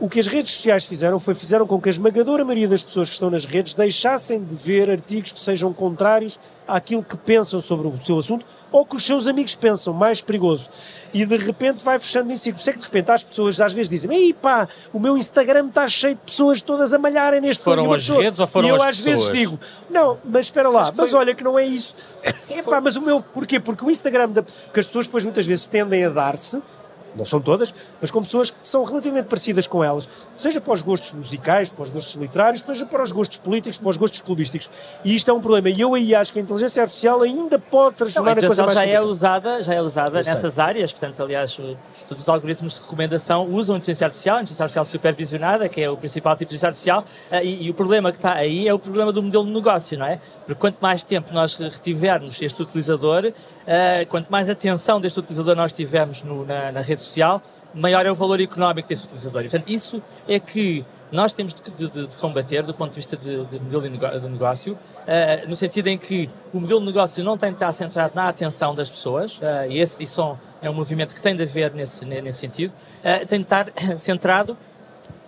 O 0.00 0.08
que 0.08 0.18
as 0.18 0.26
redes 0.26 0.54
sociais 0.54 0.86
fizeram 0.86 1.18
foi 1.18 1.34
fizeram 1.34 1.66
com 1.66 1.78
que 1.78 1.86
a 1.88 1.92
esmagadora 1.92 2.42
maioria 2.42 2.66
das 2.66 2.82
pessoas 2.82 3.08
que 3.10 3.12
estão 3.12 3.28
nas 3.28 3.44
redes 3.44 3.74
deixassem 3.74 4.42
de 4.42 4.56
ver 4.56 4.88
artigos 4.88 5.30
que 5.32 5.38
sejam 5.38 5.74
contrários 5.74 6.40
àquilo 6.66 7.04
que 7.04 7.18
pensam 7.18 7.60
sobre 7.60 7.86
o 7.86 7.92
seu 8.02 8.18
assunto 8.18 8.46
ou 8.72 8.86
que 8.86 8.96
os 8.96 9.04
seus 9.04 9.26
amigos 9.26 9.54
pensam, 9.54 9.92
mais 9.92 10.22
perigoso. 10.22 10.70
E 11.12 11.26
de 11.26 11.36
repente 11.36 11.84
vai 11.84 11.98
fechando 11.98 12.32
em 12.32 12.36
ciclo. 12.36 12.54
Por 12.54 12.60
isso 12.60 12.70
é 12.70 12.72
que 12.72 12.78
de 12.78 12.84
repente 12.86 13.10
as 13.10 13.22
pessoas 13.22 13.60
às 13.60 13.74
vezes 13.74 13.90
dizem: 13.90 14.10
Ei 14.10 14.32
pá, 14.32 14.66
o 14.90 14.98
meu 14.98 15.18
Instagram 15.18 15.68
está 15.68 15.86
cheio 15.86 16.14
de 16.14 16.22
pessoas 16.22 16.62
todas 16.62 16.94
a 16.94 16.98
malharem 16.98 17.42
neste 17.42 17.62
Foram 17.62 17.92
as 17.92 18.02
pessoa- 18.02 18.22
redes 18.22 18.40
ou 18.40 18.46
foram 18.46 18.68
E 18.68 18.70
eu 18.70 18.82
às 18.82 19.00
vezes 19.00 19.28
digo: 19.30 19.60
Não, 19.90 20.16
mas 20.24 20.46
espera 20.46 20.70
lá, 20.70 20.90
mas 20.96 21.12
olha 21.12 21.34
que 21.34 21.44
não 21.44 21.58
é 21.58 21.66
isso. 21.66 21.94
Epá, 22.48 22.80
mas 22.80 22.96
o 22.96 23.02
meu. 23.02 23.20
Porquê? 23.20 23.60
Porque 23.60 23.84
o 23.84 23.90
Instagram. 23.90 24.30
Da, 24.30 24.42
porque 24.42 24.80
as 24.80 24.86
pessoas 24.86 25.06
depois 25.06 25.24
muitas 25.24 25.46
vezes 25.46 25.66
tendem 25.66 26.04
a 26.06 26.08
dar-se 26.08 26.62
não 27.16 27.24
são 27.24 27.40
todas, 27.40 27.74
mas 28.00 28.10
com 28.10 28.22
pessoas 28.22 28.50
que 28.50 28.56
são 28.62 28.82
relativamente 28.84 29.26
parecidas 29.26 29.66
com 29.66 29.82
elas, 29.82 30.08
seja 30.36 30.60
para 30.60 30.72
os 30.74 30.82
gostos 30.82 31.12
musicais, 31.12 31.68
para 31.70 31.82
os 31.82 31.90
gostos 31.90 32.14
literários, 32.14 32.62
seja 32.62 32.86
para 32.86 33.02
os 33.02 33.12
gostos 33.12 33.38
políticos, 33.38 33.78
para 33.78 33.88
os 33.90 33.96
gostos 33.96 34.20
clubísticos. 34.20 34.70
E 35.04 35.14
isto 35.14 35.30
é 35.30 35.34
um 35.34 35.40
problema. 35.40 35.68
E 35.70 35.80
eu 35.80 35.94
aí 35.94 36.14
acho 36.14 36.32
que 36.32 36.38
a 36.38 36.42
inteligência 36.42 36.82
artificial 36.82 37.22
ainda 37.22 37.58
pode 37.58 37.90
Não, 37.90 37.92
transformar 37.98 38.30
a 38.30 38.34
a 38.34 38.46
coisa 38.46 38.62
mais 38.64 38.78
já 38.78 38.84
é 38.86 39.00
usada, 39.00 39.62
já 39.62 39.74
é 39.74 39.82
usada 39.82 40.18
Eu 40.20 40.24
sei. 40.24 40.32
nessas 40.34 40.58
áreas, 40.58 40.92
portanto, 40.92 41.22
aliás, 41.22 41.54
todos 42.06 42.22
os 42.22 42.28
algoritmos 42.28 42.74
de 42.76 42.80
recomendação 42.82 43.48
usam 43.50 43.74
a 43.74 43.78
inteligência 43.78 44.06
artificial, 44.06 44.36
a 44.36 44.40
inteligência 44.40 44.64
artificial 44.64 44.84
supervisionada, 44.84 45.68
que 45.68 45.80
é 45.80 45.90
o 45.90 45.96
principal 45.96 46.34
tipo 46.36 46.50
de 46.50 46.56
inteligência 46.56 46.68
artificial, 46.68 47.04
eh, 47.30 47.44
e, 47.44 47.64
e 47.66 47.70
o 47.70 47.74
problema 47.74 48.10
que 48.12 48.18
está 48.18 48.32
aí 48.34 48.66
é 48.68 48.74
o 48.74 48.78
problema 48.78 49.12
do 49.12 49.22
modelo 49.22 49.44
de 49.44 49.50
negócio, 49.52 49.98
não 49.98 50.06
é? 50.06 50.18
Porque 50.46 50.54
quanto 50.60 50.78
mais 50.80 51.04
tempo 51.04 51.32
nós 51.32 51.54
retivermos 51.56 52.40
este 52.40 52.62
utilizador, 52.62 53.32
eh, 53.66 54.04
quanto 54.06 54.28
mais 54.30 54.48
atenção 54.48 55.00
deste 55.00 55.18
utilizador 55.18 55.56
nós 55.56 55.72
tivermos 55.72 56.22
no- 56.22 56.44
na, 56.44 56.72
na 56.72 56.80
rede 56.80 56.99
social, 57.02 57.42
maior 57.74 58.04
é 58.06 58.10
o 58.10 58.14
valor 58.14 58.40
económico 58.40 58.88
desse 58.88 59.04
utilizador. 59.04 59.42
E, 59.42 59.44
portanto, 59.48 59.68
isso 59.68 60.02
é 60.28 60.38
que 60.40 60.84
nós 61.12 61.32
temos 61.32 61.54
de, 61.54 61.88
de- 61.88 62.06
de 62.06 62.16
combater 62.16 62.62
do 62.62 62.72
ponto 62.72 62.90
de 62.90 62.96
vista 62.96 63.16
de, 63.16 63.44
de 63.46 63.58
modelo 63.58 63.82
de 64.20 64.28
negócio, 64.28 64.78
eh, 65.06 65.44
no 65.48 65.56
sentido 65.56 65.88
em 65.88 65.98
que 65.98 66.30
o 66.54 66.60
modelo 66.60 66.78
de 66.80 66.86
negócio 66.86 67.24
não 67.24 67.36
tem 67.36 67.48
de 67.50 67.56
estar 67.56 67.72
centrado 67.72 68.12
na 68.14 68.28
atenção 68.28 68.74
das 68.76 68.88
pessoas, 68.88 69.38
eh, 69.42 69.66
e 69.70 69.78
esse 69.80 70.02
isso 70.04 70.38
é 70.62 70.70
um 70.70 70.74
movimento 70.74 71.12
que 71.14 71.20
tem 71.20 71.34
de 71.34 71.42
haver 71.42 71.72
nesse, 71.74 72.04
ne- 72.04 72.20
nesse 72.22 72.38
sentido, 72.38 72.72
eh, 73.02 73.24
tem 73.24 73.40
de 73.40 73.44
estar 73.44 73.66
centrado 73.98 74.56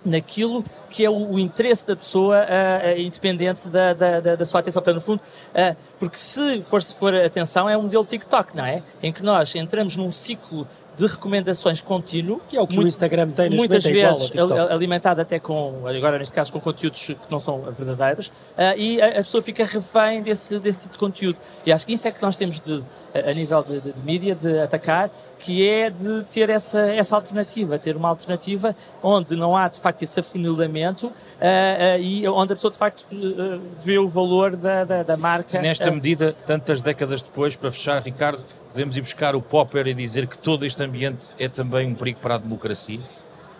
naquilo 0.05 0.63
que 0.93 1.03
é 1.03 1.09
o, 1.09 1.31
o 1.31 1.39
interesse 1.39 1.87
da 1.87 1.95
pessoa 1.95 2.37
ah, 2.47 2.99
independente 2.99 3.67
da, 3.67 3.93
da, 3.93 4.19
da- 4.19 4.35
da 4.35 4.45
sua 4.45 4.59
atenção. 4.59 4.79
Portanto, 4.81 4.95
no 4.95 5.01
fundo, 5.01 5.21
ah, 5.55 5.75
porque 5.99 6.17
se 6.17 6.61
for, 6.61 6.83
se 6.83 6.93
for 6.93 7.13
atenção, 7.15 7.67
é 7.67 7.75
um 7.75 7.81
modelo 7.81 8.05
TikTok, 8.05 8.55
não 8.55 8.63
é? 8.65 8.83
Em 9.01 9.11
que 9.11 9.23
nós 9.23 9.55
entramos 9.55 9.97
num 9.97 10.11
ciclo 10.11 10.67
de 10.95 11.07
recomendações 11.07 11.81
contínuo. 11.81 12.39
Que 12.47 12.55
é 12.57 12.61
o 12.61 12.67
que 12.67 12.73
o 12.73 12.75
muito- 12.75 12.89
Instagram 12.89 13.27
tem 13.29 13.45
neste 13.49 13.57
Muitas 13.57 13.83
momento, 13.83 13.97
é 13.97 13.99
igual 14.37 14.59
vezes 14.59 14.71
alimentado 14.71 15.19
até 15.21 15.39
com, 15.39 15.81
agora 15.87 16.19
neste 16.19 16.33
caso, 16.35 16.53
com 16.53 16.59
conteúdos 16.59 17.07
que 17.07 17.17
não 17.31 17.39
são 17.39 17.61
verdadeiros, 17.71 18.31
ah, 18.55 18.75
e 18.75 19.01
a, 19.01 19.07
a 19.07 19.23
pessoa 19.23 19.41
fica 19.41 19.65
refém 19.65 20.21
desse, 20.21 20.59
desse 20.59 20.81
tipo 20.81 20.93
de 20.93 20.99
conteúdo. 20.99 21.37
E 21.65 21.71
acho 21.71 21.87
que 21.87 21.93
isso 21.93 22.07
é 22.07 22.11
que 22.11 22.21
nós 22.21 22.35
temos 22.35 22.59
de, 22.59 22.83
a, 23.15 23.31
a 23.31 23.33
nível 23.33 23.63
de, 23.63 23.81
de, 23.81 23.91
de 23.93 24.01
mídia, 24.01 24.35
de 24.35 24.59
atacar, 24.59 25.09
que 25.39 25.67
é 25.67 25.89
de 25.89 26.23
ter 26.29 26.51
essa, 26.51 26.81
essa 26.81 27.15
alternativa, 27.15 27.79
ter 27.79 27.95
uma 27.97 28.09
alternativa 28.09 28.75
onde 29.01 29.35
não 29.35 29.57
há 29.57 29.67
de 29.67 29.79
facto 29.79 30.03
esse 30.03 30.19
afunilamento 30.19 30.82
ah, 30.89 30.95
ah, 31.41 31.97
e 31.97 32.27
onde 32.27 32.53
a 32.53 32.55
pessoa 32.55 32.71
de 32.71 32.77
facto 32.77 33.05
ah, 33.11 33.59
vê 33.79 33.97
o 33.97 34.07
valor 34.07 34.55
da, 34.55 34.83
da, 34.83 35.03
da 35.03 35.17
marca. 35.17 35.61
Nesta 35.61 35.91
medida, 35.91 36.35
tantas 36.45 36.81
décadas 36.81 37.21
depois, 37.21 37.55
para 37.55 37.71
fechar, 37.71 38.01
Ricardo, 38.01 38.43
podemos 38.71 38.97
ir 38.97 39.01
buscar 39.01 39.35
o 39.35 39.41
Popper 39.41 39.87
e 39.87 39.93
dizer 39.93 40.27
que 40.27 40.37
todo 40.37 40.65
este 40.65 40.83
ambiente 40.83 41.33
é 41.39 41.47
também 41.47 41.87
um 41.87 41.95
perigo 41.95 42.19
para 42.19 42.35
a 42.35 42.37
democracia, 42.37 42.99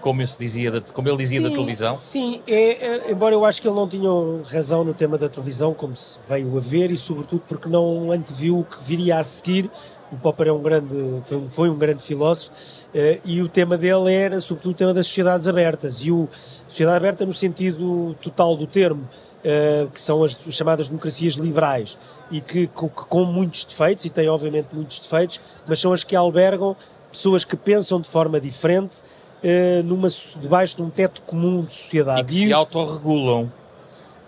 como, 0.03 0.21
ele 0.21 0.29
dizia 0.37 0.69
da, 0.69 0.81
como 0.81 1.07
ele 1.07 1.17
dizia 1.17 1.39
da 1.39 1.47
Sim, 1.47 1.53
televisão. 1.53 1.95
Sim, 1.95 2.41
é, 2.45 2.55
é, 2.55 3.11
embora 3.11 3.33
eu 3.33 3.45
acho 3.45 3.61
que 3.61 3.67
ele 3.67 3.75
não 3.75 3.87
tinha 3.87 4.09
razão 4.51 4.83
no 4.83 4.93
tema 4.93 5.17
da 5.17 5.29
televisão, 5.29 5.73
como 5.73 5.95
se 5.95 6.19
veio 6.27 6.57
a 6.57 6.59
ver, 6.59 6.91
e 6.91 6.97
sobretudo 6.97 7.41
porque 7.47 7.69
não 7.69 8.11
anteviu 8.11 8.59
o 8.59 8.65
que 8.65 8.83
viria 8.83 9.17
a 9.17 9.23
seguir. 9.23 9.71
O 10.11 10.17
Popper 10.17 10.49
é 10.49 10.51
um 10.51 10.61
grande, 10.61 10.93
foi, 11.23 11.37
um, 11.37 11.49
foi 11.49 11.69
um 11.69 11.77
grande 11.77 12.03
filósofo 12.03 12.51
eh, 12.93 13.19
e 13.25 13.41
o 13.41 13.47
tema 13.47 13.75
dele 13.75 14.13
era 14.13 14.39
sobretudo 14.39 14.73
o 14.73 14.75
tema 14.75 14.93
das 14.93 15.07
sociedades 15.07 15.47
abertas. 15.47 16.01
E 16.01 16.11
o 16.11 16.27
sociedade 16.67 16.97
aberta 16.97 17.25
no 17.25 17.33
sentido 17.33 18.13
total 18.21 18.55
do 18.55 18.67
termo, 18.67 19.01
uh, 19.43 19.89
que 19.89 19.99
são 19.99 20.23
as, 20.23 20.37
as, 20.45 20.53
chamadas 20.53 20.87
democracias 20.89 21.33
liberais, 21.33 21.97
e 22.29 22.41
que 22.41 22.67
com, 22.67 22.89
com 22.89 23.25
muitos 23.25 23.63
defeitos, 23.63 24.05
e 24.05 24.09
têm 24.09 24.29
obviamente 24.29 24.67
muitos 24.73 24.99
defeitos, 24.99 25.41
mas 25.65 25.79
são 25.79 25.91
as 25.91 26.03
que 26.03 26.15
albergam 26.15 26.75
pessoas 27.11 27.45
que 27.45 27.55
pensam 27.55 28.01
de 28.01 28.09
forma 28.09 28.39
diferente, 28.39 29.03
uh, 29.43 29.83
numa, 29.83 30.07
debaixo 30.41 30.77
de 30.77 30.81
um 30.81 30.89
teto 30.89 31.21
comum 31.23 31.63
de 31.63 31.73
sociedade. 31.73 32.21
E 32.21 32.25
que 32.25 32.33
se 32.33 32.53
autorregulam. 32.53 33.51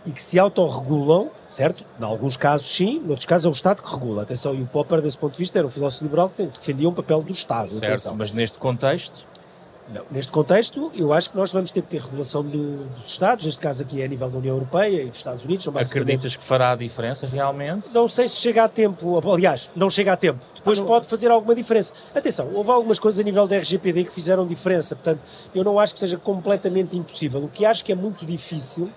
E 0.05 0.11
que 0.11 0.21
se 0.21 0.37
autorregulam, 0.37 1.31
certo? 1.47 1.83
Em 1.99 2.03
alguns 2.03 2.37
casos 2.37 2.67
sim, 2.67 3.01
em 3.03 3.09
outros 3.09 3.25
casos 3.25 3.45
é 3.45 3.49
o 3.49 3.51
Estado 3.51 3.81
que 3.81 3.91
regula. 3.91 4.21
Atenção, 4.21 4.53
e 4.53 4.61
o 4.61 4.67
Popper, 4.67 5.01
desse 5.01 5.17
ponto 5.17 5.33
de 5.33 5.39
vista, 5.39 5.57
era 5.57 5.65
um 5.65 5.69
filósofo 5.69 6.03
liberal 6.03 6.29
que 6.29 6.45
defendia 6.45 6.87
um 6.87 6.93
papel 6.93 7.23
do 7.23 7.31
Estado. 7.31 7.69
Certo, 7.69 7.85
atenção. 7.85 8.15
mas 8.15 8.31
neste 8.31 8.57
contexto... 8.57 9.25
Não. 9.87 10.03
Neste 10.09 10.31
contexto, 10.31 10.91
eu 10.95 11.13
acho 11.13 11.29
que 11.29 11.37
nós 11.37 11.51
vamos 11.53 11.69
ter 11.69 11.81
que 11.83 11.89
ter 11.89 12.01
regulação 12.01 12.43
do, 12.43 12.85
dos 12.85 13.05
Estados, 13.05 13.45
neste 13.45 13.61
caso 13.61 13.83
aqui 13.83 14.01
é 14.01 14.05
a 14.05 14.07
nível 14.07 14.29
da 14.29 14.37
União 14.39 14.55
Europeia 14.55 15.03
e 15.03 15.09
dos 15.09 15.17
Estados 15.17 15.45
Unidos. 15.45 15.67
Acreditas 15.67 16.35
que 16.35 16.43
fará 16.43 16.71
a 16.71 16.75
diferença 16.75 17.27
realmente? 17.27 17.93
Não 17.93 18.07
sei 18.07 18.27
se 18.27 18.37
chega 18.37 18.63
a 18.63 18.67
tempo, 18.67 19.21
aliás, 19.31 19.69
não 19.75 19.89
chega 19.89 20.13
a 20.13 20.17
tempo. 20.17 20.43
Depois 20.55 20.79
ah, 20.79 20.83
pode 20.83 21.07
fazer 21.07 21.29
alguma 21.29 21.53
diferença. 21.53 21.93
Atenção, 22.15 22.49
houve 22.53 22.71
algumas 22.71 22.97
coisas 22.97 23.19
a 23.19 23.23
nível 23.23 23.47
da 23.47 23.57
RGPD 23.57 24.05
que 24.05 24.13
fizeram 24.13 24.47
diferença, 24.47 24.95
portanto, 24.95 25.21
eu 25.53 25.63
não 25.63 25.79
acho 25.79 25.93
que 25.93 25.99
seja 25.99 26.17
completamente 26.17 26.97
impossível. 26.97 27.43
O 27.43 27.47
que 27.47 27.63
acho 27.63 27.85
que 27.85 27.91
é 27.91 27.95
muito 27.95 28.25
difícil 28.25 28.91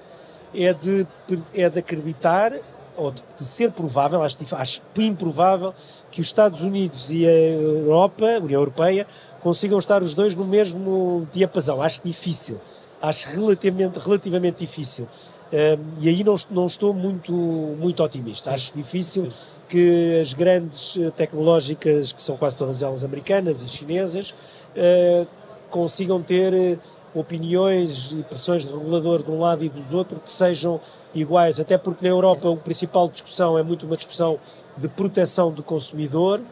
é 0.54 0.72
de, 0.72 1.06
é 1.54 1.68
de 1.68 1.78
acreditar 1.78 2.52
ou 2.98 3.12
de, 3.12 3.22
de 3.36 3.44
ser 3.44 3.70
provável, 3.70 4.20
acho, 4.22 4.36
acho 4.56 4.82
improvável, 4.98 5.72
que 6.10 6.20
os 6.20 6.26
Estados 6.26 6.62
Unidos 6.62 7.12
e 7.12 7.24
a 7.24 7.30
Europa, 7.30 8.26
a 8.26 8.38
União 8.38 8.60
Europeia, 8.60 9.06
consigam 9.40 9.78
estar 9.78 10.02
os 10.02 10.14
dois 10.14 10.34
no 10.34 10.44
mesmo 10.44 11.26
diapasão. 11.32 11.80
Acho 11.80 12.02
difícil. 12.04 12.60
Acho 13.00 13.28
relativamente, 13.28 13.98
relativamente 13.98 14.58
difícil. 14.58 15.06
Um, 15.52 16.00
e 16.00 16.08
aí 16.08 16.24
não, 16.24 16.34
não 16.50 16.66
estou 16.66 16.92
muito, 16.92 17.32
muito 17.32 18.02
otimista. 18.02 18.52
Acho 18.52 18.74
difícil 18.74 19.30
Sim. 19.30 19.36
que 19.68 20.20
as 20.20 20.34
grandes 20.34 20.98
eh, 20.98 21.10
tecnológicas, 21.10 22.12
que 22.12 22.22
são 22.22 22.36
quase 22.36 22.56
todas 22.56 22.82
elas 22.82 23.02
americanas 23.02 23.62
e 23.62 23.68
chinesas, 23.68 24.34
uh, 24.76 25.26
consigam 25.70 26.22
ter 26.22 26.52
eh, 26.52 26.78
opiniões 27.14 28.12
e 28.12 28.22
pressões 28.22 28.66
de 28.66 28.72
regulador 28.72 29.22
de 29.22 29.30
um 29.30 29.40
lado 29.40 29.64
e 29.64 29.70
do 29.70 29.96
outro 29.96 30.20
que 30.20 30.30
sejam 30.30 30.80
iguais, 31.14 31.58
até 31.58 31.78
porque 31.78 32.04
na 32.04 32.10
Europa 32.10 32.52
a 32.52 32.56
principal 32.56 33.08
discussão 33.08 33.58
é 33.58 33.62
muito 33.62 33.86
uma 33.86 33.96
discussão 33.96 34.38
de 34.76 34.88
proteção 34.88 35.50
do 35.50 35.62
consumidor 35.62 36.42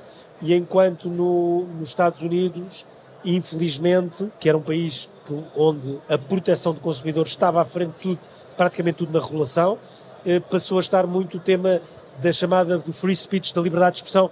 e 0.40 0.54
enquanto 0.54 1.08
no, 1.08 1.64
nos 1.78 1.88
Estados 1.88 2.22
Unidos, 2.22 2.86
infelizmente, 3.24 4.30
que 4.38 4.48
era 4.48 4.56
um 4.56 4.62
país 4.62 5.08
que, 5.24 5.44
onde 5.56 5.98
a 6.08 6.16
proteção 6.16 6.72
do 6.72 6.80
consumidor 6.80 7.26
estava 7.26 7.60
à 7.60 7.64
frente 7.64 7.92
de 7.92 8.00
tudo, 8.00 8.18
praticamente 8.56 8.98
tudo 8.98 9.12
na 9.12 9.24
regulação, 9.24 9.78
eh, 10.24 10.40
passou 10.40 10.78
a 10.78 10.80
estar 10.80 11.06
muito 11.06 11.36
o 11.36 11.40
tema 11.40 11.80
da 12.20 12.32
chamada 12.32 12.78
do 12.78 12.92
free 12.92 13.14
speech, 13.14 13.54
da 13.54 13.60
liberdade 13.60 13.94
de 13.94 13.98
expressão, 13.98 14.30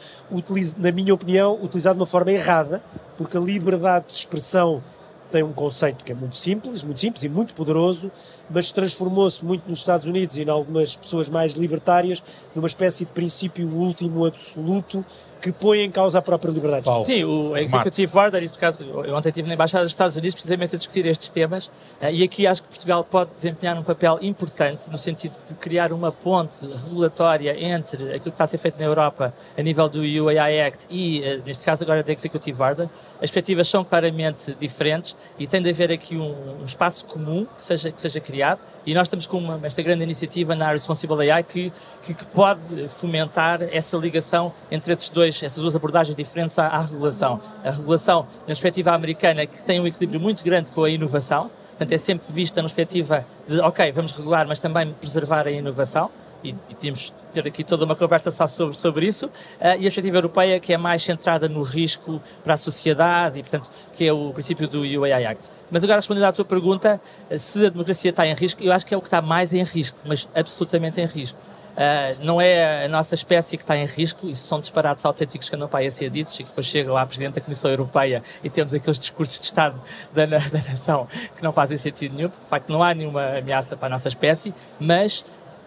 na 0.78 0.90
minha 0.90 1.12
opinião, 1.12 1.58
utilizado 1.62 1.96
de 1.96 2.00
uma 2.00 2.06
forma 2.06 2.32
errada, 2.32 2.82
porque 3.16 3.36
a 3.36 3.40
liberdade 3.40 4.06
de 4.08 4.14
expressão 4.14 4.82
tem 5.30 5.42
um 5.42 5.52
conceito 5.52 6.04
que 6.04 6.12
é 6.12 6.14
muito 6.14 6.36
simples, 6.36 6.84
muito 6.84 7.00
simples 7.00 7.24
e 7.24 7.28
muito 7.28 7.54
poderoso, 7.54 8.10
mas 8.48 8.70
transformou-se 8.70 9.44
muito 9.44 9.68
nos 9.68 9.80
Estados 9.80 10.06
Unidos 10.06 10.36
e 10.36 10.42
em 10.42 10.48
algumas 10.48 10.94
pessoas 10.94 11.28
mais 11.28 11.54
libertárias 11.54 12.22
numa 12.54 12.68
espécie 12.68 13.04
de 13.04 13.10
princípio 13.10 13.68
último 13.68 14.24
absoluto 14.24 15.04
que 15.44 15.52
põe 15.52 15.80
em 15.80 15.90
causa 15.90 16.20
a 16.20 16.22
própria 16.22 16.50
liberdade. 16.50 16.86
Paulo. 16.86 17.04
Sim, 17.04 17.22
o 17.24 17.54
Executive 17.54 18.16
Order, 18.16 18.42
isso 18.42 18.54
por 18.54 18.60
causa, 18.60 18.82
eu 18.82 19.14
ontem 19.14 19.28
estive 19.28 19.46
na 19.46 19.52
Embaixada 19.52 19.84
dos 19.84 19.92
Estados 19.92 20.16
Unidos 20.16 20.34
precisamente 20.34 20.74
a 20.74 20.78
discutir 20.78 21.04
estes 21.04 21.28
temas 21.28 21.70
eh, 22.00 22.14
e 22.14 22.22
aqui 22.22 22.46
acho 22.46 22.62
que 22.62 22.68
Portugal 22.70 23.04
pode 23.04 23.30
desempenhar 23.36 23.78
um 23.78 23.82
papel 23.82 24.18
importante 24.22 24.90
no 24.90 24.96
sentido 24.96 25.36
de 25.46 25.54
criar 25.56 25.92
uma 25.92 26.10
ponte 26.10 26.66
regulatória 26.66 27.62
entre 27.62 28.04
aquilo 28.04 28.20
que 28.22 28.28
está 28.30 28.44
a 28.44 28.46
ser 28.46 28.56
feito 28.56 28.78
na 28.78 28.86
Europa 28.86 29.34
a 29.54 29.60
nível 29.60 29.86
do 29.86 29.98
UAI 30.00 30.62
Act 30.62 30.86
e, 30.88 31.22
eh, 31.22 31.40
neste 31.44 31.62
caso 31.62 31.84
agora, 31.84 32.02
da 32.02 32.10
Executive 32.10 32.62
Order. 32.62 32.88
As 33.16 33.30
perspectivas 33.30 33.68
são 33.68 33.84
claramente 33.84 34.56
diferentes 34.58 35.14
e 35.38 35.46
tem 35.46 35.60
de 35.60 35.68
haver 35.68 35.92
aqui 35.92 36.16
um, 36.16 36.62
um 36.62 36.64
espaço 36.64 37.04
comum 37.04 37.46
que 37.54 37.62
seja, 37.62 37.92
que 37.92 38.00
seja 38.00 38.18
criado 38.18 38.62
e 38.86 38.94
nós 38.94 39.08
estamos 39.08 39.26
com 39.26 39.36
uma, 39.36 39.60
esta 39.62 39.82
grande 39.82 40.04
iniciativa 40.04 40.54
na 40.54 40.72
Responsible 40.72 41.30
AI 41.30 41.42
que, 41.42 41.70
que, 42.00 42.14
que 42.14 42.26
pode 42.28 42.88
fomentar 42.88 43.60
essa 43.70 43.98
ligação 43.98 44.50
entre 44.70 44.94
esses 44.94 45.10
dois 45.10 45.33
dois, 45.34 45.42
essas 45.42 45.60
duas 45.60 45.76
abordagens 45.76 46.16
diferentes 46.16 46.58
à, 46.58 46.66
à 46.68 46.80
regulação. 46.80 47.40
A 47.64 47.70
regulação, 47.70 48.26
na 48.40 48.46
perspectiva 48.46 48.92
americana, 48.92 49.46
que 49.46 49.62
tem 49.62 49.80
um 49.80 49.86
equilíbrio 49.86 50.20
muito 50.20 50.44
grande 50.44 50.70
com 50.70 50.84
a 50.84 50.90
inovação, 50.90 51.50
portanto 51.70 51.92
é 51.92 51.98
sempre 51.98 52.26
vista 52.30 52.60
na 52.60 52.68
perspectiva 52.68 53.26
de, 53.46 53.60
ok, 53.60 53.90
vamos 53.92 54.12
regular, 54.12 54.46
mas 54.46 54.58
também 54.60 54.92
preservar 54.92 55.46
a 55.46 55.50
inovação, 55.50 56.10
e, 56.42 56.50
e 56.50 56.92
ter 57.32 57.46
aqui 57.46 57.64
toda 57.64 57.86
uma 57.86 57.96
conversa 57.96 58.30
só 58.30 58.46
sobre, 58.46 58.76
sobre 58.76 59.06
isso, 59.06 59.26
uh, 59.26 59.30
e 59.60 59.72
a 59.72 59.76
perspectiva 59.80 60.18
europeia 60.18 60.60
que 60.60 60.74
é 60.74 60.76
mais 60.76 61.02
centrada 61.02 61.48
no 61.48 61.62
risco 61.62 62.20
para 62.42 62.52
a 62.52 62.56
sociedade, 62.56 63.38
e 63.38 63.42
portanto, 63.42 63.70
que 63.94 64.06
é 64.06 64.12
o 64.12 64.30
princípio 64.32 64.68
do 64.68 64.80
UAI 64.82 65.24
Act. 65.24 65.42
Mas 65.70 65.82
agora 65.82 65.98
respondendo 65.98 66.24
à 66.24 66.32
tua 66.32 66.44
pergunta, 66.44 67.00
se 67.38 67.64
a 67.64 67.70
democracia 67.70 68.10
está 68.10 68.26
em 68.26 68.34
risco, 68.34 68.62
eu 68.62 68.72
acho 68.72 68.84
que 68.84 68.92
é 68.92 68.96
o 68.96 69.00
que 69.00 69.06
está 69.06 69.22
mais 69.22 69.54
em 69.54 69.62
risco, 69.62 69.98
mas 70.04 70.28
absolutamente 70.34 71.00
em 71.00 71.06
risco. 71.06 71.38
Uh, 71.74 72.24
não 72.24 72.40
é 72.40 72.84
a 72.84 72.88
nossa 72.88 73.14
espécie 73.14 73.56
que 73.56 73.64
está 73.64 73.76
em 73.76 73.84
risco, 73.84 74.28
isso 74.28 74.46
são 74.46 74.60
disparates 74.60 75.04
autênticos 75.04 75.48
que 75.48 75.56
andam 75.56 75.68
para 75.68 75.80
aí 75.80 75.88
a 75.88 75.90
ser 75.90 76.08
ditos 76.08 76.38
e 76.38 76.44
que 76.44 76.48
depois 76.48 76.66
chegam 76.66 76.96
à 76.96 77.04
Presidente 77.04 77.34
da 77.34 77.40
Comissão 77.40 77.68
Europeia 77.68 78.22
e 78.44 78.50
temos 78.50 78.72
aqueles 78.72 78.98
discursos 78.98 79.40
de 79.40 79.46
Estado 79.46 79.80
da, 80.12 80.24
da 80.26 80.38
nação 80.68 81.08
que 81.36 81.42
não 81.42 81.52
fazem 81.52 81.76
sentido 81.76 82.14
nenhum, 82.14 82.28
porque 82.28 82.44
de 82.44 82.50
facto 82.50 82.68
não 82.70 82.82
há 82.82 82.94
nenhuma 82.94 83.38
ameaça 83.38 83.76
para 83.76 83.86
a 83.86 83.90
nossa 83.90 84.06
espécie, 84.06 84.54
mas 84.78 85.24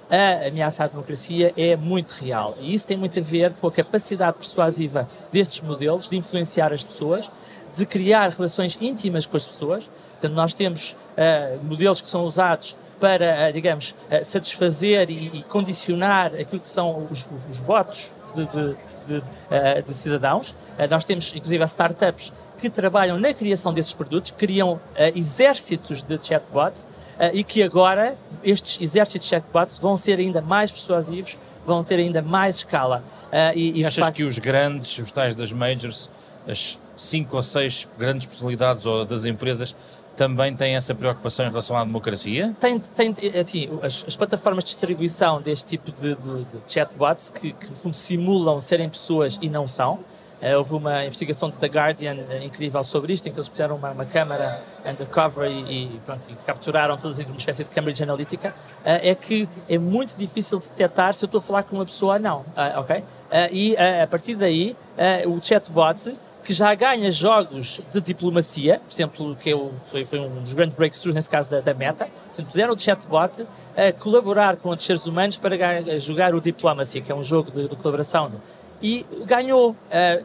a 0.10 0.47
ameaça 0.47 0.86
à 0.86 0.88
democracia 0.88 1.53
é 1.58 1.76
muito 1.76 2.12
real. 2.14 2.55
E 2.60 2.74
isso 2.74 2.88
tem 2.88 2.95
muito 2.95 3.20
a 3.20 3.22
ver 3.22 3.53
com 3.53 3.68
a 3.68 3.72
capacidade 3.72 4.38
persuasiva 4.38 5.10
destes 5.32 5.60
modelos 5.62 6.08
de 6.08 6.18
influenciar 6.18 6.72
as 6.72 6.86
pessoas, 6.86 7.30
de 7.76 7.86
criar 7.86 8.30
relações 8.30 8.78
íntimas 8.80 9.26
com 9.26 9.36
as 9.36 9.45
pessoas. 9.45 9.89
Portanto, 10.12 10.34
nós 10.34 10.53
temos 10.53 10.93
uh, 10.93 11.64
modelos 11.64 11.99
que 11.99 12.10
são 12.10 12.24
usados 12.24 12.76
para, 13.00 13.26
eh, 13.26 13.52
digamos, 13.52 13.95
eh, 14.10 14.24
satisfazer 14.24 15.10
e, 15.10 15.43
condicionar 15.43 16.34
aquilo 16.34 16.62
que 16.62 16.70
são 16.70 17.08
os, 17.12 17.28
os, 17.28 17.50
os 17.52 17.58
votos 17.58 18.12
de, 18.34 18.45
de, 18.45 18.76
de, 19.06 19.24
eh, 19.50 19.82
de, 19.82 19.93
cidadãos. 19.93 20.56
Nós 20.89 21.06
temos, 21.06 21.34
inclusive, 21.36 21.64
startups 21.66 22.34
que 22.60 22.70
trabalham 22.70 23.20
na 23.20 23.34
criação 23.34 23.74
desses 23.74 23.93
produtos, 23.93 24.32
criam 24.32 24.80
exércitos 25.16 26.02
de 26.02 26.18
chatbots 26.20 26.88
e 27.34 27.43
que 27.43 27.62
agora 27.62 28.16
estes 28.43 28.82
exércitos 28.82 29.30
de 29.30 29.36
chatbots 29.36 29.78
vão 29.78 29.95
ser 29.95 30.18
ainda 30.18 30.41
mais 30.41 30.72
persuasivos, 30.72 31.38
vão 31.66 31.84
ter 31.84 31.95
ainda 31.95 32.22
mais 32.22 32.58
escala. 32.58 33.04
e, 33.56 33.80
e 33.80 33.86
achas 33.86 34.06
facto... 34.06 34.18
que 34.18 34.24
os 34.24 34.39
grandes, 34.39 34.98
os 34.98 35.12
tais 35.12 35.36
das 35.36 35.52
majors, 35.54 36.10
as 36.48 36.80
cinco 36.95 37.36
ou 37.36 37.41
seis 37.41 37.88
grandes 37.98 38.26
personalidades 38.26 38.86
ou 38.86 39.06
das 39.06 39.26
empresas 39.26 39.76
também 40.18 40.53
tem 40.55 40.76
essa 40.76 40.95
preocupação 40.95 41.45
em 41.45 41.49
relação 41.49 41.78
à 41.78 41.86
democracia? 41.86 42.53
Tem, 42.59 42.80
tem 42.80 43.13
assim, 43.39 43.70
as, 43.84 44.03
as 44.07 44.18
plataformas 44.18 44.63
de 44.63 44.72
distribuição 44.72 45.41
deste 45.41 45.78
tipo 45.78 45.91
de, 45.91 46.15
de, 46.15 46.43
de 46.45 46.74
chatbots 46.74 47.30
que, 47.30 47.53
que, 47.53 47.70
no 47.70 47.76
fundo, 47.76 47.95
simulam 47.95 48.59
serem 48.59 48.89
pessoas 48.89 49.38
e 49.41 49.49
não 49.49 49.68
são. 49.68 49.99
Uh, 50.41 50.55
houve 50.57 50.76
uma 50.76 51.03
investigação 51.03 51.49
The 51.49 51.68
Guardian 51.68 52.15
uh, 52.15 52.43
incrível 52.43 52.84
sobre 52.84 53.11
isto, 53.11 53.28
em 53.28 53.32
que 53.32 53.38
eles 53.38 53.49
puseram 53.49 53.76
uma, 53.76 53.89
uma 53.89 54.05
câmara 54.05 54.61
undercover 54.86 55.49
e, 55.49 55.86
e, 55.86 56.01
pronto, 56.05 56.30
e 56.30 56.36
capturaram 56.45 56.95
todas 56.95 57.18
uma 57.26 57.38
espécie 57.38 57.63
de 57.63 57.72
Cambridge 57.72 58.03
Analytica, 58.03 58.49
uh, 58.49 58.53
é 58.84 59.15
que 59.15 59.49
é 59.68 59.80
muito 59.80 60.15
difícil 60.15 60.59
de 60.59 60.70
detectar 60.70 61.13
se 61.15 61.26
eu 61.26 61.28
estou 61.28 61.39
a 61.39 61.41
falar 61.41 61.63
com 61.63 61.76
uma 61.76 61.86
pessoa 61.86 62.15
ou 62.15 62.20
não, 62.20 62.45
ok? 62.76 63.03
e 63.51 63.76
a 63.76 64.07
partir 64.07 64.36
daí, 64.36 64.76
o 65.26 65.43
chatbot 65.43 66.15
que 66.48 66.54
já 66.54 66.74
ganha 66.76 67.12
jogos 67.12 67.82
de 67.91 68.00
diplomacia, 68.00 68.80
por 68.80 68.93
exemplo, 68.93 69.36
que 69.36 69.50
eu, 69.50 69.74
foi, 69.84 70.06
foi 70.06 70.20
um 70.22 70.41
dos 70.41 70.54
grandes 70.54 70.78
breakthroughs 70.78 71.14
nesse 71.14 71.30
caso 71.30 71.52
da, 71.52 71.60
da 71.60 71.74
Meta, 71.74 72.06
portanto, 72.06 72.45
puseram 72.45 72.74
o 72.74 72.80
chatbot 72.80 73.45
a 73.76 73.91
colaborar 73.91 74.56
com 74.56 74.70
outros 74.70 74.88
seres 74.88 75.06
humanos 75.06 75.36
para 75.36 76.00
jogar 76.00 76.34
o 76.34 76.39
Diplomacy, 76.39 77.02
que 77.02 77.12
é 77.12 77.16
um 77.16 77.22
jogo 77.22 77.52
de, 77.52 77.68
de 77.68 77.76
colaboração. 77.76 78.32
E 78.82 79.06
ganhou, 79.26 79.72
uh, 79.72 79.76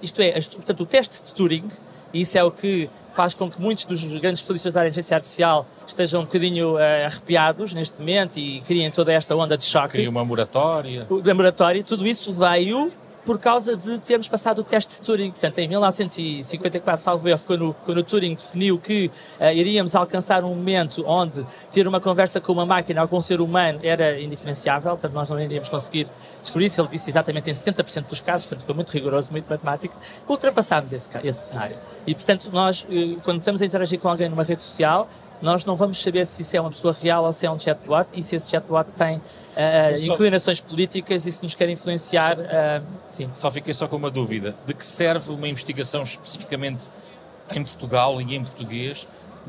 isto 0.00 0.22
é, 0.22 0.30
portanto, 0.30 0.80
o 0.82 0.86
teste 0.86 1.24
de 1.24 1.34
Turing, 1.34 1.66
e 2.14 2.20
isso 2.20 2.38
é 2.38 2.44
o 2.44 2.52
que 2.52 2.88
faz 3.10 3.34
com 3.34 3.50
que 3.50 3.60
muitos 3.60 3.84
dos 3.84 4.00
grandes 4.04 4.38
especialistas 4.38 4.74
da 4.74 4.80
área 4.80 4.90
de 4.92 4.94
inteligência 4.94 5.16
artificial 5.16 5.66
estejam 5.84 6.20
um 6.20 6.24
bocadinho 6.24 6.74
uh, 6.74 7.06
arrepiados 7.06 7.74
neste 7.74 7.98
momento 7.98 8.38
e 8.38 8.60
criem 8.60 8.92
toda 8.92 9.12
esta 9.12 9.34
onda 9.34 9.58
de 9.58 9.64
choque. 9.64 9.94
Criem 9.94 10.08
uma 10.08 10.24
moratória. 10.24 11.04
Uma 11.10 11.34
moratória, 11.34 11.82
tudo 11.82 12.06
isso 12.06 12.32
veio 12.32 12.92
por 13.24 13.38
causa 13.38 13.76
de 13.76 13.98
termos 14.00 14.28
passado 14.28 14.60
o 14.60 14.64
teste 14.64 14.94
de 14.94 15.02
Turing. 15.02 15.30
Portanto, 15.30 15.58
em 15.58 15.68
1954, 15.68 17.02
salvo 17.02 17.28
erro, 17.28 17.42
quando, 17.46 17.76
quando 17.84 17.98
o 17.98 18.02
Turing 18.02 18.34
definiu 18.34 18.78
que 18.78 19.10
uh, 19.40 19.44
iríamos 19.52 19.94
alcançar 19.94 20.44
um 20.44 20.48
momento 20.48 21.04
onde 21.06 21.46
ter 21.70 21.86
uma 21.86 22.00
conversa 22.00 22.40
com 22.40 22.52
uma 22.52 22.66
máquina 22.66 23.02
ou 23.02 23.08
com 23.08 23.18
um 23.18 23.22
ser 23.22 23.40
humano 23.40 23.80
era 23.82 24.20
indiferenciável, 24.20 24.92
portanto, 24.92 25.12
nós 25.12 25.28
não 25.30 25.40
iríamos 25.40 25.68
conseguir 25.68 26.08
descobrir 26.40 26.66
isso. 26.66 26.80
Ele 26.80 26.88
disse 26.88 27.10
exatamente 27.10 27.50
em 27.50 27.54
70% 27.54 28.06
dos 28.08 28.20
casos, 28.20 28.46
portanto, 28.46 28.66
foi 28.66 28.74
muito 28.74 28.90
rigoroso, 28.90 29.30
muito 29.30 29.48
matemático. 29.48 29.94
Ultrapassámos 30.28 30.92
esse, 30.92 31.08
esse 31.22 31.48
cenário. 31.48 31.76
E, 32.06 32.14
portanto, 32.14 32.48
nós, 32.52 32.82
uh, 32.88 33.20
quando 33.22 33.38
estamos 33.38 33.62
a 33.62 33.66
interagir 33.66 34.00
com 34.00 34.08
alguém 34.08 34.28
numa 34.28 34.42
rede 34.42 34.62
social, 34.62 35.08
nós 35.42 35.64
não 35.64 35.76
vamos 35.76 36.00
saber 36.00 36.24
se 36.24 36.42
isso 36.42 36.56
é 36.56 36.60
uma 36.60 36.70
pessoa 36.70 36.96
real 36.98 37.24
ou 37.24 37.32
se 37.32 37.44
é 37.44 37.50
um 37.50 37.58
chatbot 37.58 38.06
e 38.14 38.22
se 38.22 38.36
esse 38.36 38.50
chatbot 38.50 38.92
tem 38.92 39.16
uh, 39.16 39.98
só... 39.98 40.12
inclinações 40.14 40.60
políticas 40.60 41.26
e 41.26 41.32
se 41.32 41.42
nos 41.42 41.54
quer 41.54 41.68
influenciar. 41.68 42.38
Uh, 42.38 42.84
sim. 43.08 43.28
Só 43.34 43.50
fiquei 43.50 43.74
só 43.74 43.88
com 43.88 43.96
uma 43.96 44.10
dúvida: 44.10 44.54
de 44.64 44.72
que 44.72 44.86
serve 44.86 45.32
uma 45.32 45.48
investigação 45.48 46.04
especificamente 46.04 46.88
em 47.50 47.62
Portugal 47.62 48.20
e 48.20 48.36
em 48.36 48.42
português, 48.42 49.08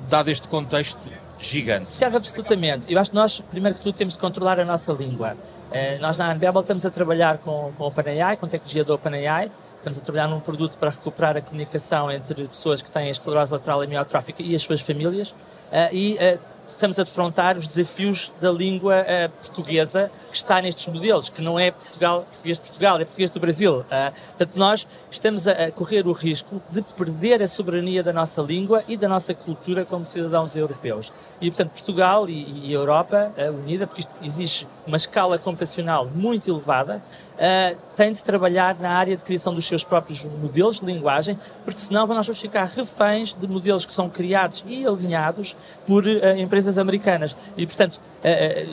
dado 0.09 0.29
este 0.29 0.47
contexto 0.47 1.11
gigante? 1.39 1.87
Serve 1.87 2.17
absolutamente. 2.17 2.91
Eu 2.91 2.99
acho 2.99 3.11
que 3.11 3.15
nós, 3.15 3.39
primeiro 3.39 3.77
que 3.77 3.81
tudo, 3.83 3.95
temos 3.95 4.15
de 4.15 4.19
controlar 4.19 4.59
a 4.59 4.65
nossa 4.65 4.91
língua. 4.91 5.37
Uh, 5.69 6.01
nós 6.01 6.17
na 6.17 6.31
Anbebel 6.31 6.61
estamos 6.61 6.85
a 6.87 6.89
trabalhar 6.89 7.37
com, 7.37 7.71
com 7.77 7.83
o 7.83 7.87
OpenAI, 7.87 8.35
com 8.35 8.47
a 8.47 8.49
tecnologia 8.49 8.83
do 8.83 8.95
OpenAI. 8.95 9.51
Estamos 9.77 9.99
a 9.99 10.01
trabalhar 10.01 10.27
num 10.29 10.39
produto 10.39 10.77
para 10.77 10.89
recuperar 10.89 11.35
a 11.35 11.41
comunicação 11.41 12.09
entre 12.09 12.47
pessoas 12.47 12.81
que 12.81 12.89
têm 12.89 13.09
esclerose 13.09 13.51
lateral 13.51 13.81
amiotrófica 13.81 14.41
e 14.41 14.55
as 14.55 14.61
suas 14.61 14.79
famílias. 14.79 15.35
Uh, 15.73 15.89
e 15.91 16.13
uh, 16.13 16.39
estamos 16.67 16.99
a 16.99 17.03
defrontar 17.03 17.57
os 17.57 17.65
desafios 17.65 18.31
da 18.39 18.51
língua 18.51 19.01
uh, 19.01 19.29
portuguesa 19.29 20.11
que 20.33 20.37
está 20.37 20.59
nestes 20.59 20.87
modelos, 20.87 21.29
que 21.29 21.43
não 21.43 21.59
é 21.59 21.69
Portugal, 21.69 22.23
português 22.23 22.57
de 22.57 22.63
Portugal, 22.63 22.95
é 22.95 23.05
português 23.05 23.29
do 23.29 23.39
Brasil. 23.39 23.81
Uh, 23.81 23.85
portanto, 24.29 24.55
nós 24.55 24.87
estamos 25.11 25.47
a, 25.47 25.71
correr 25.71 26.07
o 26.07 26.11
risco 26.11 26.59
de 26.71 26.81
perder 26.81 27.43
a 27.43 27.47
soberania 27.47 28.01
da 28.01 28.11
nossa 28.11 28.41
língua 28.41 28.83
e 28.87 28.97
da 28.97 29.07
nossa 29.07 29.35
cultura 29.35 29.85
como 29.85 30.07
cidadãos 30.07 30.55
europeus. 30.55 31.13
E, 31.39 31.51
portanto, 31.51 31.69
Portugal 31.69 32.27
e, 32.27 32.67
e 32.67 32.73
Europa 32.73 33.31
uh, 33.37 33.51
unida, 33.51 33.85
porque 33.85 34.01
isto 34.01 34.11
exige 34.23 34.67
uma 34.87 34.97
escala 34.97 35.37
computacional 35.37 36.07
muito 36.07 36.49
elevada, 36.49 37.01
uh, 37.35 37.77
tem 37.95 38.11
de 38.11 38.23
trabalhar 38.23 38.75
na 38.79 38.89
área 38.89 39.15
de 39.15 39.23
criação 39.23 39.53
dos 39.53 39.67
seus 39.67 39.83
próprios 39.83 40.25
modelos 40.25 40.79
de 40.79 40.85
linguagem, 40.87 41.39
porque 41.63 41.79
senão 41.79 42.07
nós 42.07 42.25
vamos 42.25 42.41
ficar 42.41 42.65
reféns 42.65 43.35
de 43.35 43.47
modelos 43.47 43.85
que 43.85 43.93
são 43.93 44.09
criados 44.09 44.65
e 44.67 44.83
alinhados 44.83 45.55
por 45.85 46.03
empresas 46.07 46.79
americanas. 46.79 47.35
E, 47.55 47.67
portanto, 47.67 48.01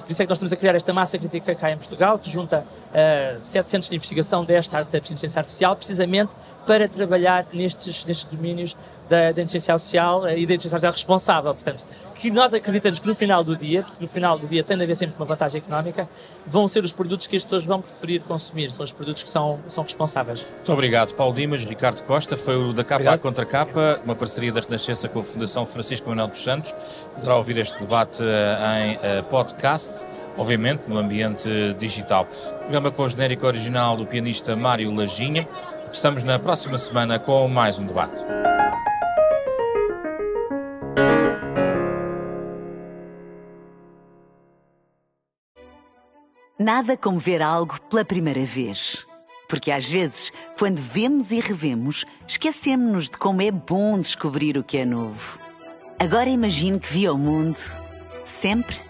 por 0.03 0.11
isso 0.11 0.23
é 0.23 0.25
que 0.25 0.31
nós 0.31 0.39
estamos 0.39 0.53
a 0.55 0.57
criar 0.57 0.75
esta 0.75 0.95
massa 0.95 1.19
crítica 1.19 1.50
cá 1.55 1.71
em 1.71 1.77
Portugal, 1.77 2.19
que 2.19 2.31
junta 2.31 2.65
uh, 2.65 3.39
sete 3.43 3.69
centros 3.69 3.91
de 3.91 3.97
investigação 3.97 4.45
desta 4.45 4.79
área 4.79 4.91
da 4.91 4.99
inteligência 4.99 5.39
artificial, 5.39 5.77
precisamente 5.77 6.35
para 6.67 6.89
trabalhar 6.89 7.47
nestes, 7.53 8.05
nestes 8.05 8.25
domínios 8.27 8.77
da, 9.09 9.33
da 9.33 9.43
inteligência 9.43 9.77
social 9.77 10.29
e 10.29 10.47
da 10.47 10.55
inteligência 10.55 10.77
artificial 10.77 10.93
responsável. 10.93 11.55
Portanto, 11.55 11.85
que 12.15 12.31
nós 12.31 12.53
acreditamos 12.53 12.99
que 12.99 13.09
no 13.09 13.15
final 13.15 13.43
do 13.43 13.57
dia, 13.57 13.83
porque 13.83 14.01
no 14.01 14.09
final 14.09 14.39
do 14.39 14.47
dia 14.47 14.63
tem 14.63 14.77
de 14.77 14.85
haver 14.85 14.95
sempre 14.95 15.17
uma 15.17 15.25
vantagem 15.25 15.61
económica, 15.61 16.09
vão 16.47 16.69
ser 16.69 16.85
os 16.85 16.93
produtos 16.93 17.27
que 17.27 17.35
as 17.35 17.43
pessoas 17.43 17.65
vão 17.65 17.81
preferir 17.81 18.21
consumir, 18.23 18.71
são 18.71 18.85
os 18.85 18.93
produtos 18.93 19.23
que 19.23 19.29
são, 19.29 19.59
são 19.67 19.83
responsáveis. 19.83 20.45
Muito 20.57 20.73
obrigado, 20.73 21.15
Paulo 21.15 21.35
Dimas, 21.35 21.65
Ricardo 21.65 22.03
Costa, 22.03 22.37
foi 22.37 22.57
o 22.57 22.73
da 22.73 22.85
Capa 22.85 23.17
contra 23.19 23.47
Capa, 23.47 24.01
uma 24.05 24.15
parceria 24.15 24.53
da 24.53 24.61
Renascença 24.61 25.09
com 25.09 25.21
a 25.21 25.23
Fundação 25.23 25.65
Francisco 25.65 26.09
Manuel 26.09 26.29
dos 26.29 26.45
Santos. 26.45 26.75
Poderá 27.15 27.37
ouvir 27.37 27.57
este 27.57 27.81
debate 27.81 28.23
eh, 28.23 28.99
em 29.19 29.23
podcast 29.25 30.05
obviamente 30.41 30.89
no 30.89 30.97
ambiente 30.97 31.75
digital. 31.75 32.27
Programa 32.61 32.91
com 32.91 33.03
o 33.03 33.09
genérico 33.09 33.47
original 33.47 33.95
do 33.95 34.07
pianista 34.07 34.57
Mário 34.57 34.91
Lajinha. 34.91 35.47
Estamos 35.93 36.25
na 36.25 36.39
próxima 36.39 36.79
semana 36.79 37.19
com 37.19 37.47
mais 37.47 37.79
um 37.79 37.85
debate. 37.85 38.25
Nada 46.59 46.97
como 46.97 47.19
ver 47.19 47.43
algo 47.43 47.79
pela 47.91 48.05
primeira 48.05 48.45
vez. 48.47 49.07
Porque 49.47 49.71
às 49.71 49.89
vezes, 49.91 50.33
quando 50.59 50.79
vemos 50.79 51.33
e 51.33 51.41
revemos, 51.41 52.07
esquecemos-nos 52.27 53.11
de 53.11 53.19
como 53.19 53.43
é 53.43 53.51
bom 53.51 53.99
descobrir 53.99 54.57
o 54.57 54.65
que 54.65 54.79
é 54.79 54.87
novo. 54.87 55.39
Agora 55.99 56.31
imagine 56.31 56.81
que 56.81 56.91
viu 56.91 57.15
o 57.15 57.19
mundo 57.19 57.59
sempre 58.25 58.90